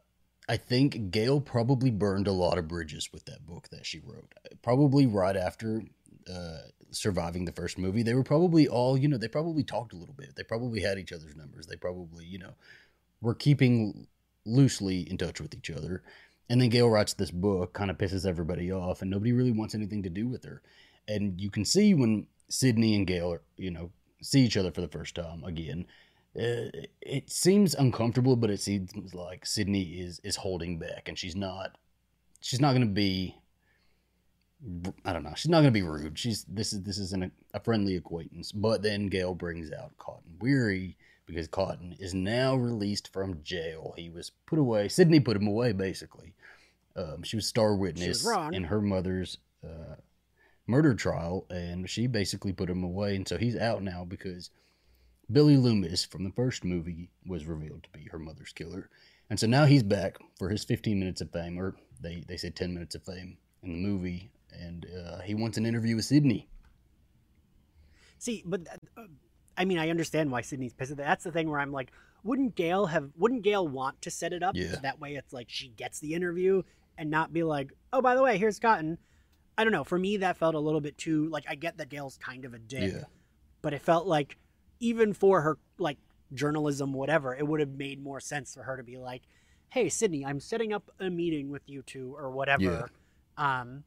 I 0.48 0.58
think 0.58 1.12
Gale 1.12 1.42
probably 1.42 1.90
burned 1.90 2.28
a 2.28 2.32
lot 2.32 2.58
of 2.58 2.68
bridges 2.68 3.10
with 3.12 3.26
that 3.26 3.46
book 3.46 3.70
that 3.70 3.86
she 3.86 4.00
wrote. 4.00 4.34
Probably 4.62 5.08
right 5.08 5.36
after 5.36 5.84
uh, 6.32 6.58
surviving 6.92 7.46
the 7.46 7.52
first 7.52 7.78
movie, 7.78 8.04
they 8.04 8.14
were 8.14 8.24
probably 8.24 8.68
all 8.68 8.98
you 8.98 9.08
know. 9.08 9.18
They 9.18 9.28
probably 9.28 9.64
talked 9.64 9.94
a 9.94 9.98
little 9.98 10.14
bit. 10.14 10.36
They 10.36 10.44
probably 10.44 10.82
had 10.82 11.00
each 11.00 11.12
other's 11.12 11.36
numbers. 11.36 11.66
They 11.66 11.76
probably 11.76 12.26
you 12.26 12.40
know 12.40 12.54
were 13.22 13.36
keeping 13.36 14.08
loosely 14.46 15.10
in 15.10 15.18
touch 15.18 15.42
with 15.42 15.54
each 15.56 15.72
other. 15.72 16.04
And 16.48 16.62
then 16.62 16.70
Gale 16.70 16.90
writes 16.90 17.14
this 17.14 17.32
book, 17.32 17.74
kind 17.74 17.90
of 17.90 17.98
pisses 17.98 18.26
everybody 18.26 18.72
off, 18.72 19.02
and 19.02 19.10
nobody 19.10 19.32
really 19.32 19.52
wants 19.52 19.74
anything 19.74 20.04
to 20.04 20.10
do 20.10 20.28
with 20.28 20.44
her. 20.44 20.62
And 21.08 21.42
you 21.42 21.50
can 21.50 21.66
see 21.66 21.96
when 21.96 22.28
Sidney 22.50 22.96
and 22.96 23.08
Gale, 23.08 23.34
are, 23.34 23.42
you 23.58 23.72
know, 23.72 23.92
see 24.22 24.42
each 24.42 24.58
other 24.58 24.72
for 24.72 24.82
the 24.82 24.88
first 24.88 25.16
time 25.16 25.44
again. 25.44 25.88
Uh, 26.38 26.70
it 27.02 27.30
seems 27.30 27.74
uncomfortable, 27.76 28.36
but 28.36 28.50
it 28.50 28.60
seems 28.60 29.14
like 29.14 29.46
Sidney 29.46 30.02
is 30.02 30.20
is 30.24 30.36
holding 30.36 30.78
back, 30.78 31.08
and 31.08 31.18
she's 31.18 31.36
not. 31.36 31.78
She's 32.42 32.60
not 32.60 32.72
going 32.72 32.88
to 32.88 32.94
be. 32.94 33.38
I 35.06 35.14
don't 35.14 35.24
know. 35.24 35.34
She's 35.36 35.50
not 35.50 35.62
going 35.62 35.72
to 35.74 35.80
be 35.80 35.82
rude. 35.82 36.18
She's 36.20 36.44
this 36.46 36.74
is 36.74 36.84
this 36.84 36.98
is 36.98 37.14
an, 37.14 37.32
a 37.54 37.60
friendly 37.60 37.96
acquaintance. 37.96 38.52
But 38.52 38.82
then 38.82 39.08
Gale 39.08 39.34
brings 39.34 39.72
out 39.72 39.98
Cotton 39.98 40.36
Weary 40.40 40.98
because 41.26 41.48
Cotton 41.48 41.96
is 42.00 42.14
now 42.14 42.56
released 42.56 43.12
from 43.12 43.42
jail. 43.44 43.94
He 43.98 44.10
was 44.10 44.32
put 44.46 44.60
away. 44.60 44.90
Sidney 44.90 45.20
put 45.20 45.38
him 45.38 45.48
away, 45.48 45.72
basically. 45.72 46.34
Um, 46.96 47.24
she 47.24 47.36
was 47.36 47.48
star 47.48 47.76
witness 47.76 48.26
wrong. 48.26 48.54
in 48.54 48.66
her 48.66 48.82
mother's 48.82 49.38
uh, 49.64 49.96
murder 50.68 50.94
trial, 50.94 51.46
and 51.50 51.90
she 51.90 52.08
basically 52.08 52.54
put 52.54 52.70
him 52.70 52.84
away. 52.84 53.16
And 53.16 53.28
so 53.28 53.38
he's 53.38 53.58
out 53.58 53.84
now 53.84 54.06
because 54.06 54.50
Billy 55.32 55.58
Loomis 55.58 56.06
from 56.06 56.24
the 56.24 56.32
first 56.32 56.64
movie 56.64 57.10
was 57.26 57.46
revealed 57.46 57.84
to 57.84 57.90
be 57.90 58.08
her 58.12 58.20
mother's 58.20 58.54
killer. 58.54 58.90
And 59.30 59.40
so 59.40 59.48
now 59.48 59.66
he's 59.66 59.84
back 59.84 60.18
for 60.38 60.50
his 60.50 60.64
15 60.64 61.00
minutes 61.00 61.22
of 61.22 61.32
fame, 61.32 61.58
or 61.60 61.76
they, 62.00 62.24
they 62.28 62.38
said 62.38 62.56
10 62.56 62.74
minutes 62.74 62.94
of 62.96 63.04
fame 63.04 63.38
in 63.64 63.72
the 63.74 63.88
movie. 63.88 64.30
And 64.52 64.86
uh, 64.86 65.20
he 65.22 65.34
wants 65.34 65.58
an 65.58 65.66
interview 65.66 65.96
with 65.96 66.06
Sidney. 66.06 66.48
See, 68.20 68.44
but 68.46 68.62
uh, 68.98 69.04
I 69.58 69.66
mean, 69.66 69.80
I 69.80 69.90
understand 69.90 70.32
why 70.32 70.42
Sidney's 70.42 70.74
pissed. 70.74 70.96
That's 70.96 71.24
the 71.24 71.32
thing 71.32 71.50
where 71.50 71.60
I'm 71.60 71.72
like, 71.72 71.92
wouldn't 72.24 72.56
Gale 72.56 72.86
have? 72.88 73.10
Wouldn't 73.18 73.44
Gale 73.44 73.68
want 73.68 74.02
to 74.04 74.12
set 74.12 74.34
it 74.34 74.44
up 74.44 74.56
Yeah. 74.56 74.72
so 74.74 74.80
that 74.84 75.00
way 75.00 75.16
it's 75.16 75.34
like 75.34 75.48
she 75.50 75.70
gets 75.70 76.00
the 76.00 76.14
interview 76.14 76.64
and 76.98 77.10
not 77.10 77.34
be 77.34 77.44
like, 77.44 77.72
oh, 77.94 78.02
by 78.02 78.16
the 78.16 78.24
way, 78.24 78.38
here's 78.38 78.60
Cotton. 78.60 78.98
I 79.58 79.64
don't 79.64 79.74
know. 79.74 79.84
For 79.84 79.98
me, 79.98 80.18
that 80.18 80.38
felt 80.38 80.56
a 80.56 80.60
little 80.60 80.82
bit 80.82 80.98
too 80.98 81.30
like. 81.30 81.46
I 81.48 81.56
get 81.56 81.78
that 81.78 81.90
Gale's 81.90 82.18
kind 82.18 82.46
of 82.46 82.54
a 82.54 82.60
dick, 82.60 82.94
Yeah. 82.94 83.04
but 83.62 83.74
it 83.74 83.82
felt 83.82 84.06
like 84.06 84.38
even 84.80 85.14
for 85.14 85.42
her 85.42 85.58
like 85.78 85.98
journalism, 86.34 86.94
whatever, 86.94 87.36
it 87.36 87.48
would 87.48 87.60
have 87.60 87.76
made 87.78 88.02
more 88.04 88.20
sense 88.20 88.54
for 88.54 88.64
her 88.64 88.78
to 88.78 88.84
be 88.84 88.98
like, 88.98 89.24
hey, 89.70 89.90
Sidney, 89.90 90.26
I'm 90.26 90.40
setting 90.40 90.74
up 90.74 90.90
a 91.00 91.10
meeting 91.10 91.50
with 91.50 91.64
you 91.68 91.82
two 91.82 92.16
or 92.18 92.32
whatever. 92.32 92.90
Um, 93.38 93.84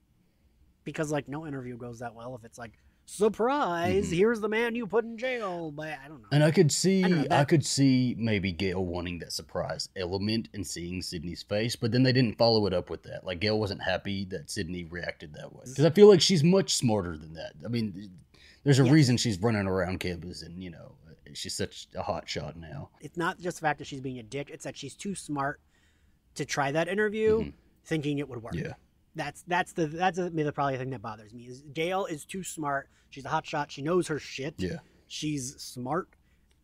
because 0.84 1.10
like 1.12 1.28
no 1.28 1.46
interview 1.46 1.76
goes 1.76 1.98
that 1.98 2.14
well 2.14 2.34
if 2.34 2.44
it's 2.44 2.56
like 2.58 2.72
surprise 3.04 4.10
Mhm. 4.10 4.16
here's 4.16 4.40
the 4.40 4.48
man 4.48 4.74
you 4.74 4.86
put 4.86 5.04
in 5.04 5.16
jail 5.18 5.70
but 5.70 5.88
i 6.04 6.08
don't 6.08 6.20
know 6.22 6.28
And 6.30 6.44
I 6.44 6.50
could 6.50 6.70
see, 6.70 7.04
I 7.04 7.08
know, 7.08 7.26
I, 7.30 7.44
could 7.44 7.64
see 7.64 8.14
maybe 8.18 8.52
Gale 8.52 8.84
wanting 8.84 9.18
that 9.20 9.32
surprise 9.32 9.88
element 9.96 10.48
and 10.54 10.66
seeing 10.66 11.00
Sidney's 11.02 11.42
face, 11.42 11.74
but 11.76 11.90
then 11.92 12.02
they 12.02 12.12
didn't 12.12 12.36
follow 12.38 12.66
it 12.66 12.72
up 12.74 12.90
with 12.90 13.02
that. 13.04 13.24
Like 13.24 13.40
Gale 13.40 13.58
wasn't 13.58 13.82
happy 13.82 14.24
that 14.26 14.50
Sidney 14.50 14.84
reacted 14.84 15.34
that 15.34 15.52
way 15.54 15.62
because 15.66 15.84
I 15.86 15.90
feel 15.90 16.06
like 16.08 16.20
she's 16.20 16.44
much 16.44 16.74
smarter 16.74 17.16
than 17.16 17.32
that. 17.34 17.52
I 17.64 17.68
mean, 17.68 18.10
there's 18.64 18.78
a 18.80 18.84
Yes. 18.84 18.92
reason 18.92 19.16
she's 19.16 19.38
running 19.40 19.66
around 19.66 20.00
campus, 20.00 20.42
and 20.42 20.62
you 20.62 20.70
know, 20.70 20.94
she's 21.34 21.54
such 21.54 21.88
a 21.94 22.02
hot 22.02 22.28
shot 22.28 22.56
now. 22.56 22.90
it's 23.00 23.16
not 23.16 23.38
just 23.40 23.58
the 23.58 23.60
fact 23.60 23.78
that 23.78 23.86
she's 23.86 24.00
being 24.00 24.18
a 24.18 24.22
dick 24.22 24.48
it's 24.50 24.64
that 24.64 24.76
she's 24.76 24.94
too 24.94 25.14
smart 25.14 25.60
to 26.34 26.44
try 26.46 26.72
that 26.72 26.88
interview 26.88 27.40
Mhm. 27.40 27.52
thinking 27.84 28.18
it 28.18 28.26
would 28.28 28.42
work 28.42 28.54
Yeah, 28.54 28.72
that's 29.14 29.42
that's 29.46 29.72
the 29.74 29.86
that's 29.88 30.16
the, 30.16 30.30
the 30.30 30.52
probably 30.52 30.74
the 30.74 30.78
thing 30.78 30.90
that 30.90 31.02
bothers 31.02 31.34
me 31.34 31.46
is 31.46 31.62
gale 31.74 32.06
is 32.06 32.24
too 32.24 32.42
smart 32.42 32.88
she's 33.10 33.26
a 33.26 33.28
hot 33.28 33.44
shot 33.44 33.70
she 33.70 33.82
knows 33.82 34.08
her 34.08 34.18
shit 34.18 34.54
yeah, 34.56 34.78
she's 35.06 35.54
smart 35.60 36.08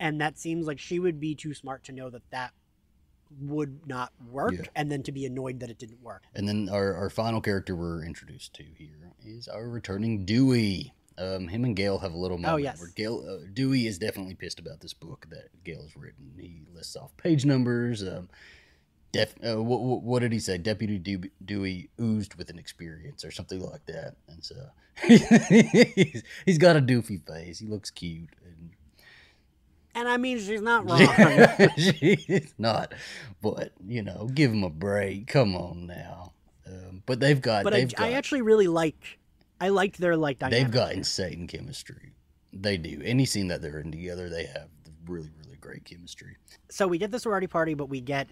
and 0.01 0.19
that 0.23 0.39
seems 0.39 0.67
like 0.67 0.79
she 0.79 0.99
would 0.99 1.21
be 1.21 1.35
too 1.35 1.53
smart 1.53 1.85
to 1.85 1.93
know 1.93 2.09
that 2.09 2.23
that 2.31 2.55
would 3.41 3.87
not 3.87 4.13
work 4.31 4.53
Yeah. 4.55 4.63
and 4.77 4.91
then 4.91 5.03
to 5.03 5.13
be 5.13 5.27
annoyed 5.27 5.61
that 5.61 5.69
it 5.69 5.79
didn't 5.79 6.01
work 6.03 6.23
and 6.35 6.49
then 6.49 6.69
our, 6.71 6.95
our 6.95 7.11
final 7.11 7.41
character 7.43 7.77
we're 7.77 8.03
introduced 8.05 8.55
to 8.55 8.63
here 8.63 9.13
is 9.25 9.47
our 9.47 9.69
returning 9.69 10.25
Dewey. 10.25 10.95
Um, 11.17 11.47
him 11.49 11.65
and 11.65 11.77
Gale 11.77 11.99
have 11.99 12.13
a 12.13 12.17
little 12.19 12.39
moment 12.39 12.55
Oh, 12.55 12.57
yes. 12.57 12.81
where 12.81 12.91
Gale 12.95 13.25
uh, 13.29 13.47
Dewey 13.53 13.87
is 13.87 13.99
definitely 13.99 14.35
pissed 14.35 14.59
about 14.59 14.81
this 14.81 14.93
book 14.95 15.27
that 15.31 15.49
Gale 15.63 15.83
has 15.83 15.97
written. 15.97 16.33
He 16.39 16.63
lists 16.75 16.97
off 16.97 17.17
page 17.17 17.45
numbers. 17.45 18.03
Um, 18.03 18.29
def, 19.13 19.35
uh, 19.47 19.63
what, 19.63 19.81
what 20.03 20.21
did 20.23 20.33
he 20.33 20.41
say? 20.41 20.59
Deputy 20.59 20.99
Dew- 20.99 21.31
Dewey 21.45 21.89
oozed 22.01 22.35
with 22.35 22.51
an 22.51 22.59
experience 22.59 23.25
or 23.25 23.31
something 23.31 23.61
like 23.61 23.87
that. 23.87 24.17
And 24.29 24.45
so 24.45 24.57
he's, 25.07 26.23
he's 26.45 26.59
got 26.59 26.77
a 26.77 26.81
doofy 26.81 27.25
face. 27.27 27.61
He 27.61 27.67
looks 27.67 27.91
cute. 27.91 28.31
And 28.45 28.71
and 29.97 30.09
i 30.09 30.17
mean 30.17 30.41
she's 30.41 30.61
not 30.61 30.85
wrong 30.91 31.69
She's 31.79 32.53
not, 32.59 32.93
but 33.41 33.71
you 33.87 34.03
know, 34.03 34.29
give 34.35 34.53
him 34.53 34.65
a 34.65 34.71
break. 34.71 35.29
Come 35.29 35.55
on 35.55 35.87
now. 35.87 36.33
Um, 36.67 37.03
but 37.07 37.21
they've 37.21 37.41
got, 37.41 37.63
but 37.63 37.73
they've 37.75 37.95
got, 37.95 38.05
I 38.05 38.13
actually 38.13 38.43
really 38.43 38.67
like 38.67 39.19
i 39.61 39.69
liked 39.69 39.99
their 39.99 40.17
like 40.17 40.39
dynamic 40.39 40.65
they've 40.67 40.75
got 40.75 40.93
insane 40.93 41.47
chemistry. 41.47 42.13
They 42.57 42.77
do. 42.77 43.01
Any 43.05 43.27
scene 43.27 43.49
that 43.49 43.61
they're 43.63 43.81
in 43.81 43.91
together, 43.91 44.29
they 44.29 44.45
have 44.47 44.69
really, 45.07 45.31
really 45.45 45.57
great 45.57 45.85
chemistry. 45.85 46.37
so 46.71 46.87
we 46.87 46.99
get 46.99 47.11
the 47.11 47.19
sorority 47.19 47.49
party, 47.49 47.75
but 47.75 47.89
we 47.89 48.01
get 48.01 48.29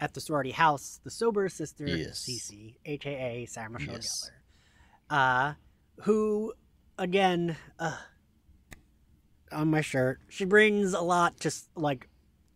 at 0.00 0.12
the 0.14 0.20
sorority 0.20 0.50
house 0.50 1.00
the 1.04 1.10
sober 1.10 1.48
sister 1.48 1.86
Yes. 1.86 2.26
Cece, 2.28 2.74
aka 2.84 3.46
Sarah 3.46 3.70
Michelle 3.70 3.94
Yes. 3.94 4.30
Gellar. 5.10 5.16
uh, 5.50 5.54
who, 6.02 6.52
again, 6.98 7.56
uh, 7.78 7.96
on 9.50 9.68
my 9.68 9.80
shirt, 9.80 10.20
she 10.28 10.44
brings 10.44 10.92
a 10.94 11.00
lot 11.00 11.38
to 11.40 11.48
s- 11.48 11.68
like 11.74 12.08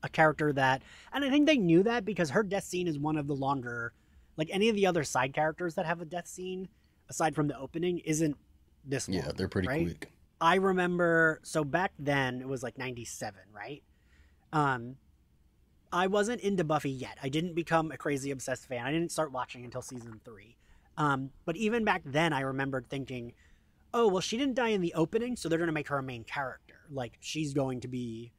a 0.03 0.09
character 0.09 0.53
that, 0.53 0.83
and 1.13 1.25
I 1.25 1.31
think 1.31 1.47
they 1.47 1.57
knew 1.59 1.83
that 1.83 2.05
because 2.05 2.31
her 2.31 2.43
death 2.43 2.65
scene 2.65 2.87
is 2.87 2.99
one 2.99 3.17
of 3.17 3.27
the 3.27 3.35
longer, 3.35 3.93
like 4.37 4.49
any 4.51 4.69
of 4.69 4.77
the 4.77 4.87
other 4.87 5.05
side 5.05 5.35
characters 5.35 5.75
that 5.75 5.87
have 5.87 6.01
a 6.01 6.05
death 6.05 6.27
scene, 6.27 6.69
aside 7.09 7.35
from 7.35 7.49
the 7.49 7.59
opening, 7.59 7.99
isn't 8.01 8.37
this 8.85 9.09
long. 9.09 9.19
Yeah, 9.19 9.33
they're 9.35 9.49
pretty 9.49 9.69
right? 9.69 9.85
quick. 9.99 10.13
I 10.41 10.57
remember 10.57 11.41
so 11.43 11.65
back 11.65 11.93
then 11.99 12.41
it 12.41 12.49
was 12.49 12.63
like 12.63 12.77
97, 12.79 13.41
right? 13.53 13.83
Um 14.53 14.97
I 15.93 16.09
wasn't 16.09 16.41
into 16.41 16.65
Buffy 16.65 16.91
yet. 16.91 17.17
I 17.23 17.29
didn't 17.29 17.55
become 17.55 17.91
a 17.91 17.97
crazy 17.97 18.31
obsessed 18.31 18.67
fan. 18.69 18.85
I 18.85 18.93
didn't 18.93 19.13
start 19.13 19.33
watching 19.33 19.65
until 19.65 19.83
season 19.83 20.21
3. 20.25 20.57
Um 20.97 21.31
but 21.45 21.57
even 21.57 21.85
back 21.85 22.03
then 22.05 22.33
I 22.33 22.41
remembered 22.41 22.89
thinking, 22.89 23.33
"Oh, 23.95 24.09
well 24.09 24.21
she 24.21 24.37
didn't 24.37 24.55
die 24.57 24.69
in 24.69 24.81
the 24.83 24.95
opening, 24.95 25.37
so 25.37 25.49
they're 25.49 25.59
going 25.59 25.69
to 25.69 25.73
make 25.73 25.89
her 25.89 25.99
a 25.99 26.03
main 26.03 26.25
character. 26.25 26.81
Like 26.91 27.17
she's 27.21 27.55
going 27.55 27.81
to 27.81 27.89
be 27.89 28.33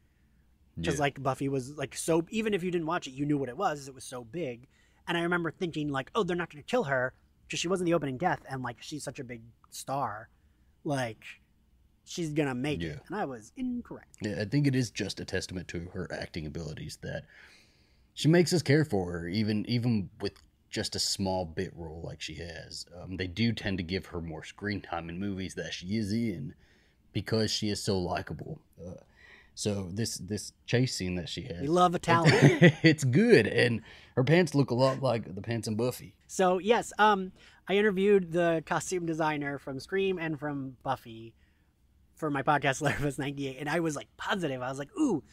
because 0.75 0.95
Yeah. 0.95 1.01
like 1.01 1.23
Buffy 1.23 1.49
was 1.49 1.75
like 1.77 1.95
so 1.95 2.25
even 2.29 2.53
if 2.53 2.63
you 2.63 2.69
didn't 2.71 2.87
watch 2.87 3.07
it, 3.07 3.11
you 3.11 3.25
knew 3.25 3.37
what 3.37 3.49
it 3.49 3.57
was. 3.57 3.87
It 3.87 3.95
was 3.95 4.03
so 4.05 4.23
big. 4.23 4.67
And 5.07 5.17
I 5.17 5.21
remember 5.21 5.51
thinking 5.51 5.89
like, 5.89 6.11
"Oh, 6.13 6.23
they're 6.23 6.35
not 6.37 6.51
going 6.51 6.61
to 6.63 6.69
kill 6.69 6.83
her 6.85 7.13
because 7.47 7.59
she 7.59 7.67
wasn't 7.67 7.85
the 7.87 7.93
opening 7.93 8.17
death 8.17 8.41
and 8.49 8.61
like 8.61 8.77
she's 8.81 9.03
such 9.03 9.19
a 9.19 9.23
big 9.23 9.41
star." 9.69 10.29
Like 10.83 11.23
she's 12.05 12.31
gonna 12.31 12.55
make 12.55 12.81
Yeah. 12.81 12.91
it. 12.91 13.01
And 13.07 13.15
I 13.15 13.25
was 13.25 13.51
incorrect. 13.57 14.17
Yeah, 14.21 14.41
I 14.41 14.45
think 14.45 14.67
it 14.67 14.75
is 14.75 14.91
just 14.91 15.19
a 15.19 15.25
testament 15.25 15.67
to 15.69 15.79
her 15.93 16.07
acting 16.13 16.45
abilities 16.45 16.97
that 17.01 17.23
she 18.13 18.27
makes 18.29 18.53
us 18.53 18.61
care 18.61 18.85
for 18.85 19.11
her, 19.11 19.27
even 19.27 19.65
even 19.67 20.09
with 20.21 20.33
just 20.69 20.95
a 20.95 20.99
small 20.99 21.45
bit 21.45 21.71
role 21.75 22.01
like 22.05 22.21
she 22.21 22.35
has. 22.35 22.85
Um, 23.01 23.17
they 23.17 23.27
do 23.27 23.53
tend 23.53 23.77
to 23.77 23.83
give 23.83 24.07
her 24.07 24.21
more 24.21 24.43
screen 24.43 24.81
time 24.81 25.09
in 25.09 25.19
movies 25.19 25.55
that 25.55 25.73
she 25.73 25.97
is 25.97 26.11
in 26.11 26.53
because 27.13 27.51
she 27.51 27.69
is 27.69 27.81
so 27.81 27.97
likable. 27.97 28.59
Uh, 28.79 28.93
so 29.57 29.89
this 29.91 30.19
this 30.19 30.53
chase 30.67 30.93
scene 30.93 31.15
that 31.15 31.27
she 31.27 31.41
has, 31.41 31.61
We 31.61 31.67
love 31.67 31.95
a 31.95 31.99
talent. 31.99 32.31
it's 32.83 33.03
good, 33.03 33.47
and 33.47 33.81
her 34.15 34.23
pants 34.23 34.53
look 34.53 34.69
a 34.69 34.75
lot 34.75 35.01
like 35.01 35.33
the 35.33 35.41
pants 35.41 35.67
in 35.67 35.75
Buffy. 35.75 36.13
so 36.27 36.59
yes, 36.59 36.93
um, 36.99 37.31
I 37.67 37.73
interviewed 37.73 38.31
the 38.33 38.61
costume 38.67 39.07
designer 39.07 39.57
from 39.57 39.79
Scream 39.79 40.19
and 40.19 40.39
from 40.39 40.77
Buffy 40.83 41.33
for 42.13 42.29
my 42.29 42.43
podcast 42.43 43.17
ninety 43.17 43.47
eight, 43.47 43.57
and 43.59 43.67
I 43.67 43.79
was 43.79 43.95
like 43.95 44.09
positive. 44.15 44.61
I 44.61 44.69
was 44.69 44.77
like, 44.77 44.95
ooh, 44.95 45.23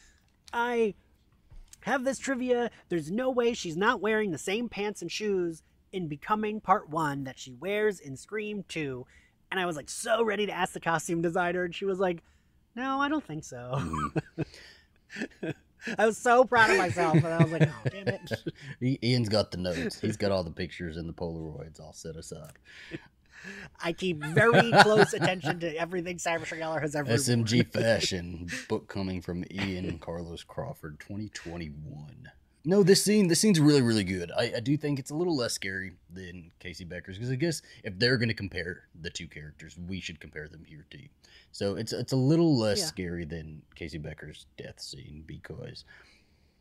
I 0.51 0.95
have 1.81 2.03
this 2.03 2.17
trivia. 2.17 2.71
There's 2.89 3.11
no 3.11 3.29
way 3.29 3.53
she's 3.53 3.77
not 3.77 4.01
wearing 4.01 4.31
the 4.31 4.39
same 4.39 4.69
pants 4.69 5.03
and 5.03 5.11
shoes 5.11 5.61
in 5.91 6.07
Becoming 6.07 6.61
Part 6.61 6.89
One 6.89 7.25
that 7.25 7.37
she 7.37 7.53
wears 7.53 7.99
in 7.99 8.17
Scream 8.17 8.65
Two. 8.67 9.05
And 9.51 9.59
I 9.59 9.67
was 9.67 9.75
like 9.75 9.91
so 9.91 10.23
ready 10.23 10.47
to 10.47 10.51
ask 10.51 10.73
the 10.73 10.79
costume 10.79 11.21
designer, 11.21 11.63
and 11.63 11.75
she 11.75 11.85
was 11.85 11.99
like, 11.99 12.23
"No, 12.75 12.99
I 12.99 13.09
don't 13.09 13.25
think 13.25 13.43
so." 13.43 13.71
Mm-hmm. 13.75 15.49
I 15.97 16.05
was 16.05 16.17
so 16.17 16.43
proud 16.45 16.71
of 16.71 16.77
myself, 16.77 17.15
and 17.15 17.27
I 17.27 17.43
was 17.43 17.51
like, 17.51 17.69
"Oh, 17.69 17.89
damn 17.89 18.07
it!" 18.07 19.03
Ian's 19.03 19.29
got 19.29 19.51
the 19.51 19.57
notes. 19.57 19.99
He's 19.99 20.17
got 20.17 20.31
all 20.31 20.43
the 20.43 20.51
pictures 20.51 20.97
and 20.97 21.07
the 21.07 21.13
Polaroids 21.13 21.79
all 21.79 21.93
set 21.93 22.15
aside. 22.15 22.53
I 23.79 23.93
keep 23.93 24.23
very 24.23 24.71
close 24.81 25.13
attention 25.13 25.59
to 25.59 25.75
everything 25.75 26.17
Sarah 26.17 26.39
Gellar 26.39 26.81
has 26.81 26.95
ever. 26.95 27.11
SMG 27.11 27.71
Fashion 27.71 28.47
book 28.67 28.87
coming 28.87 29.21
from 29.21 29.43
Ian 29.51 29.99
Carlos 29.99 30.43
Crawford, 30.43 30.99
2021. 30.99 32.31
No, 32.67 32.81
this 32.83 33.03
scene, 33.03 33.27
this 33.27 33.39
scene's 33.39 33.59
really, 33.59 33.81
really 33.81 34.03
good. 34.03 34.31
I, 34.35 34.53
I 34.57 34.59
do 34.59 34.75
think 34.75 34.97
it's 34.99 35.11
a 35.11 35.15
little 35.15 35.35
less 35.35 35.53
scary 35.53 35.93
than 36.11 36.51
Casey 36.59 36.83
Becker's 36.83 37.17
because 37.17 37.31
I 37.31 37.35
guess 37.35 37.61
if 37.83 37.97
they're 37.99 38.17
going 38.17 38.29
to 38.29 38.33
compare 38.35 38.83
the 38.99 39.09
two 39.11 39.27
characters, 39.27 39.77
we 39.87 39.99
should 39.99 40.19
compare 40.19 40.47
them 40.47 40.63
here 40.65 40.85
too. 40.89 41.07
So 41.51 41.75
it's 41.75 41.93
it's 41.93 42.11
a 42.13 42.17
little 42.17 42.57
less 42.57 42.79
Yeah. 42.79 42.85
scary 42.85 43.25
than 43.25 43.61
Casey 43.75 43.97
Becker's 43.99 44.47
death 44.57 44.79
scene 44.81 45.23
because 45.27 45.85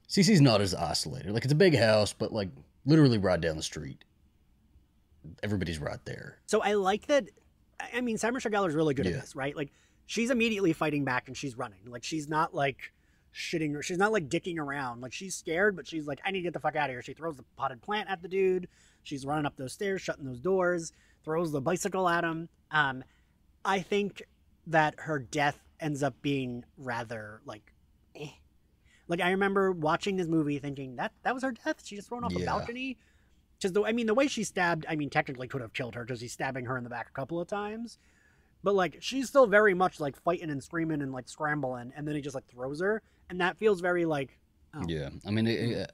CC's 0.08 0.40
not 0.40 0.60
as 0.60 0.74
isolated. 0.74 1.32
Like 1.32 1.44
it's 1.44 1.52
a 1.52 1.56
big 1.56 1.76
house, 1.76 2.12
but 2.12 2.32
like 2.32 2.50
literally 2.84 3.18
right 3.18 3.40
down 3.40 3.56
the 3.56 3.62
street. 3.62 4.04
Everybody's 5.42 5.78
right 5.78 6.04
there. 6.04 6.38
So 6.46 6.62
I 6.62 6.74
like 6.74 7.06
that. 7.06 7.28
I 7.94 8.00
mean, 8.00 8.16
Gellar 8.18 8.68
is 8.68 8.74
really 8.74 8.94
good 8.94 9.06
Yeah. 9.06 9.12
at 9.12 9.20
this, 9.22 9.34
right? 9.34 9.56
Like 9.56 9.72
she's 10.06 10.30
immediately 10.30 10.72
fighting 10.72 11.04
back 11.04 11.28
and 11.28 11.36
she's 11.36 11.56
running. 11.56 11.78
Like 11.86 12.04
she's 12.04 12.28
not 12.28 12.54
like 12.54 12.92
shitting 13.34 13.74
or 13.74 13.82
she's 13.82 13.98
not 13.98 14.12
like 14.12 14.28
dicking 14.28 14.58
around. 14.58 15.00
Like 15.00 15.12
she's 15.12 15.34
scared, 15.34 15.76
but 15.76 15.86
she's 15.86 16.06
like, 16.06 16.20
I 16.24 16.30
need 16.30 16.40
to 16.40 16.44
get 16.44 16.52
the 16.52 16.60
fuck 16.60 16.76
out 16.76 16.88
of 16.88 16.94
here. 16.94 17.02
She 17.02 17.14
throws 17.14 17.36
the 17.36 17.44
potted 17.56 17.82
plant 17.82 18.08
at 18.08 18.22
the 18.22 18.28
dude. 18.28 18.68
She's 19.02 19.26
running 19.26 19.46
up 19.46 19.56
those 19.56 19.72
stairs, 19.72 20.00
shutting 20.00 20.24
those 20.24 20.40
doors, 20.40 20.92
throws 21.24 21.52
the 21.52 21.60
bicycle 21.60 22.08
at 22.08 22.24
him. 22.24 22.48
Um, 22.70 23.02
I 23.64 23.80
think 23.80 24.22
that 24.66 24.94
her 24.98 25.18
death 25.18 25.58
ends 25.80 26.02
up 26.02 26.14
being 26.22 26.64
rather 26.78 27.40
like, 27.44 27.74
eh. 28.14 28.28
like 29.08 29.20
I 29.20 29.30
remember 29.30 29.72
watching 29.72 30.16
this 30.16 30.28
movie 30.28 30.58
thinking 30.58 30.96
that 30.96 31.12
that 31.24 31.34
was 31.34 31.42
her 31.42 31.52
death. 31.52 31.84
She 31.84 31.96
just 31.96 32.08
thrown 32.08 32.24
off 32.24 32.34
a 32.34 32.44
balcony. 32.44 32.98
Because 33.58 33.72
the 33.72 33.84
I 33.84 33.92
mean 33.92 34.06
the 34.06 34.14
way 34.14 34.28
she 34.28 34.44
stabbed, 34.44 34.86
I 34.88 34.96
mean 34.96 35.10
technically 35.10 35.48
could 35.48 35.60
have 35.60 35.72
killed 35.72 35.94
her 35.94 36.04
because 36.04 36.20
he's 36.20 36.32
stabbing 36.32 36.66
her 36.66 36.76
in 36.76 36.84
the 36.84 36.90
back 36.90 37.08
a 37.08 37.12
couple 37.12 37.40
of 37.40 37.48
times. 37.48 37.98
But 38.64 38.74
like 38.74 38.96
she's 39.00 39.28
still 39.28 39.46
very 39.46 39.74
much 39.74 40.00
like 40.00 40.16
fighting 40.16 40.50
and 40.50 40.64
screaming 40.64 41.02
and 41.02 41.12
like 41.12 41.28
scrambling, 41.28 41.92
and 41.94 42.08
then 42.08 42.16
he 42.16 42.20
just 42.20 42.34
like 42.34 42.48
throws 42.48 42.80
her, 42.80 43.00
and 43.30 43.40
that 43.40 43.58
feels 43.58 43.80
very 43.80 44.04
like 44.06 44.40
Oh. 44.76 44.82
Yeah, 44.88 45.10
I 45.26 45.30
mean, 45.30 45.46
it, 45.46 45.70
it 45.70 45.92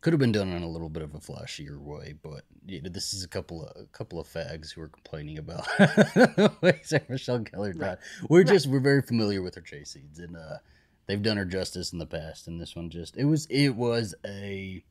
could 0.00 0.12
have 0.12 0.20
been 0.20 0.32
done 0.32 0.48
in 0.48 0.62
a 0.62 0.68
little 0.68 0.88
bit 0.88 1.02
of 1.02 1.14
a 1.14 1.18
flashier 1.18 1.78
way, 1.78 2.14
but 2.22 2.44
you 2.66 2.80
know, 2.80 2.88
this 2.88 3.12
is 3.12 3.24
a 3.24 3.28
couple 3.28 3.62
of 3.66 3.76
a 3.76 3.84
couple 3.86 4.18
of 4.18 4.26
fags 4.26 4.72
who 4.72 4.80
are 4.80 4.88
complaining 4.88 5.38
about 5.38 5.64
the 5.76 6.52
way 6.62 6.80
Sarah 6.82 7.02
Michelle 7.08 7.40
Gellar 7.40 7.72
died. 7.72 7.80
Right. 7.88 7.98
We're 8.28 8.44
just 8.44 8.66
we're 8.66 8.80
very 8.80 9.02
familiar 9.02 9.42
with 9.42 9.54
her 9.56 9.60
chase 9.60 9.90
scenes, 9.90 10.18
and 10.18 10.36
uh, 10.36 10.58
they've 11.06 11.22
done 11.22 11.36
her 11.36 11.44
justice 11.44 11.92
in 11.92 11.98
the 11.98 12.06
past. 12.06 12.48
And 12.48 12.60
this 12.60 12.74
one 12.74 12.88
just 12.88 13.16
it 13.16 13.24
was 13.24 13.46
it 13.50 13.70
was 13.70 14.14
a 14.24 14.82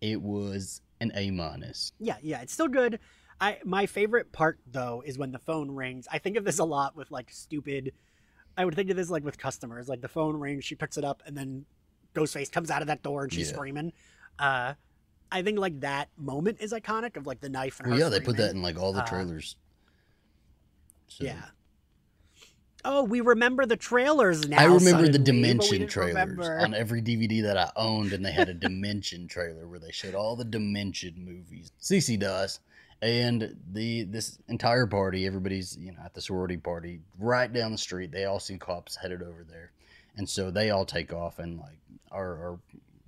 it 0.00 0.20
was 0.20 0.82
an 1.00 1.12
A 1.14 1.30
minus. 1.30 1.92
yeah 1.98 2.16
yeah 2.20 2.42
it's 2.42 2.52
still 2.52 2.68
good. 2.68 2.98
I 3.40 3.58
my 3.64 3.86
favorite 3.86 4.32
part 4.32 4.58
though 4.70 5.02
is 5.06 5.16
when 5.18 5.32
the 5.32 5.38
phone 5.38 5.70
rings. 5.70 6.06
I 6.10 6.18
think 6.18 6.36
of 6.36 6.44
this 6.44 6.58
a 6.58 6.64
lot 6.64 6.96
with 6.96 7.10
like 7.10 7.30
stupid. 7.30 7.92
I 8.56 8.64
would 8.64 8.74
think 8.74 8.90
of 8.90 8.96
this 8.96 9.10
like 9.10 9.24
with 9.24 9.38
customers. 9.38 9.88
Like 9.88 10.00
the 10.00 10.08
phone 10.08 10.36
rings, 10.36 10.64
she 10.64 10.74
picks 10.74 10.96
it 10.96 11.04
up, 11.04 11.22
and 11.26 11.36
then 11.36 11.64
Ghostface 12.14 12.50
comes 12.50 12.70
out 12.70 12.80
of 12.82 12.88
that 12.88 13.02
door 13.02 13.24
and 13.24 13.32
she's 13.32 13.48
Yeah. 13.50 13.54
screaming. 13.54 13.92
Uh, 14.38 14.74
I 15.30 15.42
think 15.42 15.58
like 15.58 15.80
that 15.80 16.08
moment 16.16 16.58
is 16.60 16.72
iconic 16.72 17.16
of 17.16 17.26
like 17.26 17.40
the 17.40 17.48
knife. 17.48 17.78
And 17.80 17.90
Well, 17.90 17.98
yeah, 18.00 18.08
they 18.08 18.18
put 18.20 18.36
that 18.38 18.50
in 18.54 18.62
like 18.62 18.78
all 18.78 18.92
the 18.92 19.02
Uh, 19.02 19.06
trailers. 19.06 19.56
So, 21.06 21.24
Yeah. 21.24 21.44
Oh, 22.84 23.02
we 23.02 23.20
remember 23.20 23.66
the 23.66 23.76
trailers 23.76 24.48
now. 24.48 24.58
I 24.58 24.64
remember 24.64 25.06
the 25.06 25.12
suddenly, 25.14 25.18
we 25.18 25.24
Dimension 25.24 25.86
trailers 25.88 26.14
remember- 26.14 26.60
on 26.60 26.74
every 26.74 27.02
DVD 27.02 27.42
that 27.42 27.56
I 27.58 27.70
owned, 27.76 28.12
and 28.12 28.24
they 28.24 28.30
had 28.32 28.48
a 28.48 28.54
Dimension 28.54 29.26
trailer 29.28 29.66
where 29.66 29.78
they 29.80 29.90
showed 29.90 30.14
all 30.14 30.36
the 30.36 30.44
Dimension 30.44 31.14
movies. 31.24 31.72
CC 31.80 32.16
does, 32.16 32.60
and 33.02 33.56
the 33.72 34.04
this 34.04 34.38
entire 34.48 34.86
party, 34.86 35.26
everybody's 35.26 35.76
you 35.76 35.92
know 35.92 35.98
at 36.04 36.14
the 36.14 36.20
sorority 36.20 36.56
party 36.56 37.00
right 37.18 37.52
down 37.52 37.72
the 37.72 37.78
street. 37.78 38.10
They 38.12 38.24
all 38.24 38.40
see 38.40 38.56
cops 38.58 38.96
headed 38.96 39.22
over 39.22 39.44
there, 39.48 39.72
and 40.16 40.28
so 40.28 40.50
they 40.50 40.70
all 40.70 40.84
take 40.84 41.12
off, 41.12 41.38
and 41.38 41.58
like 41.58 41.78
our, 42.10 42.26
our 42.26 42.58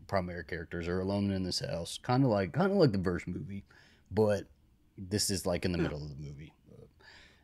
primary 0.07 0.45
characters 0.45 0.87
are 0.89 1.01
alone 1.01 1.31
in 1.31 1.43
this 1.43 1.61
house, 1.61 1.99
kind 2.03 2.25
of 2.25 2.31
like 2.31 2.53
kind 2.53 2.71
of 2.73 2.79
like 2.79 2.93
the 2.93 2.99
first 3.03 3.27
movie, 3.27 3.65
but 4.11 4.45
this 4.99 5.31
is 5.31 5.47
like 5.47 5.65
in 5.65 5.73
the 5.73 5.79
Huh. 5.79 5.85
middle 5.85 6.03
of 6.03 6.11
the 6.11 6.23
movie. 6.23 6.53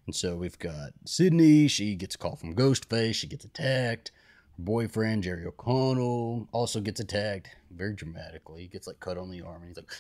And 0.07 0.15
so 0.15 0.37
we've 0.37 0.59
got 0.61 0.93
Sidney. 1.05 1.67
She 1.67 1.97
gets 1.97 2.15
a 2.15 2.19
call 2.19 2.37
from 2.37 2.55
Ghostface. 2.55 3.15
She 3.17 3.27
gets 3.27 3.45
attacked. 3.45 4.13
Her 4.57 4.63
boyfriend, 4.63 5.25
Jerry 5.25 5.45
O'Connell, 5.45 6.49
also 6.53 6.81
gets 6.81 7.01
attacked 7.01 7.49
very 7.73 7.93
dramatically. 7.93 8.63
He 8.63 8.69
gets 8.69 8.87
like 8.87 9.01
cut 9.01 9.19
on 9.19 9.33
the 9.33 9.41
arm 9.43 9.63
and 9.63 9.69
he's 9.71 9.77
like, 9.77 9.91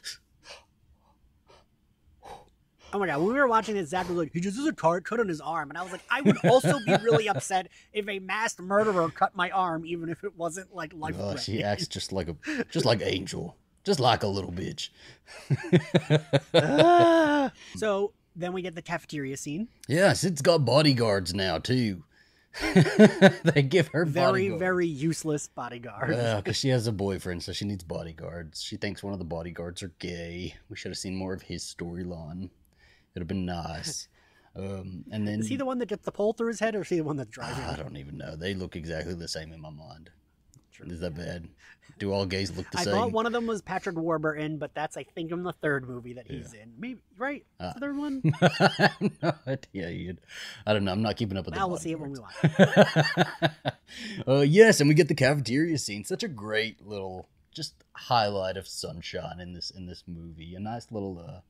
Oh 2.92 2.99
my 2.99 3.07
god, 3.07 3.18
when 3.18 3.29
we 3.29 3.35
were 3.35 3.49
watching 3.49 3.75
this, 3.75 3.90
Zach 3.90 4.09
was 4.09 4.16
like, 4.16 4.33
he 4.33 4.40
just 4.40 4.57
has 4.57 4.66
a 4.66 4.72
card 4.72 5.05
cut 5.05 5.20
on 5.20 5.29
his 5.29 5.40
arm. 5.40 5.70
And 5.70 5.77
I 5.79 5.83
was 5.83 5.92
like, 5.92 6.03
I 6.11 6.22
would 6.22 6.38
also 6.44 6.79
be 6.87 6.92
really 7.03 7.29
upset 7.35 7.68
if 7.92 8.09
a 8.09 8.18
masked 8.20 8.61
murderer 8.61 9.11
cut 9.11 9.37
my 9.37 9.51
arm, 9.51 9.85
even 9.85 10.09
if 10.09 10.25
it 10.25 10.37
wasn't 10.37 10.75
like 10.75 10.92
life 10.94 11.16
oh, 11.18 11.37
she 11.37 11.62
acts 11.62 11.88
just 11.88 12.12
like 12.12 12.29
a, 12.29 12.37
just 12.70 12.87
like 12.87 13.03
Angel. 13.03 13.57
Just 13.85 14.01
like 14.01 14.22
a 14.25 14.27
little 14.27 14.53
bitch. 14.53 14.88
So 17.77 18.12
then 18.35 18.53
we 18.53 18.62
get 18.62 18.75
the 18.75 18.83
cafeteria 18.83 19.37
scene. 19.37 19.68
yes, 19.88 20.25
it's 20.25 20.42
got 20.42 20.64
bodyguards 20.64 21.35
now 21.35 21.59
too. 21.59 22.03
they 23.44 23.62
give 23.62 23.88
her 23.88 24.07
Very, 24.07 24.49
bodyguards. 24.49 24.61
very 24.61 24.87
useless 24.87 25.46
bodyguard. 25.46 26.11
Well, 26.11 26.37
because 26.38 26.57
she 26.57 26.70
has 26.70 26.87
a 26.87 26.92
boyfriend, 26.92 27.42
so 27.42 27.53
she 27.53 27.66
needs 27.66 27.85
bodyguards. 27.85 28.62
She 28.62 28.79
thinks 28.79 29.03
one 29.03 29.12
of 29.12 29.18
the 29.18 29.27
bodyguards 29.27 29.83
are 29.83 29.92
gay. 29.99 30.55
We 30.70 30.77
should 30.77 30.90
have 30.90 30.96
seen 30.99 31.16
more 31.16 31.35
of 31.35 31.42
his 31.42 31.62
storyline. 31.62 32.49
It'd 33.17 33.23
have 33.23 33.29
been 33.29 33.47
nice. 33.47 34.09
Um, 34.55 35.05
and 35.11 35.27
then 35.27 35.41
Is 35.41 35.49
he 35.49 35.57
the 35.57 35.65
one 35.65 35.79
that 35.79 35.89
gets 35.89 36.05
the 36.05 36.13
pole 36.13 36.35
through 36.35 36.49
his 36.49 36.61
head, 36.61 36.75
or 36.75 36.83
is 36.83 36.89
he 36.89 36.97
the 36.97 37.05
one 37.05 37.17
that's 37.17 37.31
driving? 37.31 37.65
I 37.65 37.77
don't 37.77 37.97
even 37.97 38.19
know. 38.19 38.37
They 38.37 38.53
look 38.53 38.77
exactly 38.77 39.15
the 39.15 39.27
same 39.27 39.53
in 39.53 39.61
my 39.61 39.71
mind. 39.71 40.11
true. 40.71 40.87
Is 40.87 41.01
that 41.01 41.15
bad? 41.15 41.49
Do 41.99 42.13
all 42.13 42.27
gays 42.27 42.55
look 42.55 42.71
the 42.71 42.79
I 42.79 42.85
same? 42.85 42.95
I 42.95 42.97
thought 42.99 43.13
one 43.13 43.25
of 43.25 43.33
them 43.33 43.47
was 43.47 43.63
Patrick 43.63 43.97
Warburton, 43.97 44.59
but 44.59 44.75
that's 44.75 44.99
I 44.99 45.05
think 45.05 45.33
in 45.33 45.43
the 45.43 45.53
third 45.53 45.89
movie 45.89 46.13
that 46.15 46.27
he's 46.27 46.53
in. 46.53 46.75
Maybe 46.79 47.01
right? 47.17 47.47
Ah. 47.59 47.73
the 47.73 47.81
third 47.81 47.97
one. 47.97 48.23
I 48.43 48.91
have 49.01 49.13
no 49.23 49.33
idea. 49.47 50.15
I 50.67 50.73
don't 50.75 50.85
know. 50.85 50.93
I'm 50.93 51.01
not 51.01 51.17
keeping 51.17 51.39
up 51.39 51.47
with 51.47 51.55
the 51.55 51.67
Well, 51.67 51.79
see 51.79 51.93
it 51.93 52.01
when 52.01 52.13
we 52.13 52.19
watch. 52.19 52.35
uh, 54.29 54.41
yes, 54.41 54.81
and 54.81 54.89
we 54.89 54.95
get 54.95 55.09
the 55.09 55.15
cafeteria 55.15 55.79
scene. 55.79 56.05
Such 56.05 56.23
a 56.23 56.29
great 56.29 56.87
little 56.87 57.29
just 57.55 57.75
highlight 57.95 58.59
of 58.59 58.69
sunshine 58.69 59.41
in 59.41 59.55
this 59.55 59.71
in 59.71 59.87
this 59.87 60.05
movie. 60.07 60.55
A 60.55 60.61
nice 60.61 60.89
little 60.91 61.19
uh, 61.19 61.41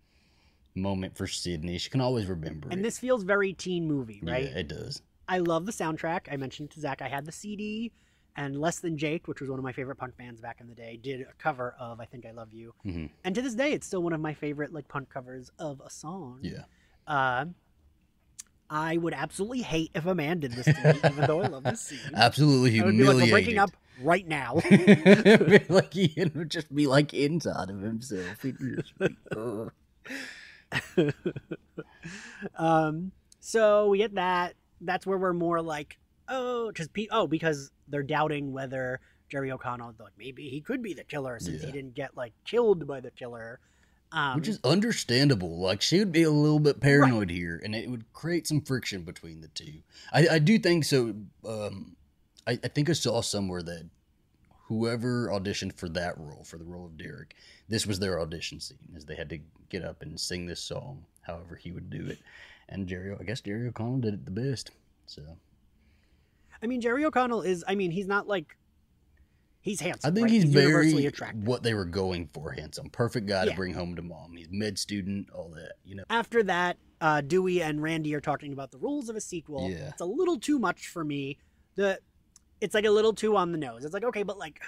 moment 0.77 1.17
for 1.17 1.27
Sidney. 1.27 1.79
She 1.79 1.91
can 1.91 2.01
always 2.01 2.27
remember 2.27 2.69
And 2.71 2.81
it. 2.81 2.83
this 2.83 2.99
feels 2.99 3.23
very 3.25 3.53
teen 3.53 3.87
movie, 3.89 4.21
right? 4.23 4.45
Yeah, 4.45 4.59
it 4.59 4.69
does. 4.69 5.03
I 5.29 5.39
love 5.39 5.67
the 5.67 5.73
soundtrack. 5.73 6.31
I 6.31 6.37
mentioned 6.37 6.71
to 6.73 6.81
Zach 6.81 7.03
I 7.03 7.09
had 7.09 7.25
the 7.27 7.33
CD, 7.33 7.91
and 8.37 8.61
Less 8.61 8.79
Than 8.81 8.97
Jake, 8.99 9.27
which 9.27 9.41
was 9.41 9.49
one 9.51 9.59
of 9.59 9.65
my 9.65 9.73
favorite 9.73 9.97
punk 9.97 10.17
bands 10.17 10.41
back 10.41 10.61
in 10.61 10.69
the 10.69 10.75
day, 10.75 10.99
did 11.03 11.23
a 11.23 11.33
cover 11.39 11.75
of 11.81 11.99
"I 12.01 12.05
Think 12.05 12.27
I 12.27 12.31
Love 12.33 12.53
You," 12.53 12.75
Mhm. 12.85 13.11
and 13.25 13.35
to 13.35 13.43
this 13.43 13.55
day, 13.55 13.73
it's 13.73 13.87
still 13.87 14.03
one 14.03 14.13
of 14.13 14.21
my 14.21 14.35
favorite 14.35 14.73
like 14.73 14.87
punk 14.89 15.09
covers 15.09 15.51
of 15.59 15.81
a 15.85 15.91
song. 15.91 16.41
Yeah. 16.43 16.65
Uh, 17.07 17.47
I 18.69 18.97
would 18.97 19.15
absolutely 19.15 19.63
hate 19.63 19.93
if 19.95 20.07
a 20.07 20.15
man 20.15 20.41
did 20.41 20.53
this 20.53 20.67
to 20.67 20.73
me, 20.73 20.99
even 21.11 21.27
though 21.27 21.41
I 21.41 21.47
love 21.47 21.63
this 21.65 21.81
scene. 21.81 21.99
Absolutely 22.15 22.81
I 22.81 22.85
would 22.85 22.97
be 22.99 23.05
like, 23.05 23.17
we're 23.17 23.31
breaking 23.31 23.59
up 23.59 23.71
right 24.03 24.27
now. 24.27 24.55
like 25.69 25.95
he 25.95 26.13
would 26.35 26.51
just 26.51 26.75
be 26.75 26.87
like 26.89 27.15
inside 27.15 27.71
of 27.71 27.81
himself. 27.81 28.43
Be. 28.43 28.53
um, 32.57 33.13
so 33.41 33.89
we 33.89 33.99
get 33.99 34.15
that. 34.15 34.55
That's 34.81 35.07
where 35.07 35.19
we're 35.19 35.33
more 35.33 35.63
like, 35.63 35.99
oh, 36.29 36.73
pe- 36.93 37.09
oh, 37.11 37.27
because 37.27 37.71
they're 37.89 38.03
doubting 38.03 38.53
whether 38.53 39.01
Jerry 39.29 39.51
O'Connell, 39.51 39.95
like 39.99 40.13
maybe 40.19 40.49
he 40.49 40.61
could 40.61 40.83
be 40.83 40.95
the 40.95 41.05
killer 41.05 41.39
since 41.41 41.61
Yeah. 41.61 41.67
he 41.67 41.73
didn't 41.73 41.95
get 41.95 42.17
like 42.17 42.33
killed 42.45 42.87
by 42.87 43.01
the 43.01 43.11
killer. 43.11 43.61
Um, 44.13 44.37
Which 44.37 44.49
is 44.49 44.61
understandable. 44.63 45.59
Like 45.59 45.83
she 45.83 45.99
would 45.99 46.13
be 46.13 46.23
a 46.23 46.31
little 46.31 46.61
bit 46.61 46.81
paranoid 46.81 47.29
here, 47.31 47.61
and 47.65 47.75
it 47.75 47.91
would 47.91 48.05
create 48.13 48.47
some 48.47 48.61
friction 48.61 49.03
between 49.03 49.41
the 49.41 49.49
two. 49.49 49.81
I, 50.13 50.29
I 50.33 50.39
do 50.39 50.59
think 50.59 50.85
so. 50.85 51.15
Um, 51.45 51.97
I, 52.47 52.53
I 52.63 52.69
think 52.69 52.89
I 52.89 52.93
saw 52.93 53.21
somewhere 53.23 53.63
that 53.63 53.89
whoever 54.69 55.29
auditioned 55.29 55.79
for 55.79 55.89
that 55.91 56.19
role, 56.19 56.45
for 56.45 56.59
the 56.59 56.65
role 56.65 56.87
of 56.87 56.97
Derek, 56.97 57.35
this 57.69 57.87
was 57.87 57.99
their 57.99 58.21
audition 58.21 58.61
scene, 58.61 58.79
as 58.97 59.05
they 59.05 59.15
had 59.15 59.29
to 59.31 59.39
get 59.69 59.85
up 59.85 60.03
and 60.03 60.19
sing 60.19 60.47
this 60.47 60.61
song, 60.61 61.05
however 61.23 61.57
he 61.57 61.73
would 61.73 61.91
do 61.91 62.07
it. 62.07 62.19
And 62.69 62.87
Jerry, 62.87 63.15
I 63.19 63.23
guess 63.23 63.41
Jerry 63.41 63.69
O'Connell 63.69 63.99
did 63.99 64.15
it 64.15 64.25
the 64.25 64.31
best. 64.31 64.73
So 65.07 65.23
I 66.63 66.67
mean, 66.67 66.81
Jerry 66.81 67.05
O'Connell 67.05 67.43
is. 67.43 67.65
I 67.67 67.75
mean, 67.75 67.91
he's 67.91 68.07
not 68.07 68.27
like. 68.27 68.57
He's 69.61 69.81
handsome. 69.81 70.13
I 70.13 70.15
think 70.15 70.25
right? 70.27 70.31
he's, 70.31 70.45
universally 70.45 70.93
very 70.93 71.07
attractive. 71.07 71.47
what 71.47 71.65
they 71.65 71.75
were 71.75 71.85
going 71.85 72.29
for. 72.33 72.53
Handsome, 72.53 72.89
perfect 72.89 73.27
guy 73.27 73.45
Yeah. 73.45 73.51
to 73.51 73.57
bring 73.57 73.75
home 73.75 73.97
to 73.97 74.03
mom. 74.03 74.37
He's 74.37 74.47
med 74.51 74.79
student, 74.79 75.29
all 75.31 75.49
that. 75.57 75.73
You 75.85 75.97
know. 75.97 76.05
After 76.09 76.45
that, 76.45 76.77
uh, 77.01 77.21
Dewey 77.21 77.63
and 77.63 77.83
Randy 77.83 78.15
are 78.15 78.21
talking 78.21 78.53
about 78.53 78.71
the 78.71 78.79
rules 78.79 79.09
of 79.09 79.17
a 79.17 79.21
sequel. 79.21 79.69
Yeah. 79.69 79.89
It's 79.89 80.01
a 80.01 80.07
little 80.07 80.39
too 80.39 80.61
much 80.61 80.87
for 80.87 81.05
me. 81.05 81.39
The, 81.75 81.99
it's 82.61 82.75
like 82.75 82.85
a 82.85 82.91
little 82.91 83.13
too 83.13 83.37
on 83.37 83.53
the 83.53 83.59
nose. 83.59 83.85
It's 83.85 83.95
like 83.95 84.05
okay, 84.05 84.23
but 84.23 84.39
like, 84.39 84.61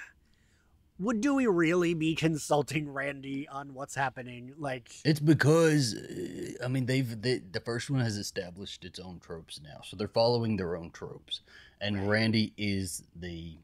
would 0.99 1.21
do 1.21 1.35
we 1.35 1.47
really 1.47 1.93
be 1.93 2.15
consulting 2.15 2.91
Randy 2.91 3.47
on 3.47 3.73
what's 3.73 3.95
happening? 3.95 4.53
Like, 4.57 4.91
It's 5.05 5.19
because 5.19 5.95
uh, 5.95 6.63
I 6.63 6.67
mean 6.67 6.85
they've 6.85 7.21
they, 7.21 7.39
the 7.39 7.61
first 7.61 7.89
one 7.89 8.01
has 8.01 8.17
established 8.17 8.85
its 8.85 8.99
own 8.99 9.19
tropes 9.19 9.59
now, 9.63 9.81
so 9.83 9.95
they're 9.95 10.07
following 10.07 10.57
their 10.57 10.75
own 10.75 10.91
tropes, 10.91 11.41
and 11.81 12.09
Randy 12.09 12.53
is 12.57 13.03
the 13.15 13.57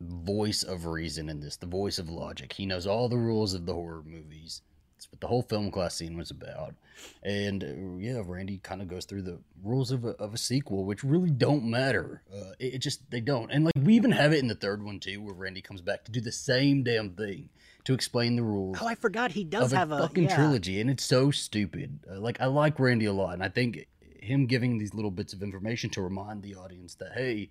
voice 0.00 0.62
of 0.62 0.86
reason 0.86 1.28
in 1.28 1.40
this, 1.40 1.56
the 1.56 1.66
voice 1.66 1.98
of 1.98 2.10
logic. 2.10 2.52
He 2.52 2.66
knows 2.66 2.86
all 2.86 3.08
the 3.08 3.16
rules 3.16 3.54
of 3.54 3.66
the 3.66 3.74
horror 3.74 4.02
movies. 4.04 4.62
That's 5.04 5.12
what 5.12 5.20
the 5.20 5.26
whole 5.26 5.42
film 5.42 5.70
class 5.70 5.94
scene 5.94 6.16
was 6.16 6.30
about, 6.30 6.74
and 7.22 7.62
uh, 7.62 7.98
yeah, 7.98 8.22
Randy 8.24 8.58
kind 8.58 8.80
of 8.80 8.88
goes 8.88 9.04
through 9.04 9.22
the 9.22 9.38
rules 9.62 9.90
of 9.90 10.04
a, 10.04 10.10
of 10.10 10.32
a 10.32 10.38
sequel, 10.38 10.84
which 10.84 11.04
really 11.04 11.30
don't 11.30 11.64
matter. 11.64 12.22
Uh, 12.32 12.52
it, 12.58 12.74
it 12.74 12.78
just 12.78 13.10
they 13.10 13.20
don't, 13.20 13.50
and 13.50 13.64
like 13.64 13.74
we 13.78 13.94
even 13.94 14.12
have 14.12 14.32
it 14.32 14.38
in 14.38 14.48
the 14.48 14.54
third 14.54 14.82
one 14.82 15.00
too, 15.00 15.20
where 15.20 15.34
Randy 15.34 15.60
comes 15.60 15.82
back 15.82 16.04
to 16.04 16.12
do 16.12 16.20
the 16.20 16.32
same 16.32 16.82
damn 16.82 17.10
thing 17.10 17.50
to 17.84 17.92
explain 17.92 18.34
the 18.34 18.42
rules 18.42 18.78
oh, 18.80 18.86
I 18.86 18.94
forgot 18.94 19.32
he 19.32 19.44
does 19.44 19.72
have 19.72 19.92
a 19.92 19.96
a 19.96 19.98
fucking 20.00 20.24
yeah. 20.24 20.36
trilogy, 20.36 20.80
and 20.80 20.88
it's 20.88 21.04
so 21.04 21.30
stupid. 21.30 22.00
Uh, 22.10 22.18
like 22.18 22.40
I 22.40 22.46
like 22.46 22.78
Randy 22.80 23.04
a 23.04 23.12
lot, 23.12 23.34
and 23.34 23.42
I 23.42 23.48
think 23.48 23.86
him 24.18 24.46
giving 24.46 24.78
these 24.78 24.94
little 24.94 25.10
bits 25.10 25.34
of 25.34 25.42
information 25.42 25.90
to 25.90 26.00
remind 26.00 26.42
the 26.42 26.54
audience 26.54 26.94
that 26.94 27.12
hey, 27.12 27.50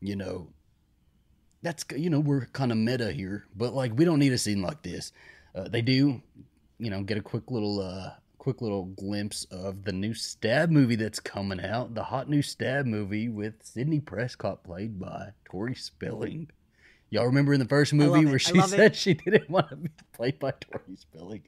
you 0.00 0.14
know, 0.14 0.48
that's 1.62 1.84
you 1.96 2.08
know 2.08 2.20
we're 2.20 2.46
kind 2.46 2.70
of 2.70 2.78
meta 2.78 3.10
here, 3.10 3.46
but 3.56 3.74
like 3.74 3.92
we 3.96 4.04
don't 4.04 4.20
need 4.20 4.32
a 4.32 4.38
scene 4.38 4.62
like 4.62 4.82
this. 4.82 5.12
Uh, 5.54 5.66
they 5.66 5.82
do, 5.82 6.22
you 6.78 6.90
know, 6.90 7.02
get 7.02 7.18
a 7.18 7.22
quick 7.22 7.50
little 7.50 7.80
uh 7.80 8.10
quick 8.38 8.62
little 8.62 8.86
glimpse 8.86 9.44
of 9.50 9.84
the 9.84 9.92
new 9.92 10.14
stab 10.14 10.70
movie 10.70 10.96
that's 10.96 11.20
coming 11.20 11.60
out, 11.60 11.94
the 11.94 12.04
hot 12.04 12.28
new 12.28 12.40
stab 12.42 12.86
movie 12.86 13.28
with 13.28 13.54
Sidney 13.62 14.00
Prescott 14.00 14.62
played 14.64 14.98
by 14.98 15.30
Tori 15.44 15.74
Spelling. 15.74 16.48
Y'all 17.10 17.24
remember 17.24 17.54
in 17.54 17.58
the 17.58 17.66
first 17.66 17.94
movie 17.94 18.26
where 18.26 18.38
she 18.38 18.60
said 18.66 18.92
it. 18.92 18.96
she 18.96 19.14
didn't 19.14 19.48
want 19.48 19.68
to 19.70 19.76
be 19.76 19.88
played 20.12 20.38
by 20.38 20.52
Tori 20.52 20.96
Spelling? 20.96 21.42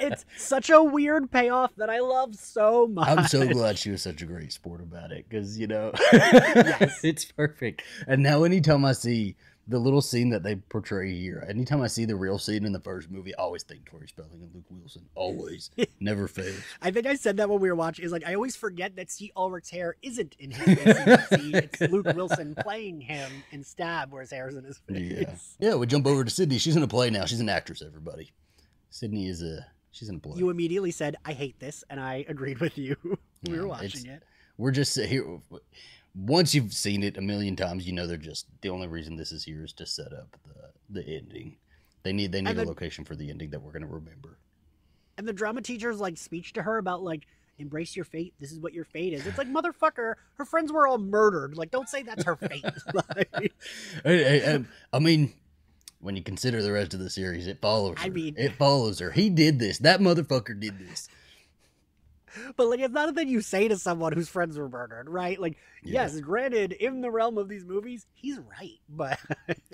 It's 0.00 0.24
such 0.36 0.70
a 0.70 0.82
weird 0.82 1.30
payoff 1.32 1.74
that 1.76 1.90
I 1.90 1.98
love 1.98 2.36
so 2.36 2.86
much. 2.86 3.08
I'm 3.08 3.26
so 3.26 3.46
glad 3.48 3.76
she 3.76 3.90
was 3.90 4.02
such 4.02 4.22
a 4.22 4.26
great 4.26 4.52
sport 4.52 4.80
about 4.82 5.10
it 5.10 5.26
because 5.28 5.58
you 5.58 5.66
know 5.66 5.90
Yes. 6.12 7.00
it's 7.04 7.24
perfect. 7.24 7.82
And 8.06 8.22
now 8.22 8.44
anytime 8.44 8.84
I 8.84 8.92
see 8.92 9.34
the 9.68 9.78
little 9.78 10.00
scene 10.00 10.30
that 10.30 10.42
they 10.44 10.56
portray 10.56 11.12
here, 11.12 11.44
anytime 11.48 11.80
I 11.82 11.88
see 11.88 12.04
the 12.04 12.14
real 12.14 12.38
scene 12.38 12.64
in 12.64 12.72
the 12.72 12.80
first 12.80 13.10
movie, 13.10 13.34
I 13.36 13.42
always 13.42 13.64
think 13.64 13.84
Tori 13.90 14.06
Spelling 14.06 14.40
and 14.42 14.54
Luke 14.54 14.64
Wilson. 14.70 15.06
Always, 15.14 15.70
never 16.00 16.28
fails. 16.28 16.60
I 16.80 16.90
think 16.92 17.06
I 17.06 17.16
said 17.16 17.36
that 17.38 17.48
when 17.48 17.60
we 17.60 17.68
were 17.68 17.74
watching. 17.74 18.04
Is 18.04 18.12
like 18.12 18.26
I 18.26 18.34
always 18.34 18.54
forget 18.54 18.94
that 18.96 19.10
Skeet 19.10 19.32
Ulrich's 19.36 19.70
hair 19.70 19.96
isn't 20.02 20.36
in 20.38 20.52
his 20.52 20.64
face. 20.78 20.78
in 20.98 21.04
that 21.06 21.28
scene. 21.28 21.54
it's 21.54 21.80
Luke 21.80 22.06
Wilson 22.14 22.54
playing 22.60 23.00
him 23.00 23.30
in 23.50 23.64
Stab, 23.64 24.12
where 24.12 24.20
his 24.20 24.30
hair's 24.30 24.54
in 24.54 24.64
his 24.64 24.78
face. 24.88 25.56
Yeah, 25.58 25.68
yeah. 25.70 25.74
We 25.74 25.86
jump 25.86 26.06
over 26.06 26.22
to 26.22 26.30
Sidney. 26.30 26.58
She's 26.58 26.76
in 26.76 26.82
a 26.82 26.88
play 26.88 27.10
now. 27.10 27.24
She's 27.24 27.40
an 27.40 27.48
actress. 27.48 27.82
Everybody, 27.84 28.32
Sidney 28.90 29.26
is 29.26 29.42
a 29.42 29.66
she's 29.90 30.08
in 30.08 30.16
a 30.16 30.18
play. 30.20 30.38
You 30.38 30.50
immediately 30.50 30.92
said, 30.92 31.16
"I 31.24 31.32
hate 31.32 31.58
this," 31.58 31.82
and 31.90 31.98
I 31.98 32.24
agreed 32.28 32.60
with 32.60 32.78
you. 32.78 32.96
we 33.04 33.16
Yeah, 33.54 33.60
were 33.60 33.68
watching 33.68 34.06
it. 34.06 34.22
We're 34.58 34.70
just 34.70 34.98
here. 34.98 35.40
Once 36.18 36.54
you've 36.54 36.72
seen 36.72 37.02
it 37.02 37.16
a 37.18 37.20
million 37.20 37.54
times, 37.56 37.86
you 37.86 37.92
know 37.92 38.06
they're 38.06 38.16
just 38.16 38.46
the 38.62 38.68
only 38.70 38.88
reason 38.88 39.16
this 39.16 39.32
is 39.32 39.44
here 39.44 39.64
is 39.64 39.72
to 39.74 39.84
set 39.86 40.12
up 40.12 40.36
the 40.46 41.00
the 41.02 41.16
ending. 41.16 41.56
They 42.04 42.12
need 42.12 42.32
they 42.32 42.40
need 42.40 42.56
a 42.56 42.64
location 42.64 43.04
for 43.04 43.14
the 43.16 43.30
ending 43.30 43.50
that 43.50 43.60
we're 43.60 43.72
gonna 43.72 43.86
remember. 43.86 44.38
And 45.18 45.26
the 45.26 45.32
drama 45.32 45.60
teacher's 45.62 45.98
like 46.00 46.16
speech 46.16 46.52
to 46.54 46.62
her 46.62 46.78
about 46.78 47.02
like 47.02 47.26
embrace 47.58 47.96
your 47.96 48.04
fate. 48.04 48.34
This 48.38 48.52
is 48.52 48.60
what 48.60 48.72
your 48.72 48.84
fate 48.84 49.12
is. 49.12 49.26
It's 49.26 49.38
like 49.38 49.48
motherfucker. 49.48 50.14
Her 50.34 50.44
friends 50.44 50.72
were 50.72 50.86
all 50.86 50.98
murdered. 50.98 51.56
Like 51.56 51.70
don't 51.70 51.88
say 51.88 52.02
that's 52.02 52.24
her 52.24 52.36
fate. 52.36 52.64
Like, 52.94 53.52
hey, 54.04 54.42
um, 54.54 54.68
I 54.92 54.98
mean, 54.98 55.34
when 56.00 56.16
you 56.16 56.22
consider 56.22 56.62
the 56.62 56.72
rest 56.72 56.94
of 56.94 57.00
the 57.00 57.10
series, 57.10 57.46
it 57.46 57.60
follows. 57.60 57.98
Her. 57.98 58.04
I 58.06 58.08
mean- 58.10 58.34
it 58.38 58.52
follows 58.56 59.00
her. 59.00 59.10
He 59.10 59.28
did 59.30 59.58
this. 59.58 59.78
That 59.78 60.00
motherfucker 60.00 60.58
did 60.58 60.78
this. 60.78 61.08
But 62.56 62.66
like 62.66 62.80
it's 62.80 62.94
not 62.94 63.08
a 63.08 63.12
thing 63.12 63.28
you 63.28 63.40
say 63.40 63.68
to 63.68 63.76
someone 63.76 64.12
whose 64.12 64.28
friends 64.28 64.58
were 64.58 64.68
murdered, 64.68 65.08
right? 65.08 65.40
Like 65.40 65.56
Yeah. 65.82 66.02
yes, 66.02 66.20
granted, 66.20 66.72
in 66.72 67.00
the 67.00 67.10
realm 67.10 67.38
of 67.38 67.48
these 67.48 67.64
movies, 67.64 68.06
he's 68.14 68.38
right, 68.38 68.78
but 68.88 69.18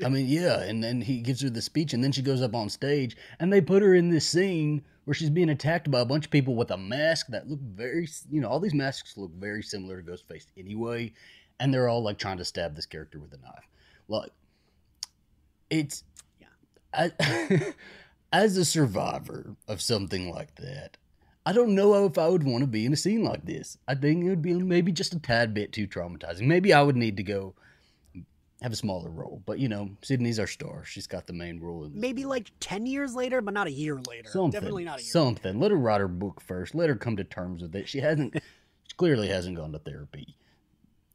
I 0.04 0.08
mean, 0.08 0.26
yeah, 0.26 0.60
and 0.62 0.82
then 0.82 1.00
he 1.00 1.20
gives 1.20 1.40
her 1.42 1.50
the 1.50 1.62
speech, 1.62 1.92
and 1.94 2.02
then 2.02 2.12
she 2.12 2.22
goes 2.22 2.42
up 2.42 2.54
on 2.54 2.68
stage, 2.68 3.16
and 3.40 3.52
they 3.52 3.60
put 3.60 3.82
her 3.82 3.94
in 3.94 4.10
this 4.10 4.26
scene 4.26 4.82
where 5.04 5.14
she's 5.14 5.30
being 5.30 5.48
attacked 5.50 5.90
by 5.90 6.00
a 6.00 6.04
bunch 6.04 6.26
of 6.26 6.30
people 6.30 6.54
with 6.54 6.70
a 6.70 6.76
mask 6.76 7.26
that 7.28 7.48
look 7.48 7.60
very, 7.60 8.08
you 8.30 8.40
know, 8.40 8.48
all 8.48 8.60
these 8.60 8.74
masks 8.74 9.16
look 9.16 9.32
very 9.34 9.62
similar 9.62 10.00
to 10.00 10.12
Ghostface 10.12 10.46
anyway, 10.56 11.12
and 11.58 11.72
they're 11.74 11.88
all 11.88 12.02
like 12.02 12.18
trying 12.18 12.38
to 12.38 12.44
stab 12.44 12.76
this 12.76 12.86
character 12.86 13.18
with 13.18 13.32
a 13.32 13.38
knife. 13.38 13.66
Like, 14.08 14.30
it's, 15.70 16.04
Yeah. 16.40 16.46
I, 17.20 17.74
as 18.32 18.56
a 18.56 18.64
survivor 18.64 19.56
of 19.68 19.80
something 19.82 20.30
like 20.30 20.54
that. 20.56 20.96
I 21.44 21.52
don't 21.52 21.74
know 21.74 22.06
if 22.06 22.18
I 22.18 22.28
would 22.28 22.44
want 22.44 22.62
to 22.62 22.68
be 22.68 22.86
in 22.86 22.92
a 22.92 22.96
scene 22.96 23.24
like 23.24 23.44
this. 23.44 23.76
I 23.88 23.94
think 23.96 24.24
it 24.24 24.28
would 24.28 24.42
be 24.42 24.54
maybe 24.54 24.92
just 24.92 25.14
a 25.14 25.18
tad 25.18 25.54
bit 25.54 25.72
too 25.72 25.88
traumatizing. 25.88 26.42
Maybe 26.42 26.72
I 26.72 26.82
would 26.82 26.96
need 26.96 27.16
to 27.16 27.22
go 27.22 27.54
have 28.62 28.72
a 28.72 28.76
smaller 28.76 29.10
role. 29.10 29.42
But 29.44 29.58
you 29.58 29.68
know, 29.68 29.90
Sidney's 30.02 30.38
our 30.38 30.46
star. 30.46 30.84
She's 30.84 31.06
got 31.06 31.26
the 31.26 31.32
main 31.32 31.60
role 31.60 31.84
in 31.84 31.92
this 31.92 32.00
maybe 32.00 32.24
like 32.24 32.50
ten 32.60 32.86
years 32.86 33.14
later, 33.14 33.40
but 33.40 33.54
not 33.54 33.66
a 33.66 33.72
year 33.72 34.00
later. 34.08 34.28
something. 34.30 34.52
Definitely 34.52 34.84
not 34.84 35.00
a 35.00 35.02
year. 35.02 35.10
something. 35.10 35.58
Let 35.58 35.72
her 35.72 35.76
write 35.76 36.00
her 36.00 36.08
book 36.08 36.40
first. 36.40 36.74
Let 36.74 36.88
her 36.88 36.94
come 36.96 37.16
to 37.16 37.24
terms 37.24 37.62
with 37.62 37.74
it. 37.74 37.88
She 37.88 37.98
hasn't. 37.98 38.34
she 38.88 38.96
clearly 38.96 39.28
hasn't 39.28 39.56
gone 39.56 39.72
to 39.72 39.78
therapy. 39.78 40.36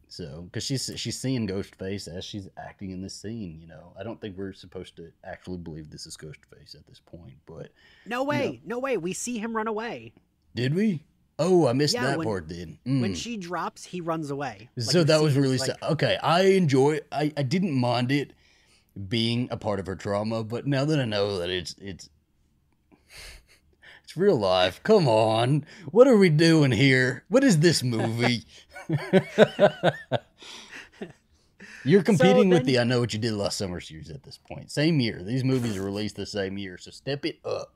So, 0.10 0.44
because 0.44 0.64
she's 0.64 0.90
she's 0.96 1.20
seeing 1.20 1.48
Ghostface 1.48 2.08
as 2.08 2.24
she's 2.24 2.48
acting 2.58 2.92
in 2.92 3.02
this 3.02 3.14
scene. 3.14 3.60
You 3.62 3.68
know, 3.68 3.92
I 4.00 4.04
don't 4.04 4.20
think 4.22 4.38
we're 4.38 4.54
supposed 4.54 4.96
to 4.98 5.12
actually 5.26 5.58
believe 5.58 5.90
this 5.90 6.06
is 6.06 6.16
Ghostface 6.16 6.76
at 6.76 6.88
this 6.88 7.02
point. 7.06 7.34
But 7.46 7.70
No 8.06 8.24
way, 8.24 8.62
no 8.66 8.80
way. 8.80 8.96
We 8.98 9.12
see 9.14 9.38
him 9.38 9.56
run 9.56 9.68
away. 9.68 10.14
did 10.56 10.74
we? 10.74 11.04
Oh, 11.40 11.68
I 11.68 11.74
missed 11.74 11.94
Yeah, 11.94 12.06
that 12.06 12.18
when- 12.18 12.26
part 12.26 12.48
then. 12.50 12.80
When 12.84 13.14
Mm. 13.14 13.16
she 13.16 13.38
drops, 13.38 13.84
he 13.84 14.02
runs 14.02 14.32
away. 14.32 14.70
Like, 14.76 14.86
so 14.90 15.00
you 15.00 15.04
that 15.04 15.22
was 15.22 15.36
really 15.36 15.58
like- 15.60 15.84
okay. 15.84 16.18
I 16.24 16.42
enjoy. 16.46 17.02
I 17.12 17.32
I 17.38 17.44
didn't 17.44 17.74
mind 17.74 18.12
it 18.12 18.32
being 19.10 19.48
a 19.52 19.58
part 19.58 19.80
of 19.80 19.86
her 19.86 19.96
trauma, 19.96 20.44
but 20.44 20.66
now 20.66 20.84
that 20.86 21.00
I 21.00 21.06
know 21.06 21.38
that 21.38 21.50
it's 21.52 21.76
it's 21.80 22.10
it's 24.04 24.16
real 24.18 24.38
life. 24.40 24.82
Come 24.84 25.08
on, 25.08 25.66
what 25.92 26.08
are 26.08 26.18
we 26.18 26.30
doing 26.30 26.72
here? 26.72 27.24
What 27.28 27.44
is 27.44 27.60
this 27.60 27.84
movie? 27.84 28.46
You're 31.84 32.04
competing 32.04 32.50
with 32.50 32.60
then- 32.60 32.66
the 32.66 32.80
I 32.80 32.84
Know 32.84 33.00
What 33.00 33.14
You 33.14 33.20
Did 33.20 33.34
Last 33.34 33.58
Summer 33.58 33.80
series 33.80 34.10
at 34.10 34.24
this 34.24 34.38
point. 34.38 34.70
Same 34.72 35.00
year. 35.00 35.24
These 35.24 35.44
movies 35.44 35.78
are 35.78 35.84
released 35.84 36.16
the 36.18 36.26
same 36.26 36.58
year, 36.58 36.78
so 36.78 36.92
step 36.92 37.26
it 37.26 37.40
up. 37.46 37.74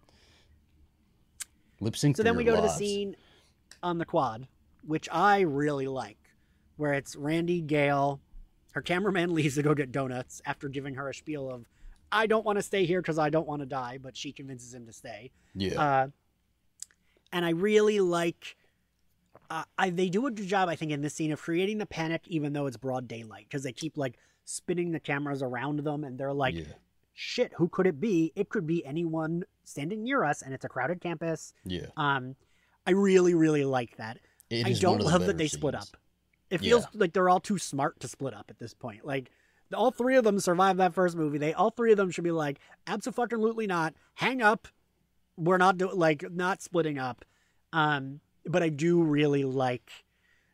Lip 1.80 1.96
sync. 1.96 2.18
So 2.18 2.24
then 2.24 2.36
we 2.36 2.44
go 2.44 2.56
to 2.56 2.62
the 2.62 2.68
scene 2.70 3.16
on 3.82 3.98
the 3.98 4.06
quad, 4.06 4.48
which 4.86 5.08
I 5.12 5.42
really 5.42 5.88
like, 5.88 6.18
where 6.78 6.94
it's 6.94 7.16
Randy, 7.16 7.62
Gale. 7.62 8.20
her 8.74 8.82
cameraman 8.82 9.34
leaves 9.34 9.56
to 9.56 9.64
go 9.64 9.74
get 9.74 9.92
donuts 9.92 10.42
after 10.46 10.68
giving 10.68 10.96
her 10.96 11.10
a 11.10 11.14
spiel 11.14 11.50
of, 11.50 11.66
I 12.12 12.28
don't 12.28 12.46
want 12.46 12.58
to 12.60 12.64
stay 12.64 12.86
here 12.86 13.02
because 13.02 13.18
I 13.18 13.30
don't 13.30 13.48
want 13.48 13.62
to 13.62 13.66
die, 13.66 13.98
but 14.02 14.18
she 14.18 14.32
convinces 14.34 14.74
him 14.74 14.86
to 14.86 14.94
stay. 14.94 15.32
Yeah. 15.56 15.82
Uh, 15.82 16.08
and 17.32 17.46
I 17.46 17.52
really 17.52 18.00
like. 18.02 18.58
Uh, 19.52 19.64
I, 19.78 19.90
they 19.90 20.08
do 20.08 20.28
a 20.28 20.32
good 20.32 20.48
job, 20.48 20.70
I 20.70 20.78
think, 20.78 20.92
in 20.94 21.02
this 21.02 21.14
scene 21.14 21.34
of 21.34 21.42
creating 21.42 21.78
the 21.78 21.86
panic, 21.86 22.22
even 22.28 22.54
though 22.54 22.68
it's 22.68 22.78
broad 22.78 23.06
daylight, 23.10 23.48
because 23.50 23.64
they 23.64 23.74
keep 23.74 23.98
like 23.98 24.18
spinning 24.46 24.92
the 24.92 25.00
cameras 25.00 25.44
around 25.44 25.84
them, 25.84 26.06
and 26.06 26.18
they're 26.18 26.32
like, 26.32 26.56
yeah. 26.56 26.64
"Shit, 27.14 27.52
who 27.58 27.68
could 27.68 27.86
it 27.86 28.00
be? 28.00 28.32
It 28.36 28.48
could 28.48 28.66
be 28.66 28.86
anyone 28.86 29.44
standing 29.66 30.04
near 30.04 30.24
us, 30.24 30.42
and 30.42 30.54
it's 30.54 30.64
a 30.64 30.70
crowded 30.70 31.02
campus." 31.02 31.54
Yeah. 31.66 31.88
Um, 31.98 32.38
I 32.88 32.92
really, 32.92 33.34
really 33.34 33.66
like 33.66 33.98
that. 33.98 34.20
It 34.50 34.66
I 34.66 34.72
don't 34.72 35.00
of 35.00 35.06
the 35.06 35.12
love 35.12 35.26
that 35.26 35.38
they 35.38 35.50
split 35.50 35.76
up. 35.76 35.88
It 36.50 36.62
Yeah. 36.62 36.70
feels 36.70 36.86
like 36.94 37.12
they're 37.12 37.30
all 37.30 37.42
too 37.42 37.58
smart 37.58 38.00
to 38.00 38.08
split 38.08 38.34
up 38.34 38.46
at 38.50 38.58
this 38.58 38.74
point. 38.74 39.06
Like 39.06 39.32
all 39.74 39.92
three 39.92 40.16
of 40.16 40.24
them 40.24 40.40
survived 40.40 40.80
that 40.80 40.94
first 40.94 41.18
movie. 41.18 41.38
They 41.38 41.54
all 41.54 41.72
three 41.72 41.92
of 41.92 41.98
them 41.98 42.10
should 42.10 42.24
be 42.24 42.32
like, 42.32 42.60
absolutely 42.88 43.68
not. 43.68 43.96
Hang 44.16 44.42
up. 44.42 44.70
We're 45.38 45.58
not 45.58 45.78
doing 45.78 45.98
like 45.98 46.24
not 46.32 46.62
splitting 46.62 46.98
up. 46.98 47.26
Um, 47.74 48.22
but 48.46 48.64
I 48.64 48.70
do 48.70 49.02
really 49.04 49.44
like 49.44 49.90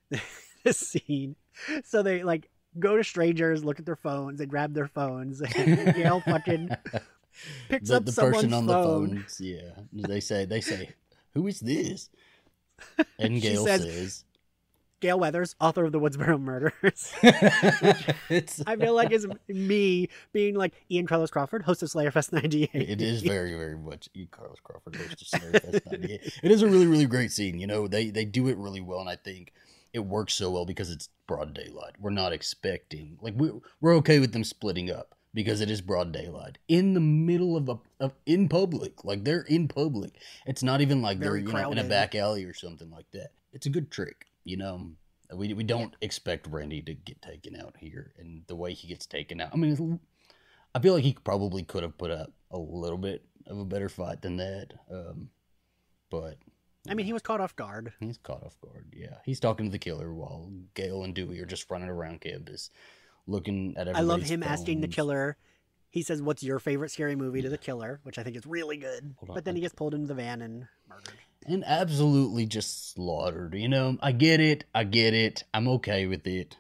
this 0.64 0.78
scene. 0.80 1.36
So 1.84 2.04
they 2.04 2.24
like 2.24 2.50
go 2.80 2.98
to 2.98 3.04
strangers, 3.04 3.64
look 3.64 3.80
at 3.80 3.86
their 3.86 3.96
phones, 3.96 4.40
they 4.40 4.46
grab 4.46 4.74
their 4.74 4.88
phones, 4.88 5.42
and 5.42 5.96
Gale 5.96 6.22
fucking 6.22 6.70
picks 7.70 7.90
the, 7.90 7.98
up 7.98 8.06
the 8.06 8.12
someone's 8.12 8.44
person 8.44 8.54
on 8.54 8.68
phone. 8.68 9.10
the 9.10 9.16
phones 9.22 9.40
yeah 9.40 9.70
they 9.94 10.20
say 10.20 10.46
they 10.46 10.60
say 10.62 10.90
who 11.36 11.46
is 11.46 11.60
this 11.60 12.10
and 13.20 13.40
gale 13.42 13.64
says- 13.64 13.84
says 13.84 14.24
Gale 15.00 15.20
Weathers, 15.20 15.56
author 15.60 15.86
of 15.86 15.92
the 15.92 16.00
Woodsboro 16.00 16.40
Murders. 16.40 17.14
it's 18.30 18.62
I 18.66 18.76
feel 18.76 18.94
like 18.94 19.12
it's 19.12 19.26
me 19.48 20.10
being 20.34 20.56
like 20.56 20.74
Ian 20.90 21.06
Carlos 21.06 21.30
Crawford, 21.30 21.64
host 21.64 21.84
of 21.84 21.90
Slayer 21.90 22.12
Fest 22.12 22.34
98. 22.34 22.70
it 22.74 23.02
is 23.02 23.22
very 23.24 23.54
very 23.54 23.78
much 23.78 24.10
Ian 24.16 24.30
Carlos 24.32 24.60
Crawford 24.64 24.96
host 24.96 25.22
of 25.22 25.28
Slayer 25.28 25.60
Fest 25.60 25.86
98. 25.92 26.40
It 26.44 26.52
is 26.52 26.62
a 26.62 26.68
really 26.68 26.88
really 26.88 27.06
great 27.06 27.32
scene. 27.32 27.60
You 27.60 27.68
know 27.68 27.88
they 27.88 28.10
they 28.10 28.26
do 28.26 28.48
it 28.48 28.58
really 28.58 28.82
well, 28.82 29.00
and 29.00 29.10
I 29.10 29.16
think 29.16 29.54
it 29.94 30.00
works 30.00 30.34
so 30.34 30.52
well 30.52 30.66
because 30.66 30.90
it's 30.90 31.10
broad 31.28 31.54
daylight. 31.54 31.94
We're 32.00 32.10
not 32.10 32.34
expecting 32.34 33.18
like 33.22 33.34
we 33.38 33.52
we're 33.82 33.96
okay 33.98 34.20
with 34.20 34.34
them 34.34 34.44
splitting 34.44 34.90
up 34.90 35.16
because 35.34 35.62
it 35.62 35.70
is 35.70 35.82
broad 35.82 36.12
daylight 36.12 36.58
in 36.68 36.96
the 36.96 37.00
middle 37.00 37.56
of 37.56 37.70
a 37.70 37.78
of, 38.00 38.14
in 38.26 38.50
public. 38.50 39.06
Like 39.06 39.24
they're 39.24 39.42
in 39.42 39.68
public. 39.68 40.12
It's 40.46 40.64
not 40.64 40.82
even 40.82 41.02
like 41.02 41.20
Very 41.20 41.42
they're 41.42 41.50
you 41.50 41.54
know 41.54 41.72
in 41.72 41.78
a 41.78 41.84
back 41.84 42.16
alley 42.16 42.46
or 42.46 42.54
something 42.54 42.90
like 42.90 43.06
that. 43.12 43.30
It's 43.54 43.66
a 43.66 43.70
good 43.70 43.92
trick. 43.92 44.26
You 44.48 44.58
know. 44.58 44.92
We, 45.36 45.54
we 45.54 45.66
don't 45.66 45.94
expect 46.00 46.48
Randy 46.48 46.82
to 46.84 46.94
get 46.94 47.22
taken 47.22 47.58
out 47.58 47.76
here, 47.78 48.14
and 48.18 48.44
the 48.48 48.56
way 48.56 48.74
he 48.74 48.88
gets 48.88 49.06
taken 49.06 49.42
out. 49.42 49.50
I 49.54 49.58
mean, 49.58 49.72
it's, 49.74 49.82
I 50.74 50.80
feel 50.80 50.94
like 50.94 51.04
he 51.04 51.18
probably 51.22 51.64
could 51.64 51.84
have 51.84 51.98
put 51.98 52.12
up 52.12 52.32
a 52.50 52.58
little 52.58 52.98
bit 52.98 53.26
of 53.46 53.60
a 53.60 53.66
better 53.66 53.90
fight 53.90 54.22
than 54.22 54.38
that. 54.38 54.74
Um, 54.90 55.30
but 56.10 56.38
I 56.90 56.94
mean, 56.94 57.06
he 57.06 57.14
was 57.14 57.22
caught 57.22 57.42
off 57.42 57.56
guard. 57.56 57.94
he's 58.00 58.18
caught 58.18 58.44
off 58.44 58.56
guard. 58.62 58.86
Yeah, 58.96 59.18
he's 59.26 59.40
talking 59.40 59.66
to 59.66 59.72
the 59.72 59.80
killer 59.80 60.14
while 60.14 60.52
Gale 60.74 61.04
and 61.04 61.14
Dewey 61.14 61.40
are 61.40 61.46
just 61.46 61.70
running 61.70 61.90
around 61.90 62.22
campus, 62.22 62.70
looking 63.26 63.76
at. 63.78 63.94
I 63.96 64.02
love 64.02 64.24
him 64.24 64.44
asking 64.44 64.82
the 64.82 64.88
killer. 64.88 65.38
He 65.90 66.04
says, 66.04 66.22
"What's 66.22 66.44
your 66.44 66.60
favorite 66.60 66.92
scary 66.92 67.16
movie?" 67.16 67.42
to 67.42 67.50
the 67.50 67.58
killer, 67.58 68.00
which 68.04 68.18
I 68.18 68.24
think 68.24 68.36
is 68.36 68.46
really 68.46 68.78
good. 68.78 69.16
Hold 69.18 69.32
on, 69.32 69.36
But 69.36 69.46
then 69.46 69.56
he 69.56 69.62
gets 69.62 69.74
pulled 69.74 69.94
into 69.94 70.08
the 70.08 70.14
van 70.14 70.42
and 70.42 70.68
murdered. 70.88 71.14
And 71.48 71.64
absolutely 71.66 72.46
just 72.46 72.94
slaughtered. 72.94 73.56
You 73.56 73.70
know, 73.70 73.98
I 74.02 74.12
get 74.12 74.40
it. 74.40 74.66
I 74.76 74.84
get 74.84 75.14
it. 75.14 75.46
I'm 75.54 75.68
okay 75.70 76.06
with 76.06 76.28
it. 76.28 76.58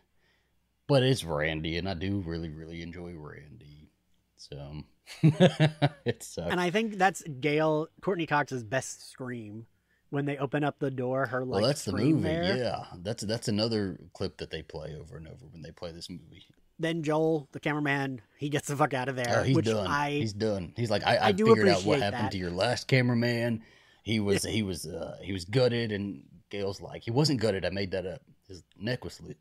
But 0.88 1.04
it's 1.04 1.26
Randy, 1.26 1.78
and 1.78 1.90
I 1.90 1.94
do 1.94 2.24
really, 2.26 2.50
really 2.50 2.82
enjoy 2.82 3.14
Randy. 3.14 3.90
So 4.38 4.84
it 5.24 6.24
sucks. 6.24 6.52
And 6.52 6.62
I 6.62 6.70
think 6.70 6.98
that's 6.98 7.22
Gale 7.24 7.90
Courteney 8.02 8.26
Cox's 8.26 8.64
best 8.64 9.10
scream 9.10 9.68
when 10.10 10.26
they 10.26 10.38
open 10.38 10.64
up 10.64 10.80
the 10.80 10.92
door. 10.92 11.26
Her 11.26 11.44
like 11.44 11.62
well, 11.62 11.68
that's 11.68 11.84
the 11.84 11.92
movie. 11.92 12.22
there. 12.22 12.58
Yeah, 12.58 12.86
that's 13.04 13.24
that's 13.24 13.50
another 13.50 14.00
clip 14.14 14.38
that 14.38 14.52
they 14.52 14.62
play 14.62 14.96
over 14.98 15.18
and 15.18 15.28
over 15.28 15.46
when 15.52 15.62
they 15.62 15.72
play 15.72 15.92
this 15.92 16.10
movie. 16.10 16.46
Then 16.80 17.04
Joel, 17.04 17.50
the 17.52 17.60
cameraman, 17.60 18.22
he 18.38 18.50
gets 18.50 18.68
the 18.68 18.76
fuck 18.76 18.94
out 18.94 19.10
of 19.10 19.16
there. 19.16 19.40
Oh, 19.40 19.44
he's 19.44 19.56
which 19.56 19.66
done. 19.66 19.88
I 19.88 20.12
He's 20.12 20.34
done. 20.34 20.74
He's 20.76 20.92
like, 20.92 21.06
I, 21.06 21.16
I, 21.16 21.28
I 21.28 21.32
do 21.32 21.48
figured 21.48 21.70
out 21.70 21.84
what 21.84 22.00
happened 22.00 22.26
that. 22.26 22.32
to 22.34 22.38
your 22.38 22.52
last 22.52 22.88
cameraman. 22.88 23.64
He 24.08 24.22
was 24.22 24.46
he 24.46 24.64
was 24.64 24.86
uh, 24.86 25.18
he 25.22 25.34
was 25.34 25.44
gutted, 25.44 25.92
and 25.92 26.24
Gale's 26.50 26.80
like, 26.80 27.04
he 27.04 27.12
wasn't 27.12 27.42
gutted. 27.42 27.66
I 27.66 27.72
made 27.72 27.92
that 27.92 28.06
up. 28.06 28.22
His 28.48 28.64
neck 28.80 29.04
was 29.04 29.16
slit. 29.16 29.38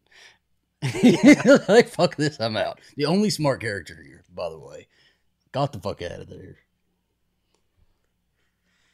like 1.69 1.87
fuck 1.89 2.17
this, 2.17 2.41
I'm 2.41 2.57
out. 2.57 2.81
The 2.97 3.07
only 3.07 3.31
smart 3.31 3.61
character 3.61 3.97
here, 4.05 4.25
by 4.35 4.51
the 4.51 4.59
way. 4.59 4.89
Got 5.53 5.73
the 5.73 5.79
fuck 5.79 6.03
out 6.03 6.19
of 6.21 6.29
there. 6.29 6.57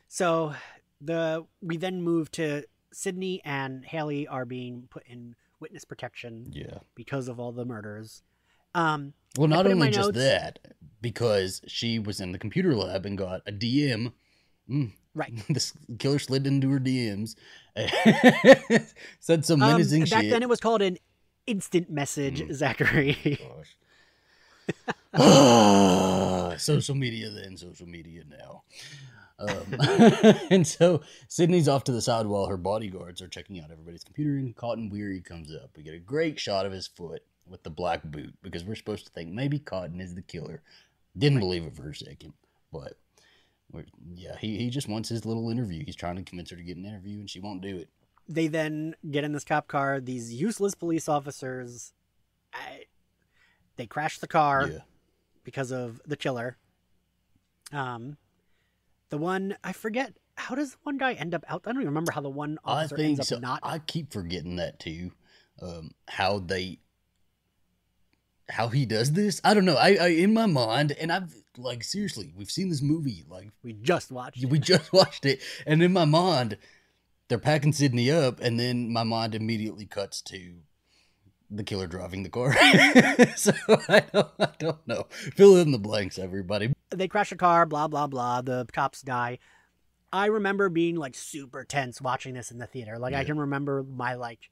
So 0.08 0.54
the 1.00 1.46
we 1.62 1.78
then 1.78 2.02
move 2.02 2.30
to 2.32 2.64
Sidney 2.92 3.40
and 3.42 3.82
Hallie 3.86 4.28
are 4.28 4.44
being 4.44 4.88
put 4.90 5.04
in 5.06 5.34
witness 5.58 5.86
protection 5.86 6.48
Yeah. 6.52 6.80
because 6.94 7.28
of 7.28 7.40
all 7.40 7.52
the 7.52 7.64
murders. 7.64 8.22
Um, 8.74 9.14
Well, 9.38 9.48
not 9.48 9.66
only 9.66 9.88
just 9.88 10.08
notes- 10.08 10.18
that, 10.18 10.58
because 11.00 11.62
she 11.66 11.98
was 11.98 12.20
in 12.20 12.32
the 12.32 12.38
computer 12.38 12.76
lab 12.76 13.06
and 13.06 13.16
got 13.16 13.40
a 13.46 13.52
DM. 13.52 14.12
Mm, 14.68 14.92
right. 15.14 15.32
this 15.48 15.72
killer 15.98 16.18
slid 16.18 16.46
into 16.46 16.70
her 16.70 16.80
DMs, 16.80 17.36
said 19.20 19.44
some 19.44 19.62
Um, 19.62 19.72
menacing 19.72 20.04
back 20.04 20.22
shit. 20.22 20.30
then 20.30 20.42
it 20.42 20.48
was 20.48 20.60
called 20.60 20.82
an 20.82 20.98
instant 21.46 21.90
message, 21.90 22.40
Mm. 22.40 22.52
Zachary. 22.54 23.38
Gosh. 23.40 23.76
Ah, 25.14 26.54
social 26.56 26.94
media 26.94 27.28
then, 27.30 27.56
social 27.56 27.86
media 27.86 28.22
now. 28.28 28.62
Um, 29.38 29.74
and 30.50 30.66
so 30.66 31.02
Sidney's 31.28 31.68
off 31.68 31.84
to 31.84 31.92
the 31.92 32.00
side 32.00 32.26
while 32.26 32.46
her 32.46 32.56
bodyguards 32.56 33.20
are 33.20 33.28
checking 33.28 33.60
out 33.60 33.70
everybody's 33.70 34.04
computer, 34.04 34.36
and 34.36 34.56
Cotton 34.56 34.88
Weary 34.88 35.20
comes 35.20 35.52
up. 35.54 35.70
We 35.76 35.82
get 35.82 35.94
a 35.94 35.98
great 35.98 36.38
shot 36.40 36.64
of 36.64 36.72
his 36.72 36.86
foot 36.86 37.22
with 37.46 37.62
the 37.62 37.70
black 37.70 38.02
boot 38.04 38.32
because 38.42 38.64
we're 38.64 38.74
supposed 38.76 39.04
to 39.06 39.12
think 39.12 39.30
maybe 39.30 39.58
Cotton 39.58 40.00
is 40.00 40.14
the 40.14 40.22
killer. 40.22 40.62
Didn't 41.18 41.40
believe 41.40 41.64
it 41.64 41.76
for 41.76 41.90
a 41.90 41.94
second, 41.94 42.32
but 42.72 42.94
yeah, 44.14 44.36
he, 44.38 44.58
he 44.58 44.70
just 44.70 44.88
wants 44.88 45.08
his 45.08 45.24
little 45.24 45.50
interview. 45.50 45.84
He's 45.84 45.96
trying 45.96 46.16
to 46.16 46.22
convince 46.22 46.50
her 46.50 46.56
to 46.56 46.62
get 46.62 46.76
an 46.76 46.84
interview, 46.84 47.20
and 47.20 47.30
she 47.30 47.40
won't 47.40 47.62
do 47.62 47.76
it. 47.76 47.88
they 48.28 48.46
then 48.46 48.94
get 49.10 49.24
in 49.24 49.32
this 49.32 49.44
cop 49.44 49.68
car. 49.68 50.00
These 50.00 50.32
useless 50.34 50.74
police 50.74 51.08
officers, 51.08 51.92
I, 52.52 52.84
they 53.76 53.86
crash 53.86 54.18
the 54.18 54.28
car 54.28 54.68
yeah. 54.68 54.78
because 55.44 55.72
of 55.72 56.00
the 56.06 56.16
killer. 56.16 56.56
Um, 57.72 58.16
the 59.08 59.18
one 59.18 59.56
I 59.64 59.72
forget 59.72 60.14
how 60.36 60.54
does 60.54 60.72
the 60.72 60.78
one 60.82 60.98
guy 60.98 61.12
end 61.14 61.34
up 61.34 61.44
out? 61.48 61.62
I 61.66 61.72
don't 61.72 61.82
even 61.82 61.88
remember 61.88 62.12
how 62.12 62.20
the 62.20 62.30
one 62.30 62.58
I 62.64 62.82
officer 62.82 62.96
think 62.96 63.18
ends 63.18 63.20
up 63.20 63.26
so. 63.26 63.38
not. 63.38 63.60
I 63.62 63.78
keep 63.78 64.12
forgetting 64.12 64.56
that 64.56 64.78
too. 64.78 65.12
Um, 65.60 65.92
how 66.08 66.38
they, 66.38 66.78
how 68.48 68.68
he 68.68 68.86
does 68.86 69.12
this. 69.12 69.40
I 69.44 69.54
don't 69.54 69.64
know. 69.64 69.76
I, 69.76 69.96
I 70.00 70.06
in 70.08 70.34
my 70.34 70.46
mind, 70.46 70.92
and 70.92 71.12
I've 71.12 71.34
like 71.56 71.84
seriously, 71.84 72.32
we've 72.36 72.50
seen 72.50 72.68
this 72.68 72.82
movie. 72.82 73.24
Like 73.28 73.50
we 73.62 73.72
just 73.72 74.10
watched. 74.10 74.44
we 74.46 74.58
just 74.58 74.92
watched 74.92 75.24
it, 75.26 75.40
and 75.66 75.82
in 75.82 75.92
my 75.92 76.04
mind, 76.04 76.58
they're 77.28 77.38
packing 77.38 77.72
Sidney 77.72 78.10
up, 78.10 78.40
and 78.40 78.58
then 78.58 78.92
my 78.92 79.04
mind 79.04 79.34
immediately 79.34 79.86
cuts 79.86 80.20
to 80.22 80.54
the 81.50 81.64
killer 81.64 81.86
driving 81.86 82.22
the 82.22 82.30
car. 82.30 82.52
so 83.36 83.52
I 83.88 84.04
don't, 84.12 84.28
I 84.38 84.48
don't 84.58 84.86
know. 84.86 85.06
Fill 85.10 85.56
in 85.56 85.70
the 85.70 85.78
blanks, 85.78 86.18
everybody. 86.18 86.72
they 86.90 87.08
crash 87.08 87.32
a 87.32 87.36
car, 87.36 87.66
blah 87.66 87.88
blah 87.88 88.06
blah. 88.06 88.42
The 88.42 88.66
cops 88.72 89.02
die. 89.02 89.38
I 90.12 90.26
remember 90.26 90.68
being 90.68 90.96
like 90.96 91.14
super 91.14 91.64
tense 91.64 92.00
watching 92.00 92.34
this 92.34 92.50
in 92.50 92.58
the 92.58 92.66
theater. 92.66 92.98
Like 92.98 93.14
I 93.14 93.24
can 93.24 93.38
remember 93.38 93.82
my 93.82 94.14
like, 94.14 94.50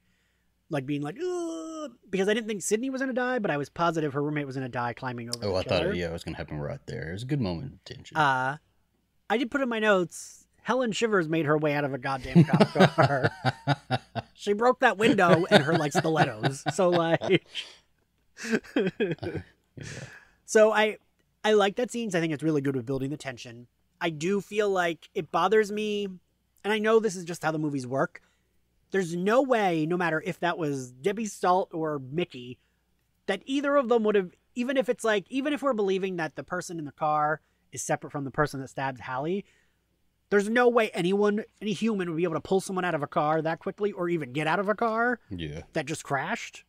like 0.71 0.85
being 0.85 1.01
like, 1.01 1.17
Ugh, 1.21 1.91
because 2.09 2.27
I 2.27 2.33
didn't 2.33 2.47
think 2.47 2.61
Sidney 2.61 2.89
was 2.89 3.01
gonna 3.01 3.13
die, 3.13 3.39
but 3.39 3.51
I 3.51 3.57
was 3.57 3.69
positive 3.69 4.13
her 4.13 4.23
roommate 4.23 4.47
was 4.47 4.55
gonna 4.55 4.69
die 4.69 4.93
climbing 4.93 5.29
over. 5.29 5.45
Oh, 5.45 5.55
I 5.55 5.63
thought 5.63 5.85
it, 5.85 5.95
yeah, 5.95 6.09
it 6.09 6.13
was 6.13 6.23
gonna 6.23 6.37
happen 6.37 6.59
right 6.59 6.79
there. 6.87 7.09
It 7.09 7.13
was 7.13 7.23
a 7.23 7.27
good 7.27 7.41
moment 7.41 7.73
of 7.73 7.83
tension. 7.83 8.17
Uh, 8.17 8.57
I 9.29 9.37
did 9.37 9.51
put 9.51 9.61
in 9.61 9.69
my 9.69 9.79
notes. 9.79 10.45
Helen 10.63 10.91
Shivers 10.91 11.27
made 11.27 11.45
her 11.45 11.57
way 11.57 11.73
out 11.73 11.83
of 11.83 11.93
a 11.93 11.97
goddamn 11.97 12.43
cop 12.43 12.67
car. 12.95 13.31
she 14.33 14.53
broke 14.53 14.79
that 14.81 14.97
window 14.97 15.45
and 15.49 15.63
her 15.63 15.77
like 15.77 15.91
stilettos. 15.91 16.63
So 16.73 16.89
like, 16.89 17.45
so 20.45 20.71
I 20.71 20.97
I 21.43 21.53
like 21.53 21.75
that 21.77 21.91
scenes. 21.91 22.13
I 22.15 22.19
think 22.19 22.33
it's 22.33 22.43
really 22.43 22.61
good 22.61 22.75
with 22.75 22.85
building 22.85 23.09
the 23.09 23.17
tension. 23.17 23.67
I 23.99 24.09
do 24.09 24.41
feel 24.41 24.69
like 24.69 25.09
it 25.13 25.31
bothers 25.31 25.71
me, 25.71 26.05
and 26.63 26.73
I 26.73 26.79
know 26.79 26.99
this 26.99 27.15
is 27.15 27.23
just 27.23 27.43
how 27.43 27.51
the 27.51 27.59
movies 27.59 27.87
work. 27.87 28.21
There's 28.91 29.15
no 29.15 29.41
way, 29.41 29.85
no 29.85 29.97
matter 29.97 30.21
if 30.25 30.39
that 30.41 30.57
was 30.57 30.91
Debbie 30.91 31.25
Salt 31.25 31.69
or 31.73 31.99
Mickey, 31.99 32.59
that 33.27 33.41
either 33.45 33.75
of 33.77 33.87
them 33.89 34.03
would 34.03 34.15
have, 34.15 34.31
even 34.55 34.77
if 34.77 34.89
it's 34.89 35.03
like, 35.03 35.25
even 35.29 35.53
if 35.53 35.61
we're 35.61 35.73
believing 35.73 36.17
that 36.17 36.35
the 36.35 36.43
person 36.43 36.77
in 36.77 36.85
the 36.85 36.91
car 36.91 37.41
is 37.71 37.81
separate 37.81 38.11
from 38.11 38.25
the 38.25 38.31
person 38.31 38.59
that 38.59 38.67
stabs 38.69 38.99
Hallie, 38.99 39.45
there's 40.29 40.49
no 40.49 40.67
way 40.69 40.89
anyone, 40.93 41.43
any 41.61 41.73
human 41.73 42.09
would 42.09 42.17
be 42.17 42.23
able 42.23 42.35
to 42.35 42.41
pull 42.41 42.59
someone 42.61 42.85
out 42.85 42.95
of 42.95 43.03
a 43.03 43.07
car 43.07 43.41
that 43.41 43.59
quickly 43.59 43.91
or 43.93 44.09
even 44.09 44.33
get 44.33 44.47
out 44.47 44.59
of 44.59 44.69
a 44.69 44.75
car 44.75 45.19
Yeah. 45.29 45.61
that 45.73 45.85
just 45.85 46.03
crashed. 46.03 46.63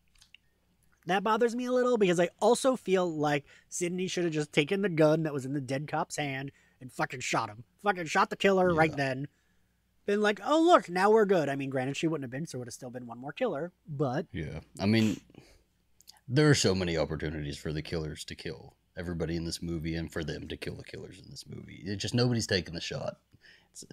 That 1.06 1.24
bothers 1.24 1.56
me 1.56 1.64
a 1.66 1.72
little 1.72 1.98
because 1.98 2.20
I 2.20 2.28
also 2.40 2.76
feel 2.76 3.10
like 3.12 3.44
Sidney 3.68 4.06
should 4.06 4.22
have 4.24 4.32
just 4.32 4.52
taken 4.52 4.82
the 4.82 4.88
gun 4.88 5.24
that 5.24 5.32
was 5.32 5.44
in 5.44 5.52
the 5.52 5.60
dead 5.60 5.88
cop's 5.88 6.16
hand 6.16 6.52
and 6.80 6.92
fucking 6.92 7.20
shot 7.20 7.48
him. 7.48 7.64
Fucking 7.82 8.06
shot 8.06 8.30
the 8.30 8.36
killer 8.36 8.72
right 8.72 8.96
then. 8.96 9.26
Been 10.06 10.20
like, 10.20 10.40
oh 10.44 10.60
look, 10.60 10.88
now 10.88 11.10
we're 11.10 11.24
good. 11.24 11.48
I 11.48 11.54
mean, 11.56 11.70
granted, 11.70 11.96
she 11.96 12.08
wouldn't 12.08 12.24
have 12.24 12.30
been, 12.30 12.46
so 12.46 12.56
it 12.56 12.60
would 12.60 12.68
have 12.68 12.74
still 12.74 12.90
been 12.90 13.06
one 13.06 13.18
more 13.18 13.32
killer. 13.32 13.72
But 13.88 14.26
Yeah. 14.32 14.60
I 14.80 14.86
mean, 14.86 15.20
there 16.28 16.48
are 16.50 16.54
so 16.54 16.74
many 16.74 16.96
opportunities 16.96 17.56
for 17.56 17.72
the 17.72 17.82
killers 17.82 18.24
to 18.24 18.34
kill 18.34 18.74
everybody 18.96 19.36
in 19.36 19.44
this 19.44 19.62
movie 19.62 19.94
and 19.94 20.12
for 20.12 20.22
them 20.24 20.48
to 20.48 20.56
kill 20.56 20.74
the 20.76 20.84
killers 20.84 21.20
in 21.22 21.30
this 21.30 21.44
movie. 21.48 21.82
It's 21.84 22.02
just 22.02 22.14
nobody's 22.14 22.46
taking 22.46 22.74
the 22.74 22.80
shot. 22.80 23.18
It's, 23.70 23.84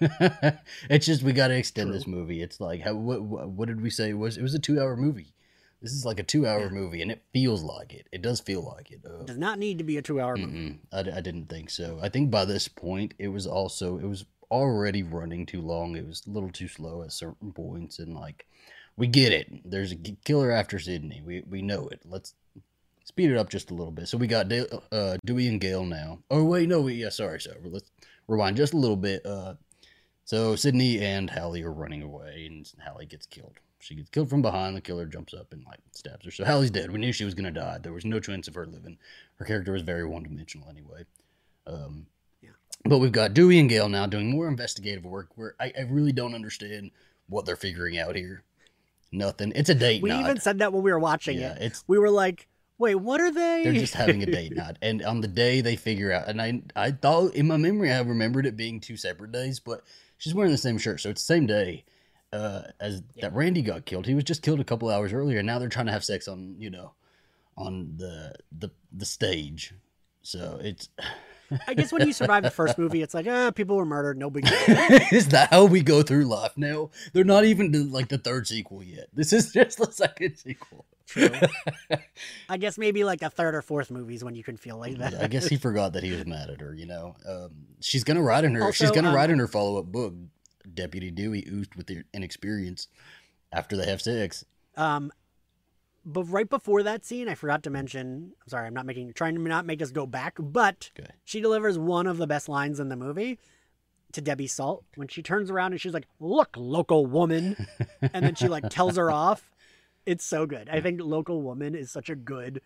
it's 0.90 1.06
just 1.06 1.22
we 1.22 1.32
got 1.32 1.48
to 1.48 1.56
extend 1.56 1.92
this 1.92 2.06
movie. 2.06 2.42
It's 2.42 2.60
like 2.60 2.80
how 2.82 2.94
what, 2.94 3.22
what 3.22 3.48
what 3.50 3.68
did 3.68 3.80
we 3.80 3.90
say 3.90 4.10
it 4.10 4.18
was? 4.18 4.36
It 4.36 4.42
was 4.42 4.54
a 4.54 4.58
2-hour 4.58 4.96
movie. 4.96 5.34
This 5.80 5.92
is 5.92 6.04
like 6.04 6.18
a 6.18 6.24
2-hour 6.24 6.60
Yeah. 6.62 6.68
movie 6.70 7.02
and 7.02 7.10
it 7.12 7.22
feels 7.32 7.62
like 7.62 7.92
it. 7.92 8.08
It 8.10 8.20
does 8.22 8.40
feel 8.40 8.62
like 8.62 8.90
it. 8.90 9.00
Uh, 9.08 9.22
does 9.24 9.38
not 9.38 9.58
need 9.58 9.78
to 9.78 9.84
be 9.84 9.96
a 9.96 10.02
two-hour 10.02 10.36
movie. 10.36 10.52
Mm-mm. 10.58 10.78
I, 10.92 11.02
d- 11.02 11.12
I 11.12 11.20
didn't 11.20 11.46
think 11.48 11.70
so. 11.70 12.00
I 12.02 12.08
think 12.08 12.30
by 12.30 12.44
this 12.44 12.66
point, 12.68 13.14
it 13.18 13.28
was 13.28 13.46
also 13.46 13.98
it 13.98 14.06
was 14.06 14.24
already 14.50 15.02
running 15.02 15.46
too 15.46 15.60
long. 15.60 15.96
It 15.96 16.06
was 16.06 16.22
a 16.26 16.30
little 16.30 16.50
too 16.50 16.68
slow 16.68 17.02
at 17.02 17.12
certain 17.12 17.52
points, 17.52 17.98
and 17.98 18.14
like 18.14 18.46
we 18.96 19.06
get 19.06 19.32
it. 19.32 19.48
There's 19.64 19.92
a 19.92 19.96
killer 19.96 20.50
after 20.50 20.78
Sidney. 20.78 21.22
We 21.24 21.42
we 21.48 21.62
know 21.62 21.88
it. 21.88 22.00
Let's 22.04 22.34
speed 23.04 23.30
it 23.30 23.36
up 23.36 23.48
just 23.48 23.70
a 23.70 23.74
little 23.74 23.92
bit. 23.92 24.08
So 24.08 24.18
we 24.18 24.26
got 24.26 24.48
Dale, 24.48 24.82
uh, 24.92 25.16
Dewey 25.24 25.48
and 25.48 25.60
Gale 25.60 25.84
now. 25.84 26.18
Oh 26.30 26.44
wait, 26.44 26.68
no, 26.68 26.82
we 26.82 26.94
yeah, 26.94 27.08
sorry, 27.08 27.40
sorry. 27.40 27.58
Let's 27.64 27.90
rewind 28.26 28.56
just 28.56 28.74
a 28.74 28.78
little 28.78 28.96
bit. 28.96 29.24
Uh, 29.24 29.54
so 30.24 30.56
Sidney 30.56 31.00
and 31.00 31.30
Hallie 31.30 31.62
are 31.62 31.72
running 31.72 32.02
away, 32.02 32.46
and 32.46 32.70
Hallie 32.86 33.06
gets 33.06 33.26
killed. 33.26 33.54
She 33.80 33.94
gets 33.94 34.10
killed 34.10 34.28
from 34.28 34.42
behind. 34.42 34.76
The 34.76 34.80
killer 34.80 35.06
jumps 35.06 35.32
up 35.32 35.52
and 35.52 35.64
like 35.64 35.78
stabs 35.92 36.24
her. 36.24 36.30
So 36.30 36.44
Hallie's 36.44 36.70
dead. 36.70 36.90
We 36.90 36.98
knew 36.98 37.12
she 37.12 37.24
was 37.24 37.34
gonna 37.34 37.50
die. 37.50 37.78
There 37.82 37.92
was 37.92 38.04
no 38.04 38.20
chance 38.20 38.48
of 38.48 38.54
her 38.54 38.66
living. 38.66 38.98
Her 39.36 39.44
character 39.44 39.72
was 39.72 39.82
very 39.82 40.04
one 40.04 40.24
dimensional 40.24 40.68
anyway. 40.68 41.04
Um. 41.66 42.06
But 42.84 42.98
we've 42.98 43.12
got 43.12 43.34
Dewey 43.34 43.58
and 43.58 43.68
Gale 43.68 43.88
now 43.88 44.06
doing 44.06 44.30
more 44.30 44.48
investigative 44.48 45.04
work 45.04 45.28
where 45.34 45.54
I, 45.60 45.72
I 45.76 45.82
really 45.82 46.12
don't 46.12 46.34
understand 46.34 46.90
what 47.28 47.44
they're 47.44 47.56
figuring 47.56 47.98
out 47.98 48.16
here. 48.16 48.44
Nothing. 49.10 49.52
It's 49.54 49.68
a 49.68 49.74
date 49.74 49.96
night. 49.96 50.02
We 50.02 50.10
night. 50.10 50.20
even 50.20 50.40
said 50.40 50.58
that 50.58 50.72
when 50.72 50.82
we 50.82 50.90
were 50.90 50.98
watching 50.98 51.38
yeah, 51.38 51.54
it. 51.54 51.62
it's 51.62 51.84
We 51.86 51.98
were 51.98 52.10
like, 52.10 52.46
wait, 52.78 52.94
what 52.96 53.20
are 53.20 53.32
they? 53.32 53.64
they're 53.64 53.72
just 53.72 53.94
having 53.94 54.22
a 54.22 54.26
date 54.30 54.54
night, 54.54 54.76
and 54.82 55.02
on 55.02 55.20
the 55.20 55.28
day 55.28 55.60
they 55.60 55.76
figure 55.76 56.12
out, 56.12 56.28
and 56.28 56.40
I 56.40 56.62
I 56.76 56.90
thought 56.92 57.34
in 57.34 57.46
my 57.46 57.56
memory 57.56 57.92
I 57.92 58.00
remembered 58.00 58.46
it 58.46 58.56
being 58.56 58.80
two 58.80 58.96
separate 58.96 59.32
days, 59.32 59.60
but 59.60 59.82
she's 60.18 60.34
wearing 60.34 60.52
the 60.52 60.58
same 60.58 60.78
shirt, 60.78 61.00
so 61.00 61.10
it's 61.10 61.22
the 61.22 61.34
same 61.34 61.46
day 61.46 61.84
uh, 62.32 62.62
as 62.80 63.02
that 63.20 63.34
Randy 63.34 63.62
got 63.62 63.86
killed. 63.86 64.06
He 64.06 64.14
was 64.14 64.24
just 64.24 64.42
killed 64.42 64.60
a 64.60 64.64
couple 64.64 64.88
hours 64.90 65.12
earlier, 65.12 65.38
and 65.38 65.46
now 65.46 65.58
they're 65.58 65.68
trying 65.68 65.86
to 65.86 65.92
have 65.92 66.04
sex 66.04 66.28
on 66.28 66.56
you 66.58 66.70
know 66.70 66.92
on 67.56 67.94
the 67.96 68.34
the 68.56 68.70
the 68.92 69.06
stage. 69.06 69.74
So 70.22 70.58
it's 70.62 70.88
I 71.66 71.74
guess 71.74 71.92
when 71.92 72.06
you 72.06 72.12
survive 72.12 72.42
the 72.42 72.50
first 72.50 72.78
movie, 72.78 73.02
it's 73.02 73.14
like, 73.14 73.26
ah, 73.28 73.50
people 73.50 73.76
were 73.76 73.84
murdered, 73.84 74.18
no 74.18 74.30
big 74.30 74.44
deal. 74.44 74.54
is 75.12 75.28
that 75.28 75.50
how 75.50 75.64
we 75.64 75.82
go 75.82 76.02
through 76.02 76.24
life 76.24 76.52
now? 76.56 76.90
They're 77.12 77.24
not 77.24 77.44
even 77.44 77.72
to, 77.72 77.84
like 77.84 78.08
the 78.08 78.18
third 78.18 78.46
sequel 78.46 78.82
yet. 78.82 79.08
This 79.12 79.32
is 79.32 79.52
just 79.52 79.78
the 79.78 79.90
second 79.90 80.36
sequel. 80.36 80.84
True. 81.06 81.30
I 82.48 82.58
guess 82.58 82.76
maybe 82.76 83.02
like 83.04 83.22
a 83.22 83.30
third 83.30 83.54
or 83.54 83.62
fourth 83.62 83.90
movies 83.90 84.22
when 84.22 84.34
you 84.34 84.44
can 84.44 84.56
feel 84.56 84.76
like 84.76 84.98
that. 84.98 85.22
I 85.22 85.26
guess 85.26 85.48
he 85.48 85.56
forgot 85.56 85.94
that 85.94 86.02
he 86.02 86.10
was 86.10 86.26
mad 86.26 86.50
at 86.50 86.60
her. 86.60 86.74
You 86.74 86.86
know, 86.86 87.16
um, 87.26 87.50
she's 87.80 88.04
gonna 88.04 88.22
write 88.22 88.44
in 88.44 88.54
her. 88.54 88.72
she's 88.72 88.90
gonna 88.90 89.08
um, 89.08 89.14
write 89.14 89.30
in 89.30 89.38
her 89.38 89.48
follow 89.48 89.78
up 89.78 89.86
book. 89.86 90.14
Deputy 90.74 91.10
Dewey 91.10 91.46
oozed 91.50 91.74
with 91.76 91.90
inexperience 92.12 92.88
after 93.52 93.74
they 93.74 93.86
have 93.86 94.02
sex. 94.02 94.44
Um, 94.76 95.10
but 96.04 96.24
right 96.24 96.48
before 96.48 96.82
that 96.82 97.04
scene, 97.04 97.28
I 97.28 97.34
forgot 97.34 97.62
to 97.64 97.70
mention. 97.70 98.32
I'm 98.42 98.48
sorry, 98.48 98.66
I'm 98.66 98.74
not 98.74 98.86
making 98.86 99.12
trying 99.14 99.34
to 99.34 99.40
not 99.40 99.66
make 99.66 99.82
us 99.82 99.90
go 99.90 100.06
back, 100.06 100.36
but 100.38 100.90
Okay. 100.98 101.10
she 101.24 101.40
delivers 101.40 101.78
one 101.78 102.06
of 102.06 102.16
the 102.18 102.26
best 102.26 102.48
lines 102.48 102.80
in 102.80 102.88
the 102.88 102.96
movie 102.96 103.38
to 104.12 104.20
Debbie 104.20 104.46
Salt 104.46 104.84
when 104.94 105.08
she 105.08 105.22
turns 105.22 105.50
around 105.50 105.72
and 105.72 105.80
she's 105.80 105.92
like, 105.92 106.06
"Look, 106.18 106.50
local 106.56 107.06
woman," 107.06 107.56
and 108.00 108.24
then 108.24 108.34
she 108.34 108.48
like 108.48 108.64
tells 108.70 108.96
her 108.96 109.10
off. 109.10 109.50
It's 110.06 110.24
so 110.24 110.46
good. 110.46 110.68
I 110.70 110.80
think 110.80 111.00
local 111.02 111.42
woman 111.42 111.74
is 111.74 111.90
such 111.90 112.08
a 112.08 112.16
good 112.16 112.62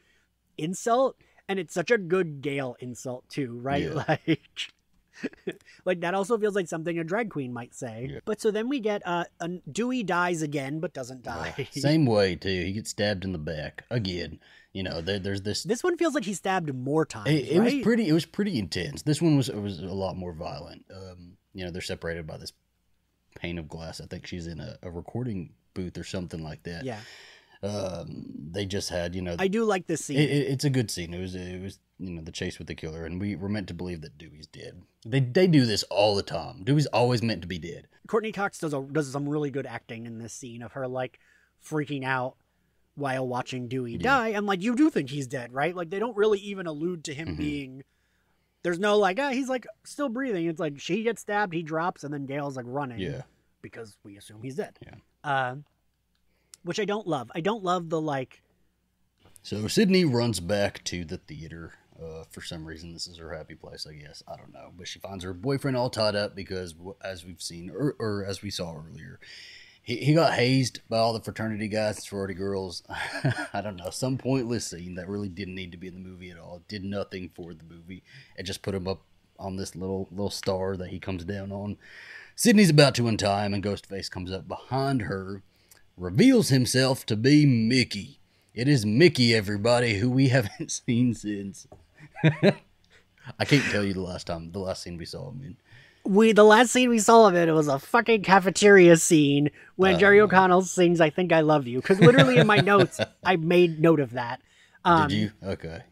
insult, 0.57 1.16
and 1.49 1.59
it's 1.59 1.74
such 1.74 1.91
a 1.91 1.99
good 1.99 2.41
Gale 2.41 2.76
insult 2.78 3.28
too, 3.28 3.59
right? 3.59 3.83
Yeah. 3.83 4.05
Like. 4.26 4.72
like 5.84 6.00
that 6.00 6.14
also 6.14 6.38
feels 6.38 6.54
like 6.54 6.68
something 6.68 6.98
a 6.98 7.04
drag 7.04 7.30
queen 7.30 7.52
might 7.52 7.74
say. 7.74 8.08
Yeah. 8.12 8.18
But 8.24 8.40
so 8.40 8.50
then 8.50 8.68
we 8.68 8.80
get 8.80 9.02
uh, 9.06 9.24
a 9.40 9.48
Dewey 9.70 10.02
dies 10.02 10.42
again, 10.42 10.80
but 10.80 10.92
doesn't 10.94 11.26
Uh, 11.26 11.44
die. 11.56 11.68
same 11.72 12.06
way 12.06 12.36
too. 12.36 12.48
He 12.64 12.72
gets 12.72 12.90
stabbed 12.90 13.24
in 13.24 13.32
the 13.32 13.38
back 13.38 13.84
again. 13.90 14.40
You 14.72 14.82
know, 14.82 15.00
there, 15.02 15.18
there's 15.18 15.42
this. 15.42 15.62
This 15.64 15.84
one 15.84 15.98
feels 15.98 16.14
like 16.14 16.24
he 16.24 16.32
stabbed 16.34 16.74
more 16.74 17.04
times. 17.04 17.28
It, 17.28 17.48
it 17.56 17.60
was 17.60 17.74
pretty. 17.82 18.08
It 18.08 18.12
was 18.14 18.24
pretty 18.24 18.58
intense. 18.58 19.02
This 19.02 19.20
one 19.20 19.36
was 19.36 19.48
it 19.50 19.60
was 19.60 19.80
a 19.80 19.86
lot 19.86 20.16
more 20.16 20.32
violent. 20.32 20.86
Um, 20.94 21.36
you 21.52 21.64
know, 21.64 21.70
they're 21.70 21.82
separated 21.82 22.26
by 22.26 22.38
this 22.38 22.52
pane 23.36 23.58
of 23.58 23.68
glass. 23.68 24.00
I 24.00 24.06
think 24.06 24.26
she's 24.26 24.46
in 24.46 24.60
a, 24.60 24.78
a 24.82 24.90
recording 24.90 25.50
booth 25.74 25.98
or 25.98 26.04
something 26.04 26.42
like 26.42 26.62
that. 26.62 26.84
Yeah, 26.84 27.00
Um, 27.62 28.26
they 28.50 28.66
just 28.66 28.88
had 28.90 29.14
you 29.14 29.22
know 29.22 29.36
I 29.38 29.48
do 29.48 29.64
like 29.64 29.86
this 29.86 30.04
scene. 30.04 30.18
It, 30.18 30.30
it, 30.30 30.46
it's 30.48 30.64
a 30.64 30.70
good 30.70 30.90
scene. 30.90 31.14
It 31.14 31.20
was 31.20 31.34
it 31.34 31.60
was 31.62 31.78
you 31.98 32.10
know 32.10 32.22
the 32.22 32.32
chase 32.32 32.58
with 32.58 32.66
the 32.66 32.74
killer, 32.74 33.04
and 33.04 33.20
we 33.20 33.36
were 33.36 33.48
meant 33.48 33.68
to 33.68 33.74
believe 33.74 34.00
that 34.00 34.18
Dewey's 34.18 34.46
dead. 34.48 34.82
They 35.06 35.20
they 35.20 35.46
do 35.46 35.64
this 35.64 35.82
all 35.84 36.16
the 36.16 36.22
time. 36.22 36.64
Dewey's 36.64 36.86
always 36.86 37.22
meant 37.22 37.42
to 37.42 37.48
be 37.48 37.58
dead. 37.58 37.86
Courteney 38.08 38.32
Cox 38.32 38.58
does 38.58 38.74
a, 38.74 38.80
does 38.82 39.10
some 39.12 39.28
really 39.28 39.50
good 39.50 39.66
acting 39.66 40.06
in 40.06 40.18
this 40.18 40.32
scene 40.32 40.62
of 40.62 40.72
her 40.72 40.88
like 40.88 41.20
freaking 41.64 42.04
out 42.04 42.34
while 42.94 43.26
watching 43.26 43.68
Dewey 43.68 43.92
Yeah. 43.92 43.98
die. 44.02 44.28
And 44.30 44.44
like 44.46 44.60
you 44.60 44.74
do 44.74 44.90
think 44.90 45.08
he's 45.10 45.26
dead, 45.28 45.52
right? 45.52 45.74
Like 45.74 45.88
they 45.90 45.98
don't 46.00 46.16
really 46.16 46.40
even 46.40 46.66
allude 46.66 47.04
to 47.04 47.14
him 47.14 47.28
Mhm. 47.28 47.36
being. 47.36 47.84
There's 48.64 48.78
no 48.80 48.98
like 48.98 49.18
ah 49.20 49.30
he's 49.30 49.48
like 49.48 49.66
still 49.84 50.08
breathing. 50.08 50.46
It's 50.46 50.60
like 50.60 50.78
she 50.80 51.04
gets 51.04 51.22
stabbed, 51.22 51.54
he 51.54 51.62
drops, 51.62 52.02
and 52.04 52.12
then 52.12 52.26
Gale's 52.26 52.56
like 52.56 52.66
running. 52.68 52.98
Yeah, 52.98 53.22
because 53.62 53.96
we 54.04 54.16
assume 54.16 54.42
he's 54.42 54.56
dead. 54.56 54.78
Yeah. 54.82 54.94
Uh, 55.24 55.56
which 56.64 56.80
I 56.80 56.84
don't 56.84 57.06
love. 57.06 57.30
I 57.34 57.40
don't 57.40 57.64
love 57.64 57.88
the 57.88 58.00
like. 58.00 58.42
So 59.42 59.66
Sidney 59.68 60.04
runs 60.04 60.40
back 60.40 60.82
to 60.84 61.04
the 61.04 61.18
theater. 61.18 61.74
Uh, 62.00 62.24
for 62.30 62.40
some 62.40 62.64
reason, 62.64 62.92
this 62.92 63.06
is 63.06 63.18
her 63.18 63.36
happy 63.36 63.54
place. 63.54 63.86
I 63.86 63.94
guess 63.94 64.22
I 64.26 64.36
don't 64.36 64.52
know, 64.52 64.72
but 64.76 64.88
she 64.88 64.98
finds 64.98 65.24
her 65.24 65.34
boyfriend 65.34 65.76
all 65.76 65.90
tied 65.90 66.16
up 66.16 66.34
because, 66.34 66.74
as 67.02 67.24
we've 67.24 67.42
seen 67.42 67.70
or, 67.70 67.94
or 67.98 68.24
as 68.24 68.42
we 68.42 68.50
saw 68.50 68.74
earlier, 68.74 69.20
he, 69.82 69.96
he 69.96 70.14
got 70.14 70.34
hazed 70.34 70.80
by 70.88 70.98
all 70.98 71.12
the 71.12 71.20
fraternity 71.20 71.68
guys 71.68 71.96
and 71.96 72.04
sorority 72.04 72.34
girls. 72.34 72.82
I 73.52 73.60
don't 73.60 73.76
know, 73.76 73.90
some 73.90 74.16
pointless 74.16 74.66
scene 74.66 74.94
that 74.94 75.08
really 75.08 75.28
didn't 75.28 75.54
need 75.54 75.72
to 75.72 75.78
be 75.78 75.88
in 75.88 75.94
the 75.94 76.00
movie 76.00 76.30
at 76.30 76.38
all. 76.38 76.56
It 76.56 76.68
did 76.68 76.84
nothing 76.84 77.30
for 77.34 77.52
the 77.52 77.64
movie. 77.64 78.02
It 78.36 78.44
just 78.44 78.62
put 78.62 78.74
him 78.74 78.88
up 78.88 79.02
on 79.38 79.56
this 79.56 79.74
little 79.74 80.08
little 80.10 80.30
star 80.30 80.76
that 80.76 80.88
he 80.88 80.98
comes 80.98 81.24
down 81.24 81.52
on. 81.52 81.76
Sidney's 82.36 82.70
about 82.70 82.94
to 82.94 83.08
untie 83.08 83.44
him, 83.44 83.54
and 83.54 83.62
Ghostface 83.62 84.10
comes 84.10 84.32
up 84.32 84.48
behind 84.48 85.02
her, 85.02 85.42
reveals 85.97 86.49
himself 86.49 87.05
to 87.07 87.16
be 87.16 87.47
Mickey. 87.47 88.18
It 88.55 88.68
is 88.68 88.84
Mickey, 88.84 89.34
everybody, 89.34 89.95
who 89.99 90.11
we 90.11 90.28
haven't 90.36 90.70
seen 90.70 91.14
since. 91.14 91.66
I 93.38 93.45
can't 93.45 93.64
tell 93.70 93.84
you 93.84 93.93
the 93.95 94.01
last 94.01 94.26
time, 94.26 94.51
the 94.53 94.59
last 94.59 94.82
scene 94.82 94.97
we 94.97 95.05
saw 95.05 95.30
him 95.30 95.40
in. 95.45 95.57
We 96.05 96.32
the 96.32 96.45
last 96.45 96.72
scene 96.72 96.90
we 96.90 96.99
saw 96.99 97.28
of 97.28 97.36
it, 97.36 97.49
it 97.49 97.53
was 97.53 97.68
a 97.68 97.78
fucking 97.78 98.22
cafeteria 98.24 98.97
scene 98.97 99.51
when 99.76 99.95
Oh, 99.95 99.99
Jerry. 99.99 100.20
O'Connell 100.20 100.62
sings 100.62 101.01
"I 101.01 101.11
Think 101.11 101.32
I 101.32 101.43
Love 101.43 101.68
You" 101.68 101.80
because 101.80 102.01
literally 102.01 102.38
in 102.38 102.47
my 102.49 102.57
notes 102.72 102.99
I 103.24 103.36
made 103.36 103.78
note 103.80 104.01
of 104.01 104.11
that. 104.12 104.40
Um, 104.84 105.07
Did 105.09 105.16
you? 105.16 105.30
Okay. 105.45 105.82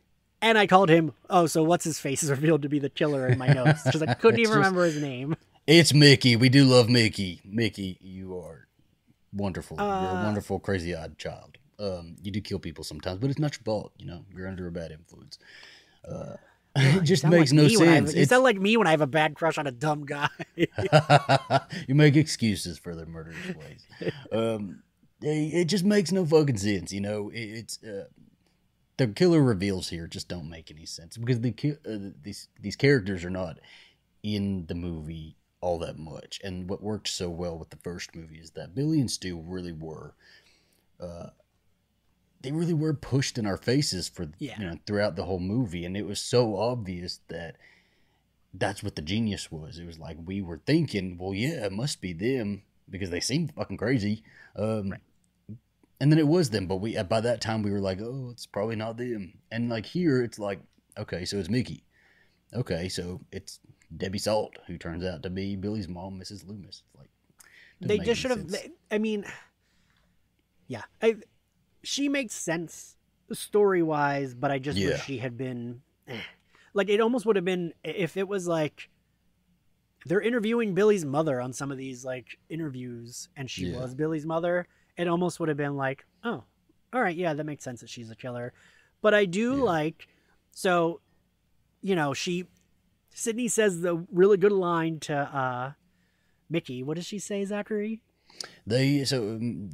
And 0.42 0.58
I 0.58 0.66
called 0.66 0.88
him. 0.88 1.12
Oh, 1.28 1.46
so 1.46 1.62
what's 1.62 1.84
his 1.84 2.00
face 2.00 2.24
is 2.24 2.30
revealed 2.30 2.62
to 2.62 2.68
be 2.68 2.80
the 2.80 2.88
killer 2.90 3.28
in 3.28 3.38
my 3.38 3.46
notes 3.48 3.82
because 3.84 4.02
I 4.02 4.14
couldn't 4.14 4.40
even 4.40 4.48
just- 4.50 4.56
remember 4.56 4.84
his 4.84 5.00
name. 5.00 5.36
It's 5.68 5.94
Mickey. 5.94 6.34
We 6.34 6.48
do 6.48 6.64
love 6.64 6.88
Mickey. 6.88 7.40
Mickey, 7.44 7.96
you 8.00 8.36
are 8.38 8.66
wonderful. 9.32 9.76
You're 9.78 9.86
a 9.86 9.88
Uh, 9.90 10.24
wonderful, 10.24 10.58
crazy 10.60 10.94
eyed 10.94 11.18
child. 11.18 11.58
Um, 11.78 12.16
you 12.22 12.30
do 12.30 12.40
kill 12.40 12.58
people 12.58 12.84
sometimes, 12.84 13.18
but 13.20 13.30
it's 13.30 13.38
not 13.38 13.54
your 13.56 13.62
fault. 13.64 13.92
You 13.98 14.06
know, 14.06 14.24
you're 14.34 14.46
under 14.48 14.66
a 14.66 14.72
bad 14.72 14.90
influence. 14.92 15.38
it 16.76 17.02
just 17.04 17.24
makes 17.26 17.50
like 17.52 17.56
no 17.56 17.62
me 17.64 17.70
have- 17.72 17.78
sense. 18.08 18.14
you 18.14 18.24
sound 18.26 18.44
like 18.44 18.58
me 18.60 18.76
when 18.76 18.86
I 18.86 18.90
have 18.92 19.00
a 19.00 19.06
bad 19.06 19.34
crush 19.34 19.58
on 19.58 19.66
a 19.66 19.72
dumb 19.72 20.04
guy. 20.06 20.28
you 21.88 21.94
make 21.94 22.16
excuses 22.16 22.78
for 22.78 22.94
their 22.94 23.06
murderous 23.06 23.38
ways. 23.56 23.86
Um, 24.32 24.82
it, 25.22 25.54
it 25.54 25.64
just 25.66 25.84
makes 25.84 26.12
no 26.12 26.24
fucking 26.24 26.58
sense. 26.58 26.92
You 26.92 27.00
know, 27.00 27.30
it, 27.30 27.40
it's 27.40 27.82
uh, 27.82 28.04
the 28.98 29.08
killer 29.08 29.42
reveals 29.42 29.88
here 29.88 30.06
just 30.06 30.28
don't 30.28 30.48
make 30.48 30.70
any 30.70 30.86
sense 30.86 31.16
because 31.16 31.40
the 31.40 31.54
uh, 31.86 32.12
these 32.22 32.48
these 32.60 32.76
characters 32.76 33.24
are 33.24 33.30
not 33.30 33.58
in 34.22 34.66
the 34.66 34.74
movie 34.74 35.36
all 35.60 35.78
that 35.78 35.98
much. 35.98 36.40
And 36.42 36.68
what 36.68 36.82
worked 36.82 37.08
so 37.08 37.28
well 37.30 37.58
with 37.58 37.70
the 37.70 37.76
first 37.76 38.14
movie 38.14 38.38
is 38.38 38.52
that 38.52 38.74
Billy 38.74 39.00
and 39.00 39.10
Stu 39.10 39.38
really 39.38 39.72
were. 39.72 40.14
Uh, 40.98 41.30
they 42.42 42.52
really 42.52 42.74
were 42.74 42.94
pushed 42.94 43.36
in 43.36 43.46
our 43.46 43.56
faces 43.58 44.08
for 44.08 44.30
Yeah. 44.38 44.58
you 44.58 44.66
know 44.66 44.78
throughout 44.86 45.16
the 45.16 45.24
whole 45.24 45.40
movie, 45.40 45.84
and 45.84 45.96
it 45.96 46.06
was 46.06 46.20
so 46.20 46.56
obvious 46.56 47.20
that 47.28 47.56
that's 48.54 48.82
what 48.82 48.96
the 48.96 49.02
genius 49.02 49.52
was. 49.52 49.78
It 49.78 49.86
was 49.86 49.98
like 49.98 50.16
we 50.24 50.40
were 50.42 50.60
thinking, 50.64 51.18
well, 51.18 51.34
yeah, 51.34 51.66
it 51.66 51.72
must 51.72 52.00
be 52.00 52.12
them 52.12 52.62
because 52.88 53.10
they 53.10 53.20
seem 53.20 53.48
fucking 53.48 53.76
crazy. 53.76 54.22
Um, 54.56 54.90
Right. 54.90 55.00
And 56.02 56.10
then 56.10 56.18
it 56.18 56.26
was 56.26 56.48
them, 56.48 56.66
but 56.66 56.76
we 56.76 57.00
by 57.02 57.20
that 57.20 57.42
time 57.42 57.62
we 57.62 57.70
were 57.70 57.78
like, 57.80 58.00
oh, 58.00 58.30
it's 58.32 58.46
probably 58.46 58.74
not 58.74 58.96
them. 58.96 59.34
And 59.52 59.68
like 59.68 59.84
here, 59.84 60.22
it's 60.22 60.38
like, 60.38 60.60
okay, 60.96 61.26
so 61.26 61.36
it's 61.36 61.50
Mickey. 61.50 61.84
Okay, 62.54 62.88
so 62.88 63.20
it's 63.30 63.60
Debbie 63.96 64.18
Salt 64.18 64.56
who 64.66 64.78
turns 64.78 65.04
out 65.04 65.22
to 65.22 65.30
be 65.30 65.56
Billy's 65.56 65.88
mom, 65.88 66.18
Mrs. 66.18 66.46
Loomis. 66.46 66.82
It's 66.86 66.98
like 66.98 67.10
they 67.80 67.98
just 67.98 68.20
should 68.20 68.30
have. 68.30 68.54
I 68.90 68.98
mean, 68.98 69.24
yeah, 70.68 70.82
I, 71.02 71.16
she 71.82 72.08
makes 72.08 72.34
sense 72.34 72.96
story 73.32 73.82
wise, 73.82 74.34
but 74.34 74.50
I 74.50 74.58
just 74.58 74.78
Yeah. 74.78 74.88
wish 74.88 75.04
she 75.04 75.18
had 75.18 75.36
been. 75.36 75.82
eh. 76.08 76.20
Like 76.74 76.88
it 76.88 77.00
almost 77.00 77.26
would 77.26 77.36
have 77.36 77.44
been 77.44 77.72
if 77.82 78.16
it 78.16 78.28
was 78.28 78.46
like 78.46 78.88
they're 80.06 80.20
interviewing 80.20 80.74
Billy's 80.74 81.04
mother 81.04 81.40
on 81.40 81.52
some 81.52 81.70
of 81.70 81.78
these 81.78 82.04
like 82.04 82.38
interviews, 82.48 83.28
and 83.36 83.50
she 83.50 83.66
Yeah. 83.66 83.76
was 83.76 83.94
Billy's 83.94 84.26
mother. 84.26 84.66
It 84.96 85.08
almost 85.08 85.40
would 85.40 85.48
have 85.48 85.58
been 85.58 85.76
like, 85.76 86.04
oh, 86.24 86.44
all 86.92 87.00
right, 87.00 87.16
yeah, 87.16 87.34
that 87.34 87.44
makes 87.44 87.64
sense 87.64 87.80
that 87.80 87.90
she's 87.90 88.10
a 88.10 88.16
killer. 88.16 88.52
But 89.02 89.14
I 89.14 89.24
do 89.24 89.56
Yeah. 89.56 89.62
like, 89.62 90.08
so, 90.52 91.00
you 91.82 91.94
know, 91.94 92.12
she, 92.14 92.46
Sidney 93.14 93.48
says 93.48 93.80
the 93.80 94.06
really 94.12 94.36
good 94.36 94.52
line 94.52 95.00
to 95.00 95.14
uh 95.14 95.72
Mickey. 96.48 96.82
What 96.82 96.96
does 96.96 97.06
she 97.06 97.18
say, 97.18 97.44
Zachary? 97.44 98.00
They 98.66 99.04
so 99.04 99.22
um, 99.22 99.70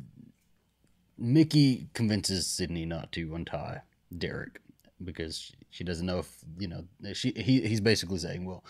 Mickey 1.18 1.88
convinces 1.94 2.46
Sidney 2.46 2.84
not 2.84 3.12
to 3.12 3.34
untie 3.34 3.82
Derek 4.16 4.60
because 5.02 5.52
she 5.70 5.84
doesn't 5.84 6.06
know 6.06 6.18
if 6.18 6.38
you 6.58 6.68
know 6.68 6.84
she 7.12 7.32
he 7.36 7.60
he's 7.62 7.80
basically 7.80 8.18
saying, 8.18 8.44
well. 8.44 8.64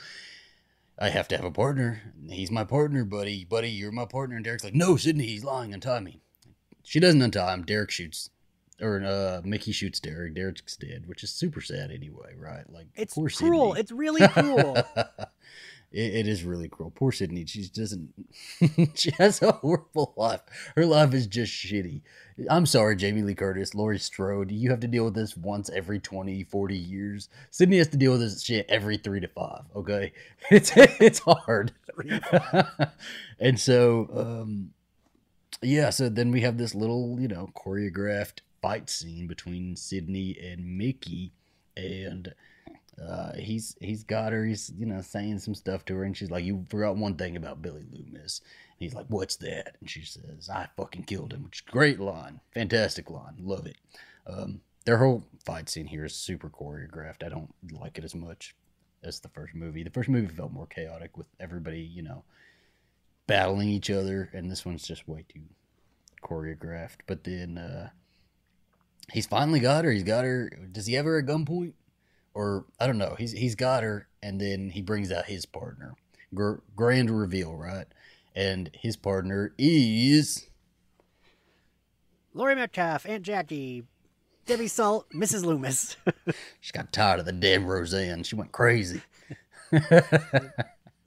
I 0.98 1.10
have 1.10 1.28
to 1.28 1.36
have 1.36 1.44
a 1.44 1.50
partner. 1.50 2.00
He's 2.30 2.50
my 2.50 2.64
partner, 2.64 3.04
buddy. 3.04 3.44
Buddy, 3.44 3.68
you're 3.68 3.92
my 3.92 4.06
partner. 4.06 4.36
And 4.36 4.42
Derek's 4.42 4.64
like, 4.64 4.74
no, 4.74 4.96
Sidney, 4.96 5.26
he's 5.26 5.44
lying. 5.44 5.74
Untie 5.74 6.00
me. 6.00 6.22
She 6.82 7.00
doesn't 7.00 7.20
untie 7.20 7.52
him. 7.52 7.64
Derek 7.64 7.90
shoots, 7.90 8.30
or 8.80 9.02
uh, 9.04 9.40
Mickey 9.44 9.72
shoots 9.72 10.00
Derek. 10.00 10.34
Derek's 10.34 10.76
dead, 10.76 11.04
which 11.06 11.22
is 11.22 11.30
super 11.30 11.60
sad 11.60 11.90
anyway, 11.90 12.34
right? 12.38 12.70
Like, 12.70 12.88
It's 12.94 13.14
poor 13.14 13.28
cruel. 13.30 13.70
Sidney. 13.70 13.80
It's 13.80 13.92
really 13.92 14.28
cruel. 14.28 14.76
it, 15.92 16.14
it 16.14 16.28
is 16.28 16.44
really 16.44 16.68
cruel. 16.68 16.92
Poor 16.94 17.12
Sidney. 17.12 17.46
She 17.46 17.66
doesn't. 17.68 18.12
she 18.94 19.10
has 19.12 19.40
a 19.42 19.52
horrible 19.52 20.12
life. 20.16 20.40
Her 20.74 20.84
life 20.84 21.14
is 21.14 21.26
just 21.26 21.52
shitty. 21.52 22.02
I'm 22.50 22.66
sorry, 22.66 22.96
Jamie 22.96 23.22
Lee 23.22 23.34
Curtis, 23.34 23.74
Laurie 23.74 23.98
Strode. 23.98 24.50
You 24.50 24.70
have 24.70 24.80
to 24.80 24.86
deal 24.86 25.06
with 25.06 25.14
this 25.14 25.36
once 25.36 25.70
every 25.70 25.98
20, 25.98 26.44
40 26.44 26.76
years. 26.76 27.30
Sidney 27.50 27.78
has 27.78 27.88
to 27.88 27.96
deal 27.96 28.12
with 28.12 28.20
this 28.20 28.42
shit 28.42 28.66
every 28.68 28.98
three 28.98 29.20
to 29.20 29.28
five. 29.28 29.62
Okay, 29.74 30.12
it's 30.50 30.70
it's 30.76 31.20
hard. 31.20 31.72
and 33.40 33.58
so, 33.58 34.10
um, 34.14 34.72
yeah. 35.62 35.88
So 35.88 36.10
then 36.10 36.30
we 36.30 36.42
have 36.42 36.58
this 36.58 36.74
little, 36.74 37.16
you 37.18 37.28
know, 37.28 37.48
choreographed 37.56 38.40
fight 38.62 38.90
scene 38.90 39.26
between 39.26 39.76
Sidney 39.76 40.38
and 40.42 40.78
Mickey, 40.78 41.32
and 41.76 42.34
uh, 43.02 43.32
he's 43.34 43.76
he's 43.80 44.04
got 44.04 44.32
her. 44.32 44.44
He's 44.44 44.72
you 44.76 44.86
know 44.86 45.00
saying 45.02 45.38
some 45.40 45.54
stuff 45.54 45.84
to 45.86 45.96
her, 45.96 46.04
and 46.04 46.16
she's 46.16 46.30
like, 46.30 46.44
"You 46.44 46.64
forgot 46.68 46.96
one 46.96 47.16
thing 47.16 47.36
about 47.36 47.62
Billy 47.62 47.84
Loomis." 47.92 48.40
And 48.40 48.78
he's 48.78 48.94
like, 48.94 49.06
"What's 49.08 49.36
that?" 49.36 49.76
And 49.80 49.90
she 49.90 50.02
says, 50.02 50.48
"I 50.48 50.68
fucking 50.76 51.04
killed 51.04 51.32
him." 51.32 51.44
Which 51.44 51.58
is 51.58 51.72
great 51.72 52.00
line, 52.00 52.40
fantastic 52.54 53.10
line, 53.10 53.36
love 53.38 53.66
it. 53.66 53.76
Um, 54.26 54.60
their 54.86 54.98
whole 54.98 55.24
fight 55.44 55.68
scene 55.68 55.86
here 55.86 56.04
is 56.04 56.14
super 56.14 56.48
choreographed. 56.48 57.24
I 57.24 57.28
don't 57.28 57.52
like 57.70 57.98
it 57.98 58.04
as 58.04 58.14
much 58.14 58.54
as 59.02 59.20
the 59.20 59.28
first 59.28 59.54
movie. 59.54 59.82
The 59.82 59.90
first 59.90 60.08
movie 60.08 60.34
felt 60.34 60.52
more 60.52 60.66
chaotic 60.66 61.16
with 61.16 61.26
everybody, 61.38 61.80
you 61.80 62.02
know, 62.02 62.24
battling 63.26 63.68
each 63.68 63.90
other, 63.90 64.30
and 64.32 64.50
this 64.50 64.64
one's 64.64 64.86
just 64.86 65.06
way 65.06 65.24
too 65.28 65.40
choreographed. 66.22 67.00
But 67.06 67.24
then 67.24 67.58
uh, 67.58 67.90
he's 69.12 69.26
finally 69.26 69.60
got 69.60 69.84
her. 69.84 69.90
He's 69.90 70.02
got 70.02 70.24
her. 70.24 70.50
Does 70.70 70.86
he 70.86 70.94
have 70.94 71.04
her 71.04 71.18
at 71.18 71.26
gunpoint? 71.26 71.72
or 72.36 72.66
I 72.78 72.86
don't 72.86 72.98
know. 72.98 73.16
He's 73.18 73.32
he's 73.32 73.54
got 73.54 73.82
her, 73.82 74.06
and 74.22 74.38
then 74.38 74.68
he 74.68 74.82
brings 74.82 75.10
out 75.10 75.24
his 75.24 75.46
partner. 75.46 75.94
Gr- 76.34 76.56
grand 76.76 77.10
reveal, 77.10 77.56
right? 77.56 77.86
And 78.34 78.70
his 78.74 78.94
partner 78.94 79.54
is 79.56 80.50
Laurie 82.34 82.54
Metcalf, 82.54 83.06
Aunt 83.06 83.22
Jackie, 83.22 83.84
Debbie 84.44 84.68
Salt, 84.68 85.08
Mrs. 85.14 85.46
Loomis. 85.46 85.96
she 86.60 86.72
got 86.72 86.92
tired 86.92 87.20
of 87.20 87.24
the 87.24 87.32
damn 87.32 87.64
Roseanne. 87.64 88.22
She 88.22 88.36
went 88.36 88.52
crazy. 88.52 89.00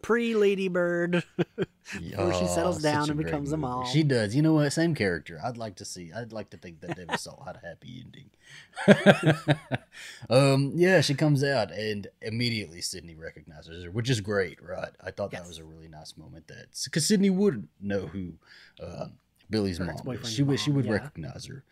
Pre 0.02 0.36
Lady 0.36 0.68
Bird. 0.68 1.24
Before 1.56 2.34
she 2.40 2.48
settles 2.48 2.82
down 2.82 3.10
and 3.10 3.18
becomes 3.18 3.52
a 3.52 3.58
mom. 3.58 3.86
She 3.86 4.04
does. 4.04 4.36
You 4.36 4.42
know 4.42 4.54
what? 4.54 4.72
Same 4.72 4.96
character. 4.96 5.40
I'd 5.44 5.58
like 5.58 5.76
to 5.76 5.86
see. 5.86 6.12
I'd 6.14 6.32
like 6.32 6.50
to 6.52 6.58
think 6.58 6.82
that 6.82 6.96
Debbie 6.96 7.18
Salt 7.18 7.44
had 7.46 7.58
a 7.58 7.68
happy 7.68 8.04
ending. 8.06 9.58
um, 10.30 10.72
yeah, 10.76 11.02
she 11.02 11.14
comes 11.14 11.44
out 11.44 11.72
and 11.72 12.08
immediately 12.22 12.82
Sidney 12.82 13.16
recognizes 13.16 13.84
her, 13.84 13.92
which 13.92 14.10
is 14.10 14.22
great, 14.22 14.62
right? 14.64 14.92
I 15.04 15.12
thought 15.12 15.32
that 15.32 15.46
was 15.46 15.58
a 15.58 15.64
really 15.66 15.88
nice 15.88 16.18
moment. 16.18 16.48
That 16.48 16.68
because 16.86 17.06
Sidney 17.08 17.30
would 17.30 17.68
know 17.82 18.08
who 18.08 18.34
uh, 18.82 19.08
Billy's 19.50 19.78
Her 19.80 19.86
mom 19.86 19.96
is. 19.96 20.00
ex-boyfriend's 20.00 20.34
She 20.34 20.44
would. 20.44 20.60
She 20.60 20.72
would 20.72 20.86
yeah. 20.86 20.94
recognize 20.94 21.46
her. 21.48 21.64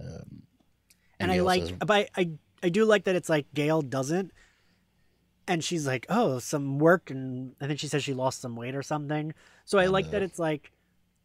Um, 0.00 0.42
and 1.18 1.30
I 1.30 1.36
Gale 1.36 1.44
like, 1.44 1.62
says- 1.62 1.72
but 1.78 1.90
I, 1.90 2.08
I, 2.16 2.30
I 2.62 2.68
do 2.68 2.84
like 2.84 3.04
that 3.04 3.16
it's 3.16 3.28
like 3.28 3.46
Gale 3.54 3.82
doesn't, 3.82 4.32
and 5.48 5.62
she's 5.62 5.86
like, 5.86 6.06
oh, 6.08 6.38
some 6.38 6.78
work, 6.78 7.10
and 7.10 7.54
I 7.60 7.66
think 7.66 7.78
she 7.80 7.88
says 7.88 8.02
she 8.04 8.14
lost 8.14 8.40
some 8.40 8.56
weight 8.56 8.74
or 8.74 8.82
something. 8.82 9.32
So 9.64 9.78
I 9.78 9.84
I 9.84 9.86
like 9.86 10.10
that 10.10 10.22
it's 10.22 10.38
like, 10.38 10.72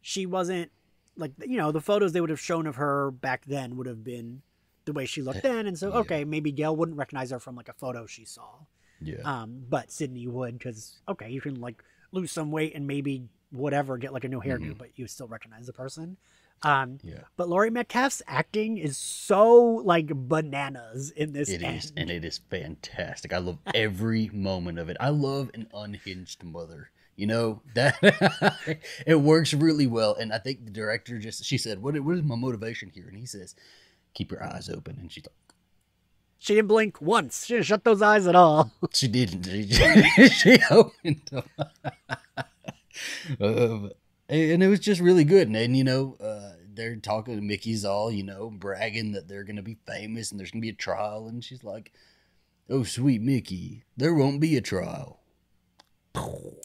she 0.00 0.26
wasn't 0.26 0.70
like 1.16 1.32
you 1.46 1.58
know 1.58 1.70
the 1.72 1.80
photos 1.80 2.12
they 2.12 2.20
would 2.20 2.30
have 2.30 2.40
shown 2.40 2.66
of 2.66 2.76
her 2.76 3.10
back 3.10 3.44
then 3.44 3.76
would 3.76 3.86
have 3.86 4.02
been 4.02 4.40
the 4.86 4.92
way 4.92 5.06
she 5.06 5.22
looked 5.22 5.42
then, 5.42 5.66
and 5.66 5.78
so 5.78 5.88
Yeah. 5.90 5.98
okay, 6.00 6.24
maybe 6.24 6.50
Gale 6.52 6.74
wouldn't 6.74 6.98
recognize 6.98 7.30
her 7.30 7.38
from 7.38 7.54
like 7.54 7.68
a 7.68 7.72
photo 7.74 8.06
she 8.06 8.24
saw, 8.24 8.48
yeah. 9.00 9.20
um, 9.24 9.64
but 9.68 9.90
Sidney 9.92 10.26
would 10.26 10.58
because 10.58 11.00
okay, 11.08 11.30
you 11.30 11.40
can 11.40 11.60
like 11.60 11.82
lose 12.12 12.32
some 12.32 12.50
weight 12.50 12.74
and 12.74 12.86
maybe 12.86 13.28
whatever 13.50 13.96
get 13.98 14.12
like 14.12 14.24
a 14.24 14.28
new 14.28 14.40
hairdo, 14.40 14.72
Mhm. 14.72 14.78
but 14.78 14.88
you 14.96 15.06
still 15.06 15.28
recognize 15.28 15.66
the 15.66 15.72
person. 15.72 16.16
Um, 16.64 16.98
yeah. 17.02 17.22
but 17.36 17.48
Laurie 17.48 17.70
Metcalf's 17.70 18.22
acting 18.26 18.78
is 18.78 18.96
so 18.96 19.52
like 19.84 20.06
bananas 20.14 21.10
in 21.10 21.32
this. 21.32 21.48
It 21.48 21.62
is, 21.62 21.92
and 21.96 22.10
it 22.10 22.24
is 22.24 22.38
fantastic. 22.50 23.32
I 23.32 23.38
love 23.38 23.58
every 23.74 24.30
moment 24.32 24.78
of 24.78 24.88
it. 24.88 24.96
I 25.00 25.08
love 25.08 25.50
an 25.54 25.66
unhinged 25.74 26.44
mother. 26.44 26.90
You 27.16 27.26
know 27.26 27.62
that 27.74 27.96
it 29.06 29.16
works 29.20 29.52
really 29.52 29.86
well, 29.86 30.14
and 30.14 30.32
I 30.32 30.38
think 30.38 30.64
the 30.64 30.70
director 30.70 31.18
just 31.18 31.44
she 31.44 31.58
said, 31.58 31.82
"What 31.82 31.98
what 32.00 32.16
is 32.16 32.22
my 32.22 32.36
motivation 32.36 32.90
here?" 32.94 33.06
And 33.06 33.18
he 33.18 33.26
says, 33.26 33.54
"Keep 34.14 34.30
your 34.32 34.42
eyes 34.42 34.70
open." 34.70 34.96
And 35.00 35.12
she's 35.12 35.24
like, 35.24 35.34
She 36.38 36.54
didn't 36.54 36.68
blink 36.68 37.00
once. 37.02 37.44
She 37.46 37.54
didn't 37.54 37.66
shut 37.66 37.84
those 37.84 38.00
eyes 38.02 38.26
at 38.26 38.34
all. 38.34 38.72
"She 38.92 39.08
didn't." 39.08 39.44
She, 39.44 40.28
she 40.28 40.58
opened 40.70 41.20
them, 41.30 41.44
um, 43.40 43.90
and 44.28 44.62
it 44.62 44.68
was 44.68 44.80
just 44.80 45.00
really 45.00 45.24
good. 45.24 45.48
And, 45.48 45.56
and 45.56 45.76
you 45.76 45.84
know, 45.84 46.16
they're 46.74 46.96
talking. 46.96 47.36
To 47.36 47.42
Mickey's 47.42 47.84
all 47.84 48.10
you 48.10 48.22
know 48.22 48.50
bragging 48.50 49.12
that 49.12 49.28
they're 49.28 49.44
gonna 49.44 49.62
be 49.62 49.78
famous 49.86 50.30
and 50.30 50.38
there's 50.40 50.50
gonna 50.50 50.60
be 50.62 50.68
a 50.68 50.74
trial, 50.74 51.26
and 51.26 51.42
she's 51.44 51.64
like, 51.64 51.92
"Oh, 52.68 52.82
sweet 52.82 53.20
Mickey, 53.22 53.84
there 53.96 54.14
won't 54.14 54.40
be 54.40 54.56
a 54.56 54.60
trial." 54.60 55.20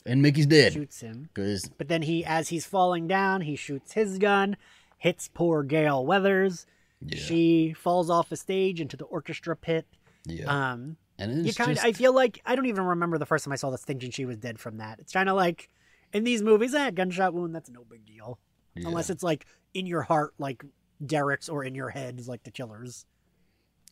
And 0.06 0.22
Mickey's 0.22 0.46
dead 0.46 0.74
Shoots 0.74 1.00
him, 1.02 1.30
because 1.34 1.70
but 1.78 1.88
then 1.88 2.02
he, 2.02 2.24
as 2.26 2.50
he's 2.50 2.66
falling 2.66 3.08
down, 3.08 3.42
he 3.42 3.56
shoots 3.56 3.94
his 3.94 4.18
gun, 4.18 4.58
hits 4.98 5.30
poor 5.34 5.64
Gale 5.64 6.06
Weathers. 6.06 6.66
yeah, 7.02 7.18
She 7.18 7.74
falls 7.74 8.10
off 8.10 8.32
a 8.32 8.36
stage 8.36 8.82
into 8.82 8.98
the 8.98 9.06
orchestra 9.06 9.56
pit. 9.56 9.86
yeah, 10.26 10.46
Um, 10.74 10.98
and 11.18 11.46
you 11.46 11.54
kind 11.54 11.72
of, 11.72 11.78
just 11.78 11.86
I 11.88 11.94
feel 11.94 12.14
like 12.14 12.42
I 12.46 12.56
don't 12.56 12.66
even 12.66 12.84
remember 12.84 13.18
the 13.18 13.26
first 13.26 13.46
time 13.46 13.54
I 13.54 13.58
saw 13.58 13.70
this 13.70 13.84
thinking 13.84 14.12
she 14.12 14.26
was 14.26 14.38
dead 14.38 14.60
from 14.60 14.78
that. 14.78 15.00
It's 15.00 15.14
kind 15.14 15.30
of 15.30 15.36
like 15.36 15.70
in 16.14 16.24
these 16.26 16.42
movies, 16.42 16.74
eh, 16.74 16.92
gunshot 16.92 17.34
wound, 17.34 17.56
that's 17.56 17.70
no 17.70 17.84
big 17.90 18.06
deal, 18.06 18.40
yeah. 18.82 18.88
unless 18.88 19.10
it's 19.10 19.24
like 19.24 19.46
in 19.74 19.86
your 19.86 20.02
heart, 20.02 20.34
like 20.38 20.64
Derek's, 21.06 21.50
or 21.50 21.64
in 21.64 21.76
your 21.76 21.90
head, 21.90 22.26
like 22.28 22.44
the 22.44 22.52
killers. 22.52 23.06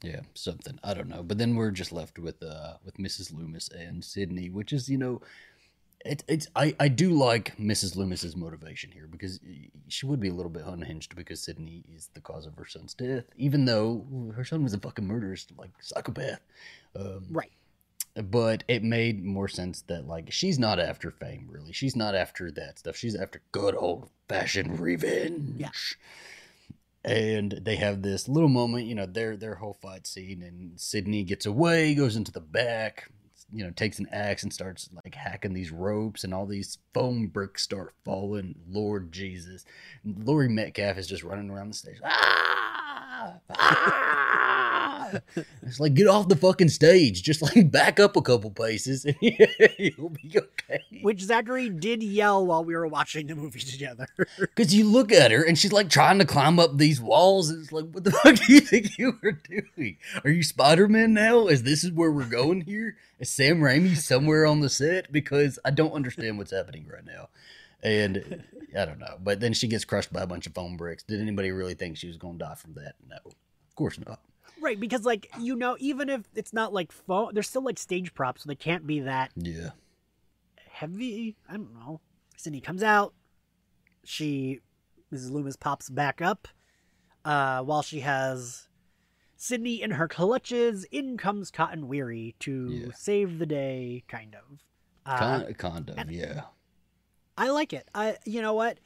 Yeah, 0.02 0.22
something. 0.34 0.80
I 0.84 0.94
don't 0.94 1.08
know. 1.08 1.24
But 1.24 1.38
then 1.38 1.56
we're 1.56 1.72
just 1.72 1.92
left 1.92 2.20
with 2.20 2.42
uh 2.44 2.74
with 2.84 2.98
Mrs. 2.98 3.34
Loomis 3.34 3.70
and 3.70 4.04
Sidney, 4.04 4.50
which 4.50 4.74
is, 4.74 4.90
you 4.90 4.98
know, 4.98 5.22
it, 6.06 6.24
it's 6.28 6.48
I, 6.56 6.76
I 6.80 6.88
do 6.88 7.12
like 7.12 7.58
Mrs. 7.58 7.96
Loomis's 7.96 8.36
motivation 8.36 8.92
here 8.92 9.08
because 9.08 9.40
she 9.88 10.06
would 10.06 10.20
be 10.20 10.30
a 10.30 10.34
little 10.34 10.52
bit 10.52 10.64
unhinged 10.66 11.16
because 11.16 11.42
Sidney 11.42 11.84
is 11.96 12.10
the 12.14 12.22
cause 12.22 12.46
of 12.46 12.56
her 12.58 12.66
son's 12.66 12.94
death, 12.94 13.26
even 13.38 13.66
though 13.66 14.06
her 14.36 14.46
son 14.46 14.64
was 14.64 14.74
a 14.74 14.78
fucking 14.78 15.08
murderous 15.08 15.48
like 15.58 15.72
psychopath. 15.82 16.42
Um, 16.96 17.26
Right. 17.32 17.52
But 18.16 18.64
it 18.68 18.82
made 18.84 19.24
more 19.26 19.48
sense 19.50 19.82
that 19.88 20.08
like 20.08 20.32
she's 20.32 20.58
not 20.58 20.80
after 20.80 21.12
fame 21.12 21.48
really 21.50 21.74
she's 21.74 21.96
not 21.96 22.16
after 22.16 22.50
that 22.52 22.80
stuff 22.80 22.96
she's 22.96 23.16
after 23.16 23.42
good 23.52 23.76
old 23.76 24.10
fashioned 24.30 24.80
revenge 24.80 25.56
Yeah. 25.58 25.70
and 27.04 27.60
they 27.62 27.76
have 27.76 28.02
this 28.02 28.28
little 28.30 28.48
moment 28.50 28.86
you 28.86 28.96
know 28.96 29.06
their 29.06 29.36
their 29.36 29.56
whole 29.56 29.74
fight 29.82 30.08
scene 30.08 30.42
and 30.42 30.80
sidney 30.80 31.24
gets 31.24 31.46
away 31.46 31.94
goes 31.94 32.16
into 32.16 32.32
the 32.32 32.40
back 32.40 33.10
you 33.54 33.64
know 33.64 33.72
takes 33.72 34.00
an 34.00 34.08
axe 34.12 34.44
and 34.44 34.54
starts 34.54 34.90
like 35.04 35.14
hacking 35.14 35.54
these 35.54 35.72
ropes 35.72 36.24
and 36.24 36.34
all 36.34 36.46
these 36.46 36.78
foam 36.94 37.28
bricks 37.28 37.62
start 37.64 37.94
falling 38.06 38.56
lord 38.70 39.12
jesus 39.12 39.66
Laurie 40.06 40.48
metcalf 40.50 40.98
is 40.98 41.06
just 41.08 41.24
running 41.24 41.50
around 41.50 41.70
the 41.70 41.76
stage 41.78 42.00
ah! 42.04 43.34
Ah! 43.52 44.22
it's 45.62 45.80
like 45.80 45.94
get 45.94 46.08
off 46.08 46.28
the 46.28 46.36
fucking 46.36 46.70
stage 46.70 47.24
just 47.24 47.42
like 47.42 47.72
back 47.72 48.00
up 48.00 48.16
a 48.16 48.22
couple 48.22 48.52
paces 48.52 49.06
and 49.06 49.16
you'll 49.22 50.10
be 50.10 50.34
okay 50.36 50.82
Which 51.02 51.22
Zachary 51.22 51.70
did 51.70 52.04
yell 52.04 52.46
while 52.46 52.64
we 52.64 52.76
were 52.76 52.88
watching 52.88 53.28
the 53.28 53.36
movie 53.36 53.60
together. 53.60 54.08
Because 54.38 54.74
you 54.74 54.86
look 54.86 55.12
at 55.12 55.32
her 55.32 55.44
and 55.44 55.58
she's 55.58 55.74
like 55.74 55.90
trying 55.90 56.20
to 56.20 56.26
climb 56.26 56.60
up 56.60 56.78
these 56.78 57.02
walls. 57.02 57.50
And 57.50 57.62
it's 57.62 57.72
like, 57.72 57.86
what 57.92 58.04
the 58.04 58.12
fuck 58.12 58.36
do 58.36 58.54
you 58.54 58.60
think 58.60 58.98
you 58.98 59.18
were 59.22 59.34
doing? 59.34 59.98
Are 60.24 60.30
you 60.30 60.44
Spider 60.44 60.88
Man 60.88 61.14
now? 61.14 61.48
Is 61.48 61.64
this 61.64 61.84
is 61.84 61.92
where 61.92 62.12
we're 62.12 62.26
going 62.26 62.62
here? 62.62 62.98
Is 63.20 63.30
Sam 63.30 63.60
Raimi 63.60 63.96
somewhere 63.96 64.46
on 64.46 64.62
the 64.62 64.70
set? 64.70 65.12
Because 65.12 65.60
I 65.66 65.72
don't 65.72 65.94
understand 65.94 66.38
what's 66.38 66.52
happening 66.52 66.88
right 66.92 67.06
now. 67.06 67.30
And 67.84 68.44
I 68.78 68.86
don't 68.86 69.00
know. 69.00 69.18
But 69.22 69.40
then 69.40 69.54
she 69.54 69.68
gets 69.68 69.86
crushed 69.86 70.12
by 70.12 70.22
a 70.22 70.28
bunch 70.28 70.48
of 70.48 70.54
foam 70.54 70.78
bricks. 70.78 71.04
Did 71.04 71.22
anybody 71.22 71.52
really 71.52 71.76
think 71.76 71.98
she 71.98 72.08
was 72.08 72.18
going 72.18 72.40
to 72.40 72.46
die 72.46 72.56
from 72.56 72.74
that? 72.76 72.96
No, 73.08 73.18
of 73.26 73.76
course 73.76 74.00
not. 74.06 74.20
Right, 74.66 74.80
because 74.80 75.06
like 75.06 75.30
you 75.40 75.56
know, 75.56 75.78
even 75.80 76.10
if 76.10 76.24
it's 76.34 76.52
not 76.52 76.74
like 76.74 76.92
phone, 76.92 77.34
there's 77.36 77.48
still 77.48 77.64
like 77.64 77.78
stage 77.78 78.14
props, 78.16 78.42
so 78.44 78.48
they 78.48 78.56
can't 78.56 78.88
be 78.88 79.00
that 79.02 79.32
Yeah. 79.36 79.70
heavy. 80.72 81.36
I 81.48 81.54
don't 81.54 81.74
know. 81.74 82.02
Sidney 82.36 82.62
comes 82.62 82.82
out. 82.84 83.14
She, 84.04 84.60
Mrs. 85.14 85.32
Loomis 85.32 85.56
pops 85.56 85.90
back 85.90 86.22
up. 86.22 86.48
Uh, 87.24 87.62
while 87.64 87.82
she 87.82 88.00
has 88.02 88.68
Sidney 89.36 89.82
in 89.82 89.92
her 89.92 90.08
clutches, 90.08 90.84
in 90.86 91.18
comes 91.18 91.52
Cotton 91.52 91.88
Weary 91.88 92.36
to 92.40 92.70
Yeah. 92.88 92.94
save 92.96 93.40
the 93.40 93.46
day, 93.46 94.04
kind 94.08 94.36
of. 94.36 94.60
Uh, 95.06 95.18
Kind, 95.44 95.58
kind 95.58 95.90
of, 95.92 96.12
yeah. 96.12 96.46
I 97.38 97.50
like 97.50 97.72
it. 97.74 97.88
I, 97.94 98.18
you 98.26 98.42
know 98.42 98.54
what? 98.54 98.80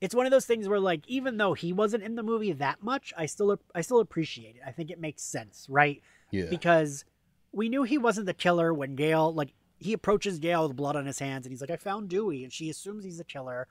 It's 0.00 0.14
one 0.14 0.26
of 0.26 0.32
those 0.32 0.46
things 0.46 0.68
where, 0.68 0.78
like, 0.78 1.02
even 1.08 1.36
though 1.38 1.54
he 1.54 1.72
wasn't 1.72 2.04
in 2.04 2.14
the 2.14 2.22
movie 2.22 2.52
that 2.52 2.82
much, 2.82 3.12
I 3.16 3.26
still, 3.26 3.58
I 3.74 3.80
still 3.80 3.98
appreciate 4.00 4.54
it. 4.56 4.62
I 4.66 4.70
think 4.70 4.90
it 4.90 5.00
makes 5.00 5.22
sense, 5.22 5.66
right? 5.68 6.00
Yeah. 6.30 6.46
because 6.50 7.04
we 7.52 7.68
knew 7.70 7.82
he 7.84 7.96
wasn't 7.98 8.26
the 8.26 8.34
killer 8.34 8.74
when 8.74 8.94
Gale 8.94 9.32
like 9.32 9.54
he 9.78 9.94
approaches 9.94 10.38
Gale 10.38 10.68
with 10.68 10.76
blood 10.76 10.94
on 10.94 11.06
his 11.06 11.18
hands 11.18 11.46
and 11.46 11.52
he's 11.52 11.60
like, 11.62 11.70
I 11.70 11.76
found 11.76 12.10
Dewey, 12.10 12.44
and 12.44 12.52
she 12.52 12.68
assumes 12.68 13.02
he's 13.04 13.16
the 13.18 13.24
killer. 13.24 13.66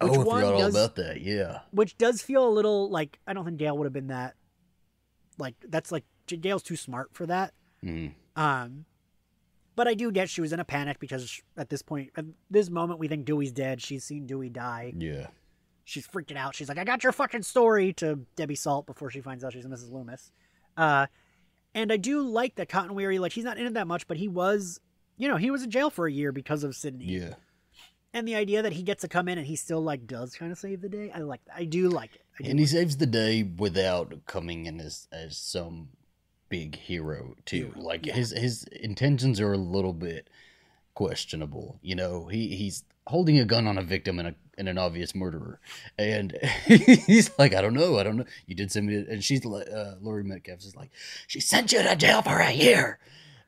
oh, 0.00 0.06
which 0.08 0.18
one 0.20 0.42
forgot 0.42 0.52
all 0.54 0.58
does- 0.60 0.74
about 0.76 0.94
that. 0.96 1.20
Yeah. 1.20 1.60
Which 1.72 1.98
does 1.98 2.22
feel 2.22 2.46
a 2.46 2.50
little 2.50 2.88
like 2.88 3.18
I 3.26 3.32
don't 3.32 3.44
think 3.44 3.56
Gale 3.58 3.76
would 3.76 3.84
have 3.86 3.92
been 3.92 4.06
that 4.08 4.34
like 5.38 5.54
that's 5.68 5.90
like 5.90 6.04
Gale's 6.26 6.62
too 6.62 6.76
smart 6.76 7.10
for 7.12 7.26
that. 7.26 7.52
Mm. 7.84 8.12
Um 8.36 8.84
but 9.74 9.88
I 9.88 9.94
do 9.94 10.12
get 10.12 10.30
she 10.30 10.40
was 10.40 10.52
in 10.52 10.60
a 10.60 10.64
panic 10.64 11.00
because 11.00 11.40
at 11.56 11.68
this 11.68 11.82
point 11.82 12.10
at 12.16 12.26
this 12.50 12.70
moment 12.70 13.00
we 13.00 13.08
think 13.08 13.24
Dewey's 13.24 13.50
dead. 13.52 13.82
She's 13.82 14.04
seen 14.04 14.26
Dewey 14.26 14.50
die. 14.50 14.92
Yeah. 14.96 15.28
She's 15.92 16.06
freaking 16.06 16.36
out. 16.36 16.54
She's 16.54 16.68
like, 16.68 16.78
I 16.78 16.84
got 16.84 17.04
your 17.04 17.12
fucking 17.12 17.42
story 17.42 17.92
to 17.94 18.20
Debbie 18.34 18.54
Salt 18.54 18.86
before 18.86 19.10
she 19.10 19.20
finds 19.20 19.44
out 19.44 19.52
she's 19.52 19.66
Mrs. 19.66 19.92
Loomis. 19.92 20.32
Uh 20.76 21.06
and 21.74 21.92
I 21.92 21.96
do 21.98 22.22
like 22.22 22.54
that 22.56 22.68
Cotton 22.68 22.94
Weary, 22.94 23.18
like 23.18 23.32
he's 23.32 23.44
not 23.44 23.58
in 23.58 23.66
it 23.66 23.74
that 23.74 23.86
much, 23.86 24.06
but 24.06 24.16
he 24.16 24.26
was 24.26 24.80
you 25.18 25.28
know, 25.28 25.36
he 25.36 25.50
was 25.50 25.62
in 25.62 25.70
jail 25.70 25.90
for 25.90 26.06
a 26.06 26.12
year 26.12 26.32
because 26.32 26.64
of 26.64 26.74
Sidney. 26.74 27.04
Yeah. 27.04 27.34
And 28.14 28.26
the 28.26 28.34
idea 28.34 28.62
that 28.62 28.72
he 28.72 28.82
gets 28.82 29.02
to 29.02 29.08
come 29.08 29.28
in 29.28 29.38
and 29.38 29.46
he 29.46 29.56
still 29.56 29.82
like 29.82 30.06
does 30.06 30.34
kind 30.34 30.50
of 30.50 30.58
save 30.58 30.80
the 30.80 30.88
day, 30.88 31.10
I 31.14 31.18
like 31.18 31.44
that. 31.44 31.56
I 31.56 31.64
do 31.64 31.90
like 31.90 32.14
it. 32.14 32.22
Do 32.42 32.50
and 32.50 32.58
he 32.58 32.64
like 32.64 32.70
saves 32.70 32.96
the 32.96 33.06
day 33.06 33.42
without 33.42 34.14
coming 34.26 34.64
in 34.64 34.80
as 34.80 35.08
as 35.12 35.36
some 35.36 35.88
big 36.48 36.76
hero 36.76 37.34
too. 37.44 37.72
Hero, 37.74 37.86
like 37.86 38.06
yeah. 38.06 38.14
his 38.14 38.30
his 38.30 38.64
intentions 38.64 39.40
are 39.40 39.52
a 39.52 39.58
little 39.58 39.92
bit 39.92 40.28
questionable. 40.94 41.78
You 41.82 41.94
know, 41.94 42.26
he 42.26 42.56
he's 42.56 42.84
holding 43.06 43.38
a 43.38 43.44
gun 43.44 43.66
on 43.66 43.78
a 43.78 43.82
victim 43.82 44.18
and 44.18 44.28
a 44.28 44.34
and 44.58 44.68
an 44.68 44.78
obvious 44.78 45.14
murderer, 45.14 45.60
and 45.98 46.36
he's 46.66 47.30
like, 47.38 47.54
I 47.54 47.62
don't 47.62 47.74
know, 47.74 47.98
I 47.98 48.02
don't 48.02 48.16
know. 48.16 48.26
You 48.46 48.54
did 48.54 48.70
send 48.70 48.86
me, 48.86 48.96
and 48.96 49.24
she's 49.24 49.44
like, 49.44 49.68
uh, 49.68 49.94
Laurie 50.00 50.24
Metcalf 50.24 50.60
is 50.60 50.76
like, 50.76 50.90
she 51.26 51.40
sent 51.40 51.72
you 51.72 51.82
to 51.82 51.96
jail 51.96 52.22
for 52.22 52.38
a 52.38 52.52
year. 52.52 52.98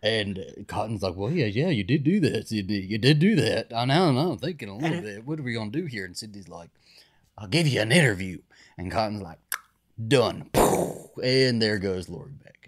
And 0.02 0.66
Cotton's 0.68 1.02
like, 1.02 1.16
well, 1.16 1.30
yeah, 1.30 1.46
yeah, 1.46 1.68
you 1.68 1.82
did 1.82 2.04
do 2.04 2.20
that, 2.20 2.48
Sidney. 2.48 2.80
You 2.80 2.98
did 2.98 3.18
do 3.18 3.36
that. 3.36 3.72
I 3.74 3.86
know, 3.86 4.14
I. 4.14 4.32
I'm 4.32 4.36
thinking 4.36 4.68
a 4.68 4.76
little 4.76 5.00
bit. 5.00 5.24
What 5.24 5.40
are 5.40 5.42
we 5.42 5.54
gonna 5.54 5.70
do 5.70 5.86
here? 5.86 6.04
And 6.04 6.14
Sidney's 6.14 6.46
like, 6.48 6.68
I'll 7.38 7.48
give 7.48 7.66
you 7.66 7.80
an 7.80 7.90
interview. 7.90 8.40
And 8.76 8.92
Cotton's 8.92 9.22
like, 9.22 9.38
done. 10.08 10.50
And 11.22 11.62
there 11.62 11.78
goes 11.78 12.08
Laurie 12.08 12.32
Metcalf. 12.44 12.63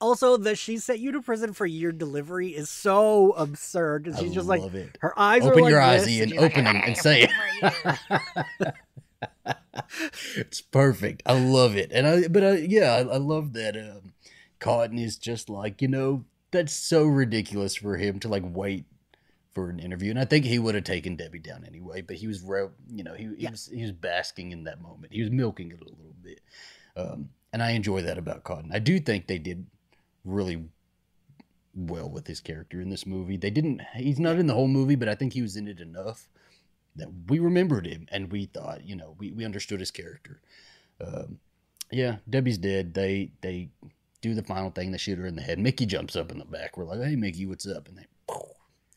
Also, 0.00 0.36
the 0.36 0.54
she 0.54 0.78
sent 0.78 1.00
you 1.00 1.10
to 1.12 1.20
prison 1.20 1.52
for 1.52 1.66
your 1.66 1.90
delivery 1.92 2.48
is 2.50 2.70
so 2.70 3.32
absurd. 3.32 4.06
And 4.06 4.16
I 4.16 4.20
she's 4.20 4.32
just 4.32 4.46
like 4.46 4.62
it. 4.74 4.96
her 5.00 5.18
eyes 5.18 5.42
are 5.44 5.50
Open 5.50 5.64
like 5.64 5.70
your 5.70 5.80
eyes, 5.80 6.02
this, 6.04 6.10
Ian. 6.12 6.28
she's 6.28 6.38
like, 6.40 6.50
Open 6.52 6.64
them 6.64 6.82
and 6.84 6.96
say 6.96 7.28
it. 7.28 8.72
it's 10.36 10.60
perfect. 10.60 11.22
I 11.26 11.38
love 11.38 11.76
it. 11.76 11.90
And 11.92 12.06
I, 12.06 12.28
but 12.28 12.44
I, 12.44 12.52
yeah, 12.58 12.92
I, 12.94 12.98
I 13.00 13.16
love 13.16 13.52
that. 13.54 13.76
Um, 13.76 14.12
Cotton 14.60 14.98
is 14.98 15.16
just 15.16 15.48
like 15.48 15.80
you 15.82 15.88
know 15.88 16.24
that's 16.50 16.72
so 16.72 17.04
ridiculous 17.04 17.76
for 17.76 17.96
him 17.96 18.18
to 18.20 18.28
like 18.28 18.42
wait 18.44 18.84
for 19.54 19.70
an 19.70 19.78
interview, 19.80 20.10
and 20.10 20.18
I 20.18 20.24
think 20.24 20.44
he 20.44 20.58
would 20.58 20.74
have 20.74 20.84
taken 20.84 21.16
Debbie 21.16 21.38
down 21.40 21.64
anyway. 21.66 22.02
But 22.02 22.16
he 22.16 22.26
was, 22.26 22.42
you 22.88 23.02
know, 23.04 23.14
he, 23.14 23.24
he 23.36 23.42
Yeah. 23.44 23.50
was 23.50 23.70
he 23.72 23.82
was 23.82 23.92
basking 23.92 24.52
in 24.52 24.64
that 24.64 24.80
moment. 24.80 25.12
He 25.12 25.22
was 25.22 25.30
milking 25.30 25.70
it 25.72 25.80
a 25.80 25.84
little 25.84 26.14
bit, 26.22 26.40
um, 26.96 27.30
and 27.52 27.62
I 27.62 27.70
enjoy 27.72 28.02
that 28.02 28.18
about 28.18 28.44
Cotton. 28.44 28.70
I 28.72 28.78
do 28.78 28.98
think 29.00 29.26
they 29.26 29.38
did 29.38 29.66
really 30.28 30.64
well 31.74 32.10
with 32.10 32.26
his 32.26 32.40
character 32.40 32.80
in 32.80 32.90
this 32.90 33.06
movie. 33.06 33.36
They 33.36 33.50
didn't. 33.50 33.80
He's 33.96 34.18
not 34.18 34.36
in 34.38 34.46
the 34.46 34.54
whole 34.54 34.68
movie, 34.68 34.96
but 34.96 35.08
I 35.08 35.14
think 35.14 35.32
he 35.32 35.42
was 35.42 35.56
in 35.56 35.68
it 35.68 35.80
enough 35.80 36.28
that 36.96 37.08
we 37.28 37.38
remembered 37.38 37.86
him 37.86 38.06
and 38.10 38.30
we 38.32 38.46
thought, 38.46 38.84
you 38.84 38.96
know, 38.96 39.14
we, 39.18 39.32
we 39.32 39.44
understood 39.44 39.80
his 39.80 39.90
character. 39.90 40.40
Um, 41.00 41.38
yeah, 41.90 42.16
Debbie's 42.28 42.58
dead. 42.58 42.94
They 42.94 43.30
they 43.40 43.70
do 44.20 44.34
the 44.34 44.42
final 44.42 44.70
thing. 44.70 44.90
They 44.90 44.98
shoot 44.98 45.18
her 45.18 45.26
in 45.26 45.36
the 45.36 45.42
head. 45.42 45.58
Mickey 45.58 45.86
jumps 45.86 46.16
up 46.16 46.30
in 46.32 46.38
the 46.38 46.44
back. 46.44 46.76
We're 46.76 46.84
like, 46.84 47.00
hey, 47.00 47.16
Mickey, 47.16 47.46
what's 47.46 47.66
up? 47.66 47.88
And 47.88 47.96
they 47.98 48.06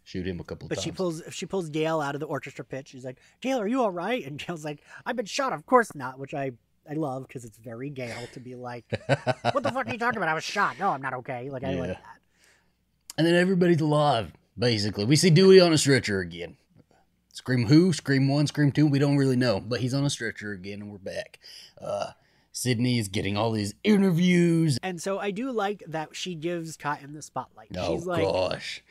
shoot 0.03 0.27
him 0.27 0.39
a 0.39 0.43
couple 0.43 0.65
of 0.65 0.69
But 0.69 0.75
times. 0.75 0.83
she 0.85 0.91
pulls 0.91 1.21
she 1.29 1.45
pulls 1.45 1.69
Gale 1.69 2.01
out 2.01 2.15
of 2.15 2.19
the 2.21 2.27
orchestra 2.27 2.65
pit. 2.65 2.87
She's 2.87 3.05
like, 3.05 3.17
"Gale, 3.39 3.59
are 3.61 3.67
you 3.67 3.81
all 3.81 3.91
right?" 3.91 4.25
And 4.25 4.37
Gale's 4.45 4.65
like, 4.65 4.81
"I've 5.05 5.15
been 5.15 5.25
shot. 5.25 5.53
Of 5.53 5.65
course 5.65 5.93
not." 5.95 6.19
Which 6.19 6.33
I 6.33 6.51
I 6.89 6.93
love 6.93 7.27
because 7.27 7.45
it's 7.45 7.57
very 7.57 7.89
Gale 7.89 8.27
to 8.33 8.39
be 8.39 8.55
like, 8.55 8.85
"What 9.51 9.63
the 9.63 9.71
fuck 9.71 9.87
are 9.87 9.91
you 9.91 9.97
talking 9.97 10.17
about? 10.17 10.29
I 10.29 10.33
was 10.33 10.43
shot. 10.43 10.79
No, 10.79 10.89
I'm 10.89 11.01
not 11.01 11.13
okay." 11.15 11.49
Like 11.49 11.63
I 11.63 11.73
like 11.75 11.77
Yeah. 11.89 11.93
that. 11.93 12.03
and 13.17 13.27
then 13.27 13.35
everybody's 13.35 13.81
alive. 13.81 14.31
Basically, 14.57 15.05
we 15.05 15.15
see 15.15 15.29
Dewey 15.29 15.59
on 15.59 15.71
a 15.73 15.77
stretcher 15.77 16.19
again. 16.19 16.57
Scream 17.33 17.67
who? 17.67 17.93
Scream 17.93 18.27
one, 18.27 18.45
Scream 18.47 18.71
two. 18.71 18.85
We 18.87 18.99
don't 18.99 19.15
really 19.17 19.37
know, 19.37 19.59
but 19.61 19.79
he's 19.79 19.93
on 19.93 20.03
a 20.03 20.09
stretcher 20.09 20.51
again, 20.51 20.81
and 20.81 20.91
we're 20.91 20.97
back. 20.97 21.39
Uh, 21.79 22.07
Sidney 22.51 22.99
is 22.99 23.07
getting 23.07 23.37
all 23.37 23.51
these 23.51 23.73
interviews. 23.85 24.77
And 24.83 25.01
so 25.01 25.17
I 25.19 25.31
do 25.31 25.51
like 25.51 25.81
that 25.87 26.15
she 26.15 26.35
gives 26.35 26.75
Cotton 26.75 27.13
the 27.13 27.21
spotlight. 27.21 27.69
Oh 27.77 27.95
she's 27.95 28.05
like, 28.05 28.23
gosh. 28.23 28.83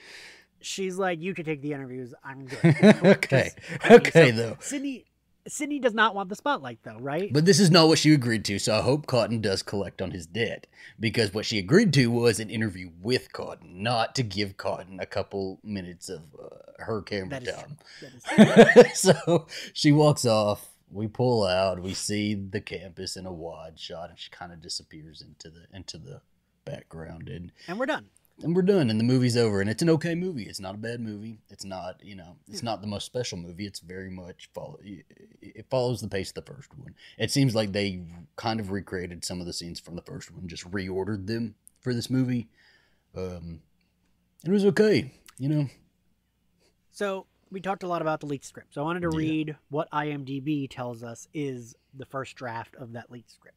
she's 0.62 0.96
like, 0.96 1.20
"You 1.20 1.34
can 1.34 1.44
take 1.44 1.60
the 1.60 1.72
interviews. 1.74 2.14
I'm 2.24 2.46
good." 2.46 2.60
Okay, 3.04 3.50
Okay, 3.90 4.30
so 4.30 4.36
though. 4.36 4.56
Sidney 4.60 5.04
Sidney 5.50 5.78
does 5.78 5.94
not 5.94 6.14
want 6.14 6.28
the 6.28 6.36
spotlight 6.36 6.78
though, 6.82 6.98
right? 6.98 7.32
But 7.32 7.44
this 7.44 7.60
is 7.60 7.70
not 7.70 7.88
what 7.88 7.98
she 7.98 8.12
agreed 8.14 8.44
to, 8.46 8.58
so 8.58 8.76
I 8.76 8.82
hope 8.82 9.06
Cotton 9.06 9.40
does 9.40 9.62
collect 9.62 10.00
on 10.00 10.12
his 10.12 10.26
debt. 10.26 10.66
Because 10.98 11.34
what 11.34 11.46
she 11.46 11.58
agreed 11.58 11.92
to 11.94 12.06
was 12.08 12.40
an 12.40 12.50
interview 12.50 12.90
with 13.00 13.32
Cotton, 13.32 13.82
not 13.82 14.14
to 14.16 14.22
give 14.22 14.56
Cotton 14.56 15.00
a 15.00 15.06
couple 15.06 15.58
minutes 15.62 16.08
of 16.08 16.22
uh, 16.40 16.82
her 16.84 17.02
camera 17.02 17.40
time. 17.40 17.78
So 18.94 19.46
she 19.72 19.92
walks 19.92 20.24
off. 20.24 20.68
We 20.90 21.06
pull 21.06 21.44
out. 21.44 21.80
We 21.80 21.94
see 21.94 22.34
the 22.34 22.60
campus 22.60 23.16
in 23.16 23.26
a 23.26 23.32
wide 23.32 23.78
shot, 23.78 24.10
and 24.10 24.18
she 24.18 24.30
kind 24.30 24.52
of 24.52 24.60
disappears 24.60 25.22
into 25.22 25.48
the 25.48 25.66
into 25.72 25.98
the 25.98 26.20
background. 26.64 27.28
And 27.28 27.52
and 27.68 27.78
we're 27.78 27.86
done. 27.86 28.06
And 28.42 28.54
we're 28.54 28.62
done, 28.62 28.90
and 28.90 28.98
the 28.98 29.04
movie's 29.04 29.36
over, 29.36 29.60
and 29.60 29.68
it's 29.68 29.82
an 29.82 29.90
okay 29.90 30.14
movie. 30.14 30.44
It's 30.44 30.60
not 30.60 30.74
a 30.74 30.78
bad 30.78 31.00
movie. 31.00 31.40
It's 31.48 31.64
not, 31.64 32.02
you 32.02 32.16
know, 32.16 32.36
it's 32.48 32.62
not 32.62 32.80
the 32.80 32.86
most 32.86 33.04
special 33.06 33.38
movie. 33.38 33.66
It's 33.66 33.80
very 33.80 34.10
much 34.10 34.50
follow. 34.54 34.78
It 34.82 35.66
follows 35.70 36.00
the 36.00 36.08
pace 36.08 36.30
of 36.30 36.34
the 36.44 36.52
first 36.52 36.76
one. 36.76 36.94
It 37.18 37.30
seems 37.30 37.54
like 37.54 37.72
they 37.72 38.02
kind 38.36 38.60
of 38.60 38.70
recreated 38.70 39.24
some 39.24 39.40
of 39.40 39.46
the 39.46 39.52
scenes 39.52 39.80
from 39.80 39.96
the 39.96 40.02
first 40.02 40.30
one, 40.30 40.48
just 40.48 40.70
reordered 40.70 41.26
them 41.26 41.54
for 41.80 41.94
this 41.94 42.08
movie. 42.10 42.48
Um, 43.16 43.60
it 44.44 44.50
was 44.50 44.64
okay, 44.66 45.12
you 45.38 45.48
know. 45.48 45.66
So 46.92 47.26
we 47.50 47.60
talked 47.60 47.82
a 47.82 47.88
lot 47.88 48.02
about 48.02 48.20
the 48.20 48.26
leaked 48.26 48.44
script. 48.44 48.74
So 48.74 48.80
I 48.80 48.84
wanted 48.84 49.00
to 49.02 49.10
Yeah. 49.12 49.18
read 49.18 49.56
what 49.68 49.90
IMDb 49.92 50.68
tells 50.68 51.02
us 51.02 51.28
is 51.34 51.74
the 51.94 52.06
first 52.06 52.36
draft 52.36 52.76
of 52.76 52.92
that 52.92 53.10
leaked 53.10 53.30
script. 53.30 53.56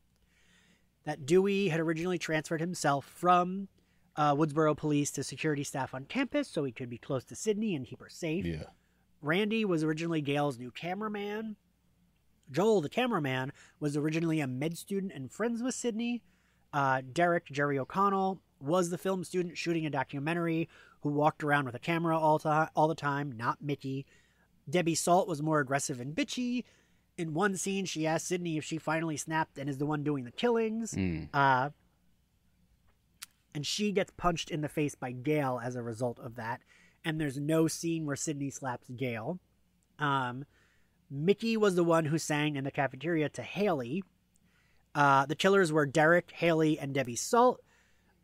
That 1.06 1.26
Dewey 1.26 1.68
had 1.68 1.80
originally 1.80 2.18
transferred 2.18 2.62
himself 2.62 3.06
from 3.06 3.68
uh, 4.16 4.36
Woodsboro 4.36 4.76
Police 4.76 5.12
to 5.12 5.24
security 5.24 5.64
staff 5.64 5.94
on 5.94 6.06
campus 6.06 6.48
so 6.48 6.64
he 6.64 6.72
could 6.72 6.90
be 6.90 6.98
close 6.98 7.24
to 7.26 7.36
Sidney 7.36 7.76
and 7.76 7.86
keep 7.86 8.00
her 8.00 8.10
safe. 8.10 8.46
Yeah, 8.46 8.64
Randy 9.22 9.66
was 9.66 9.84
originally 9.84 10.22
Gale's 10.22 10.60
new 10.60 10.72
cameraman. 10.72 11.56
Joel, 12.52 12.82
the 12.82 12.90
cameraman, 12.90 13.54
was 13.80 13.98
originally 13.98 14.40
a 14.40 14.48
med 14.48 14.78
student 14.78 15.14
and 15.14 15.32
friends 15.32 15.64
with 15.64 15.74
Sidney. 15.76 16.22
Uh, 16.74 17.02
Derek, 17.12 17.46
Jerry 17.46 17.80
O'Connell, 17.80 18.42
was 18.60 18.90
the 18.90 18.98
film 18.98 19.24
student 19.24 19.58
shooting 19.58 19.86
a 19.86 19.90
documentary 19.90 20.70
who 21.02 21.10
walked 21.10 21.44
around 21.44 21.66
with 21.66 21.76
a 21.76 21.80
camera 21.80 22.18
all, 22.18 22.40
ti 22.40 22.50
all 22.76 22.88
the 22.88 22.96
time, 22.96 23.32
not 23.36 23.62
Mickey. 23.62 24.06
Debbie 24.70 24.96
Salt 24.96 25.28
was 25.28 25.42
more 25.42 25.60
aggressive 25.60 26.00
and 26.00 26.16
bitchy. 26.16 26.64
In 27.18 27.34
one 27.34 27.56
scene, 27.58 27.86
she 27.86 28.08
asked 28.08 28.28
Sidney 28.28 28.58
if 28.58 28.64
she 28.64 28.78
finally 28.78 29.18
snapped 29.18 29.58
and 29.58 29.70
is 29.70 29.78
the 29.78 29.86
one 29.86 30.04
doing 30.04 30.24
the 30.24 30.32
killings. 30.32 30.94
Mm. 30.94 31.30
Uh, 31.34 31.70
and 33.54 33.66
she 33.66 33.92
gets 33.92 34.12
punched 34.18 34.52
in 34.52 34.62
the 34.62 34.70
face 34.70 34.96
by 34.96 35.12
Gale 35.12 35.60
as 35.64 35.76
a 35.76 35.84
result 35.84 36.20
of 36.20 36.36
that. 36.36 36.62
And 37.06 37.20
there's 37.20 37.38
no 37.38 37.68
scene 37.68 38.06
where 38.06 38.16
Sidney 38.16 38.50
slaps 38.50 38.90
Gale. 38.90 39.40
Um, 40.00 40.46
Mickey 41.10 41.58
was 41.58 41.76
the 41.76 41.84
one 41.84 42.06
who 42.06 42.18
sang 42.18 42.56
in 42.56 42.64
the 42.64 42.72
cafeteria 42.72 43.30
to 43.30 43.44
Hallie. 43.44 44.04
Uh, 44.96 45.26
the 45.26 45.36
killers 45.36 45.72
were 45.72 45.86
Derek, 45.86 46.32
Hallie, 46.40 46.80
and 46.80 46.94
Debbie 46.94 47.16
Salt. 47.16 47.62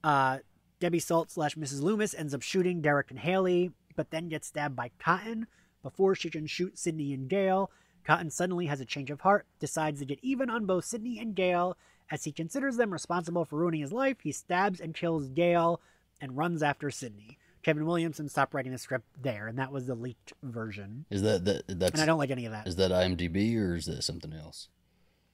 Uh, 0.04 0.40
Debbie 0.80 1.00
Salt 1.00 1.30
slash 1.30 1.56
Mrs. 1.56 1.82
Loomis 1.82 2.14
ends 2.14 2.34
up 2.34 2.42
shooting 2.42 2.82
Derek 2.82 3.12
and 3.12 3.20
Hallie, 3.20 3.72
but 3.96 4.12
then 4.12 4.30
gets 4.30 4.48
stabbed 4.48 4.76
by 4.76 4.92
Cotton 4.98 5.48
before 5.84 6.16
she 6.16 6.30
can 6.30 6.48
shoot 6.48 6.80
Sidney 6.80 7.14
and 7.14 7.30
Gale. 7.30 7.70
Cotton 8.04 8.30
suddenly 8.30 8.68
has 8.68 8.80
a 8.80 8.86
change 8.86 9.12
of 9.12 9.22
heart, 9.22 9.46
decides 9.60 10.00
to 10.00 10.06
get 10.06 10.20
even 10.22 10.50
on 10.50 10.66
both 10.66 10.86
Sidney 10.86 11.20
and 11.20 11.36
Gale. 11.36 11.78
As 12.12 12.24
he 12.24 12.32
considers 12.32 12.78
them 12.78 12.92
responsible 12.92 13.46
for 13.46 13.58
ruining 13.60 13.82
his 13.82 13.94
life, 13.94 14.18
he 14.24 14.32
stabs 14.32 14.80
and 14.80 14.94
kills 14.94 15.28
Gale 15.30 15.80
and 16.22 16.36
runs 16.36 16.64
after 16.64 16.90
Sidney. 16.90 17.38
Kevin 17.62 17.86
Williamson 17.86 18.30
stopped 18.30 18.54
writing 18.54 18.72
the 18.72 18.78
script 18.78 19.06
there, 19.22 19.48
and 19.48 19.60
that 19.60 19.72
was 19.72 19.86
the 19.86 19.96
leaked 19.96 20.34
version. 20.42 21.06
is 21.10 21.22
that 21.22 21.46
that 21.46 21.64
And 21.68 22.02
I 22.02 22.06
don't 22.06 22.18
like 22.18 22.32
any 22.32 22.46
of 22.46 22.52
that. 22.52 22.68
is 22.68 22.78
that 22.78 22.92
IMDb 22.92 23.56
or 23.58 23.76
is 23.76 23.86
that 23.86 24.02
something 24.04 24.34
else? 24.34 24.70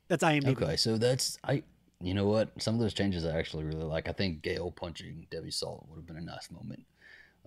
That's 0.07 0.23
IMDb. 0.23 0.61
Okay, 0.61 0.75
so 0.75 0.97
that's 0.97 1.37
I. 1.43 1.63
You 2.01 2.13
know 2.13 2.25
what? 2.25 2.49
Some 2.61 2.75
of 2.75 2.81
those 2.81 2.93
changes 2.93 3.25
I 3.25 3.37
actually 3.37 3.63
really 3.63 3.85
like. 3.85 4.09
I 4.09 4.11
think 4.11 4.41
Gale 4.41 4.69
punching 4.69 5.27
Debbie 5.31 5.49
Salt 5.51 5.85
would 5.89 5.95
have 5.97 6.05
been 6.05 6.17
a 6.17 6.21
nice 6.21 6.51
moment. 6.51 6.85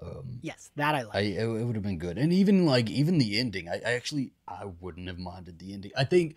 Um, 0.01 0.39
Yes, 0.43 0.71
that 0.77 0.95
I 0.95 1.03
like. 1.03 1.15
I 1.15 1.21
it, 1.21 1.43
it 1.43 1.65
would 1.65 1.75
have 1.75 1.83
been 1.85 1.99
good, 1.99 2.17
and 2.19 2.33
even 2.33 2.65
like 2.65 2.89
even 2.89 3.19
the 3.19 3.39
ending, 3.39 3.69
I, 3.69 3.81
I 3.85 3.93
actually 3.93 4.33
I 4.47 4.65
wouldn't 4.81 5.09
have 5.09 5.19
minded 5.19 5.59
the 5.59 5.75
ending. 5.75 5.91
I 5.97 6.05
think 6.05 6.37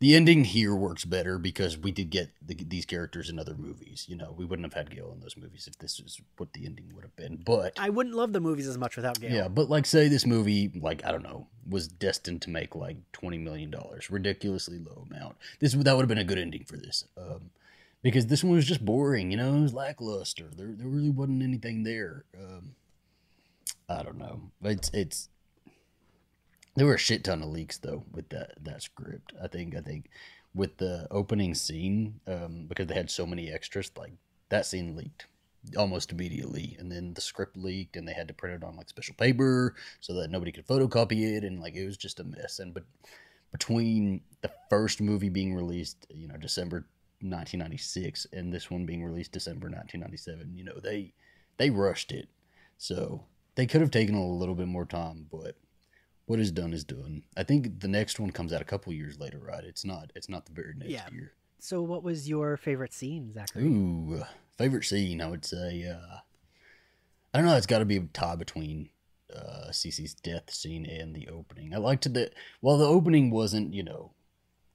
the 0.00 0.16
ending 0.16 0.44
here 0.44 0.74
works 0.74 1.04
better 1.04 1.38
because 1.38 1.76
we 1.76 1.92
did 1.92 2.08
get 2.08 2.30
the, 2.40 2.54
these 2.54 2.86
characters 2.86 3.28
in 3.28 3.38
other 3.38 3.54
movies. 3.54 4.06
You 4.08 4.16
know, 4.16 4.34
we 4.36 4.46
wouldn't 4.46 4.64
have 4.64 4.72
had 4.72 4.94
Gale 4.94 5.12
in 5.12 5.20
those 5.20 5.36
movies 5.36 5.68
if 5.68 5.78
this 5.78 6.00
is 6.00 6.20
what 6.38 6.54
the 6.54 6.64
ending 6.64 6.90
would 6.94 7.04
have 7.04 7.14
been. 7.16 7.42
But 7.44 7.78
I 7.78 7.90
wouldn't 7.90 8.14
love 8.16 8.32
the 8.32 8.40
movies 8.40 8.66
as 8.66 8.78
much 8.78 8.96
without 8.96 9.20
Gale. 9.20 9.30
yeah, 9.30 9.48
but 9.48 9.68
like 9.68 9.84
say 9.84 10.08
this 10.08 10.24
movie, 10.24 10.72
like 10.74 11.04
I 11.04 11.12
don't 11.12 11.22
know, 11.22 11.48
was 11.68 11.86
destined 11.86 12.40
to 12.42 12.50
make 12.50 12.74
like 12.74 12.96
twenty 13.12 13.36
million 13.36 13.70
dollars, 13.70 14.10
ridiculously 14.10 14.78
low 14.78 15.06
amount. 15.10 15.36
This 15.60 15.74
that 15.74 15.94
would 15.94 16.02
have 16.02 16.08
been 16.08 16.18
a 16.18 16.24
good 16.24 16.38
ending 16.38 16.64
for 16.64 16.78
this, 16.78 17.04
um, 17.18 17.50
because 18.02 18.26
this 18.26 18.42
one 18.42 18.56
was 18.56 18.64
just 18.66 18.84
boring. 18.84 19.30
You 19.30 19.36
know, 19.36 19.54
it 19.54 19.60
was 19.60 19.74
lackluster. 19.74 20.48
There 20.56 20.72
there 20.72 20.88
really 20.88 21.10
wasn't 21.10 21.42
anything 21.42 21.82
there. 21.82 22.24
Um, 22.34 22.74
I 23.86 24.02
don't 24.02 24.18
know. 24.18 24.50
It's 24.62 24.90
it's 24.94 25.28
there 26.76 26.86
were 26.86 26.94
a 26.94 26.98
shit 26.98 27.24
ton 27.24 27.42
of 27.42 27.48
leaks 27.48 27.78
though 27.78 28.04
with 28.12 28.28
that 28.30 28.52
that 28.62 28.82
script. 28.82 29.32
I 29.42 29.48
think 29.48 29.76
I 29.76 29.80
think 29.80 30.10
with 30.54 30.78
the 30.78 31.06
opening 31.10 31.54
scene, 31.54 32.20
um, 32.26 32.66
because 32.68 32.86
they 32.86 32.94
had 32.94 33.10
so 33.10 33.26
many 33.26 33.50
extras, 33.50 33.90
like 33.96 34.12
that 34.48 34.66
scene 34.66 34.96
leaked 34.96 35.26
almost 35.76 36.10
immediately 36.10 36.76
and 36.78 36.90
then 36.90 37.12
the 37.14 37.20
script 37.20 37.56
leaked 37.56 37.96
and 37.96 38.08
they 38.08 38.12
had 38.12 38.26
to 38.28 38.34
print 38.34 38.62
it 38.62 38.66
on 38.66 38.76
like 38.76 38.88
special 38.88 39.14
paper 39.16 39.74
so 40.00 40.14
that 40.14 40.30
nobody 40.30 40.50
could 40.50 40.66
photocopy 40.66 41.36
it 41.36 41.44
and 41.44 41.60
like 41.60 41.74
it 41.74 41.84
was 41.84 41.96
just 41.96 42.20
a 42.20 42.24
mess 42.24 42.60
and 42.60 42.72
but 42.72 42.84
between 43.52 44.22
the 44.40 44.50
first 44.70 45.00
movie 45.00 45.28
being 45.28 45.54
released 45.54 46.06
you 46.08 46.26
know 46.26 46.36
december 46.36 46.86
1996 47.20 48.26
and 48.32 48.52
this 48.52 48.70
one 48.70 48.86
being 48.86 49.04
released 49.04 49.32
december 49.32 49.66
1997 49.66 50.56
you 50.56 50.64
know 50.64 50.80
they 50.82 51.12
they 51.58 51.68
rushed 51.68 52.10
it 52.10 52.28
so 52.78 53.22
they 53.54 53.66
could 53.66 53.82
have 53.82 53.90
taken 53.90 54.14
a 54.14 54.26
little 54.26 54.54
bit 54.54 54.68
more 54.68 54.86
time 54.86 55.26
but 55.30 55.56
what 56.30 56.38
is 56.40 56.52
done 56.52 56.72
is 56.72 56.84
done 56.84 57.22
i 57.36 57.42
think 57.42 57.80
the 57.80 57.88
next 57.88 58.20
one 58.20 58.30
comes 58.30 58.52
out 58.52 58.62
a 58.62 58.64
couple 58.72 58.92
years 58.92 59.18
later 59.18 59.38
right 59.38 59.64
it's 59.64 59.84
not 59.84 60.12
it's 60.14 60.28
not 60.28 60.46
the 60.46 60.52
very 60.52 60.74
next 60.76 60.90
Yeah. 60.90 61.08
year 61.12 61.32
So, 61.58 61.82
what 61.82 62.02
was 62.02 62.28
your 62.28 62.56
favorite 62.56 62.94
scene, 62.94 63.32
Zachary? 63.32 63.64
Ooh, 63.64 64.22
favorite 64.56 64.84
scene, 64.84 65.20
I 65.20 65.28
would 65.28 65.44
say. 65.44 65.84
Uh, 65.86 66.18
I 67.34 67.38
don't 67.38 67.46
know. 67.46 67.56
It's 67.56 67.66
got 67.66 67.80
to 67.80 67.84
be 67.84 67.98
a 67.98 68.04
tie 68.14 68.36
between 68.36 68.88
uh, 69.34 69.68
Cici's 69.70 70.14
death 70.14 70.50
scene 70.50 70.86
and 70.86 71.14
the 71.14 71.28
opening. 71.28 71.74
I 71.74 71.76
liked 71.78 72.10
the 72.12 72.30
well, 72.62 72.78
the 72.78 72.86
opening 72.96 73.30
wasn't 73.30 73.74
you 73.74 73.82
know 73.82 74.12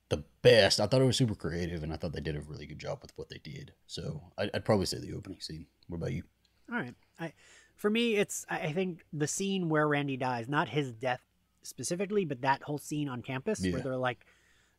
the 0.09 0.23
best. 0.43 0.79
I 0.79 0.85
thought 0.85 1.01
it 1.01 1.05
was 1.05 1.17
super 1.17 1.33
creative, 1.35 1.81
and 1.83 1.91
I 1.91 1.97
thought 1.97 2.13
they 2.13 2.21
did 2.21 2.35
a 2.37 2.41
really 2.41 2.67
good 2.67 2.79
job 2.79 2.99
with 3.01 3.13
what 3.17 3.29
they 3.29 3.39
did. 3.43 3.73
So 3.87 4.21
I'd, 4.37 4.51
I'd 4.53 4.65
probably 4.65 4.85
say 4.85 4.99
the 4.99 5.13
opening 5.17 5.41
scene. 5.41 5.65
What 5.87 5.97
about 5.97 6.13
you? 6.13 6.23
All 6.71 6.77
right. 6.77 6.95
I, 7.19 7.33
for 7.75 7.89
me, 7.89 8.15
it's 8.15 8.45
I 8.47 8.57
I 8.69 8.73
think 8.73 9.03
the 9.11 9.27
scene 9.27 9.69
where 9.69 9.87
Randy 9.87 10.17
dies, 10.17 10.47
not 10.47 10.69
his 10.69 10.91
death 10.93 11.21
specifically, 11.65 12.25
but 12.25 12.41
that 12.41 12.63
whole 12.63 12.77
scene 12.77 13.09
on 13.09 13.21
campus 13.21 13.59
Yeah. 13.63 13.73
where 13.73 13.81
they're 13.81 13.97
like 13.97 14.25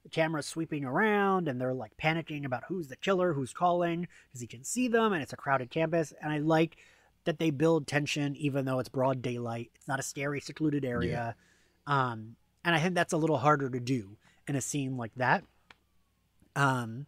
the 0.02 0.08
camera's 0.10 0.46
sweeping 0.46 0.84
around 0.84 1.48
and 1.48 1.60
they're 1.60 1.74
like 1.74 1.96
panicking 1.96 2.44
about 2.44 2.62
who's 2.68 2.86
the 2.88 2.96
killer, 2.96 3.32
who's 3.32 3.52
calling, 3.52 4.06
because 4.28 4.40
he 4.40 4.46
can 4.46 4.62
see 4.62 4.86
them, 4.88 5.12
and 5.12 5.20
it's 5.22 5.32
a 5.32 5.36
crowded 5.36 5.68
campus. 5.70 6.12
And 6.22 6.32
I 6.32 6.38
like 6.38 6.76
that 7.24 7.38
they 7.40 7.50
build 7.50 7.88
tension 7.88 8.36
even 8.36 8.64
though 8.66 8.78
it's 8.78 8.88
broad 8.88 9.20
daylight. 9.20 9.70
It's 9.74 9.88
not 9.88 9.98
a 9.98 10.02
scary, 10.04 10.40
secluded 10.40 10.84
area. 10.84 11.34
Um, 11.88 12.36
and 12.64 12.74
I 12.74 12.78
think 12.80 12.94
that's 12.94 13.12
a 13.12 13.16
little 13.16 13.38
harder 13.38 13.68
to 13.68 13.80
do 13.80 14.16
in 14.46 14.54
a 14.54 14.60
scene 14.60 14.96
like 14.96 15.14
that. 15.16 15.42
Um, 16.54 17.06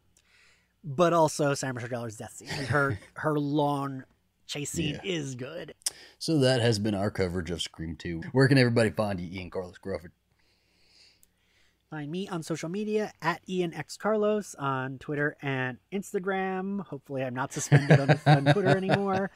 but 0.85 1.13
also 1.13 1.55
Sarah 1.55 1.75
Michelle 1.75 1.89
Gellar's 1.91 2.17
death 2.17 2.35
scene. 2.37 2.49
Her 2.49 2.99
her 3.15 3.39
long 3.39 4.05
chase 4.47 4.71
scene 4.71 4.95
Yeah. 5.05 5.13
is 5.13 5.35
good. 5.35 5.75
So 6.19 6.39
that 6.39 6.61
has 6.61 6.79
been 6.79 6.95
our 6.95 7.11
coverage 7.11 7.51
of 7.51 7.63
Scream 7.63 7.97
Two. 7.97 8.23
Where 8.33 8.49
can 8.49 8.59
everybody 8.59 8.91
find 8.91 9.21
you, 9.21 9.41
Ian 9.41 9.51
Carlos 9.51 9.79
Crawford? 9.79 10.13
Find 11.91 12.11
me 12.11 12.29
on 12.29 12.43
social 12.43 12.69
media 12.69 13.13
at 13.23 13.41
Ian 13.49 13.73
X 13.73 13.97
Carlos 13.97 14.55
on 14.59 14.99
Twitter 14.99 15.37
and 15.41 15.79
Instagram. 15.91 16.85
Hopefully, 16.85 17.23
I'm 17.23 17.35
not 17.35 17.53
suspended 17.53 17.99
on, 17.99 18.21
on 18.27 18.45
Twitter 18.53 18.77
anymore. 18.77 19.31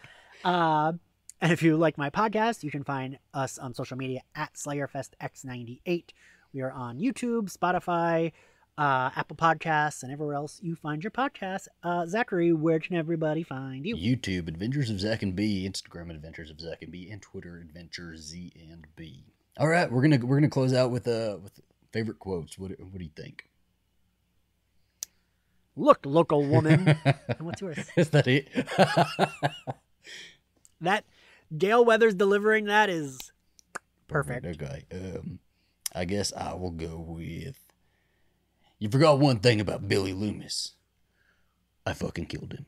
Uh, 0.45 0.93
and 1.41 1.51
if 1.51 1.63
you 1.63 1.77
like 1.77 1.97
my 1.97 2.11
podcast, 2.11 2.63
you 2.63 2.71
can 2.71 2.85
find 2.85 3.19
us 3.33 3.59
on 3.59 3.73
social 3.75 3.97
media 3.97 4.21
at 4.35 4.55
SlayerFestX98. 4.55 6.11
We 6.53 6.61
are 6.61 6.71
on 6.71 6.99
YouTube, 6.99 7.51
Spotify, 7.51 8.33
uh, 8.79 9.11
Apple 9.17 9.37
Podcasts, 9.37 10.03
and 10.03 10.13
everywhere 10.13 10.35
else 10.35 10.59
you 10.63 10.75
find 10.75 11.03
your 11.03 11.11
podcasts. 11.11 11.69
Uh, 11.83 12.07
Zachary, 12.07 12.53
where 12.53 12.79
can 12.81 12.97
everybody 12.97 13.43
find 13.43 13.87
you? 13.87 13.97
YouTube 13.97 14.49
Adventures 14.49 14.91
of 14.91 15.01
Zach 15.01 15.23
and 15.23 15.37
B, 15.37 15.69
Instagram 15.69 16.11
Adventures 16.11 16.51
of 16.51 16.61
Zach 16.61 16.83
and 16.83 16.91
B, 16.91 17.11
and 17.11 17.21
Twitter 17.21 17.59
Adventures 17.59 18.21
Z 18.21 18.53
and 18.71 18.87
B. 18.97 19.25
All 19.59 19.69
right, 19.69 19.91
we're 19.91 20.03
gonna 20.03 20.19
we're 20.25 20.37
gonna 20.37 20.49
close 20.49 20.73
out 20.73 20.91
with 20.91 21.07
uh 21.07 21.39
with 21.43 21.61
favorite 21.93 22.19
quotes. 22.19 22.59
What 22.59 22.71
what 22.81 22.99
do 22.99 23.05
you 23.05 23.11
think? 23.15 23.45
Look, 25.77 26.01
local 26.05 26.45
woman. 26.45 26.99
and 27.05 27.41
what's 27.41 27.61
yours? 27.61 27.79
Is 27.97 28.11
that 28.11 28.27
it? 28.27 28.49
That 30.83 31.05
Gale 31.57 31.85
Weathers 31.85 32.15
delivering 32.15 32.65
that 32.67 32.91
is 32.91 33.33
perfect. 34.09 34.45
Okay. 34.45 34.85
Um, 34.93 35.39
I 35.95 36.05
guess 36.05 36.33
I 36.33 36.55
will 36.55 36.73
go 36.73 36.97
with. 36.99 37.57
You 38.83 38.89
forgot 38.89 39.21
one 39.21 39.39
thing 39.39 39.61
about 39.61 39.87
Billy 39.87 40.13
Loomis. 40.13 40.73
I 41.87 41.93
fucking 41.93 42.27
killed 42.27 42.53
him. 42.53 42.67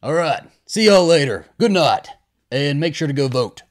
All 0.00 0.12
right. 0.12 0.44
See 0.66 0.86
y'all 0.86 1.04
later. 1.04 1.46
Good 1.58 1.72
night, 1.72 2.06
and 2.48 2.78
make 2.78 2.94
sure 2.94 3.08
to 3.08 3.12
go 3.12 3.26
vote. 3.26 3.64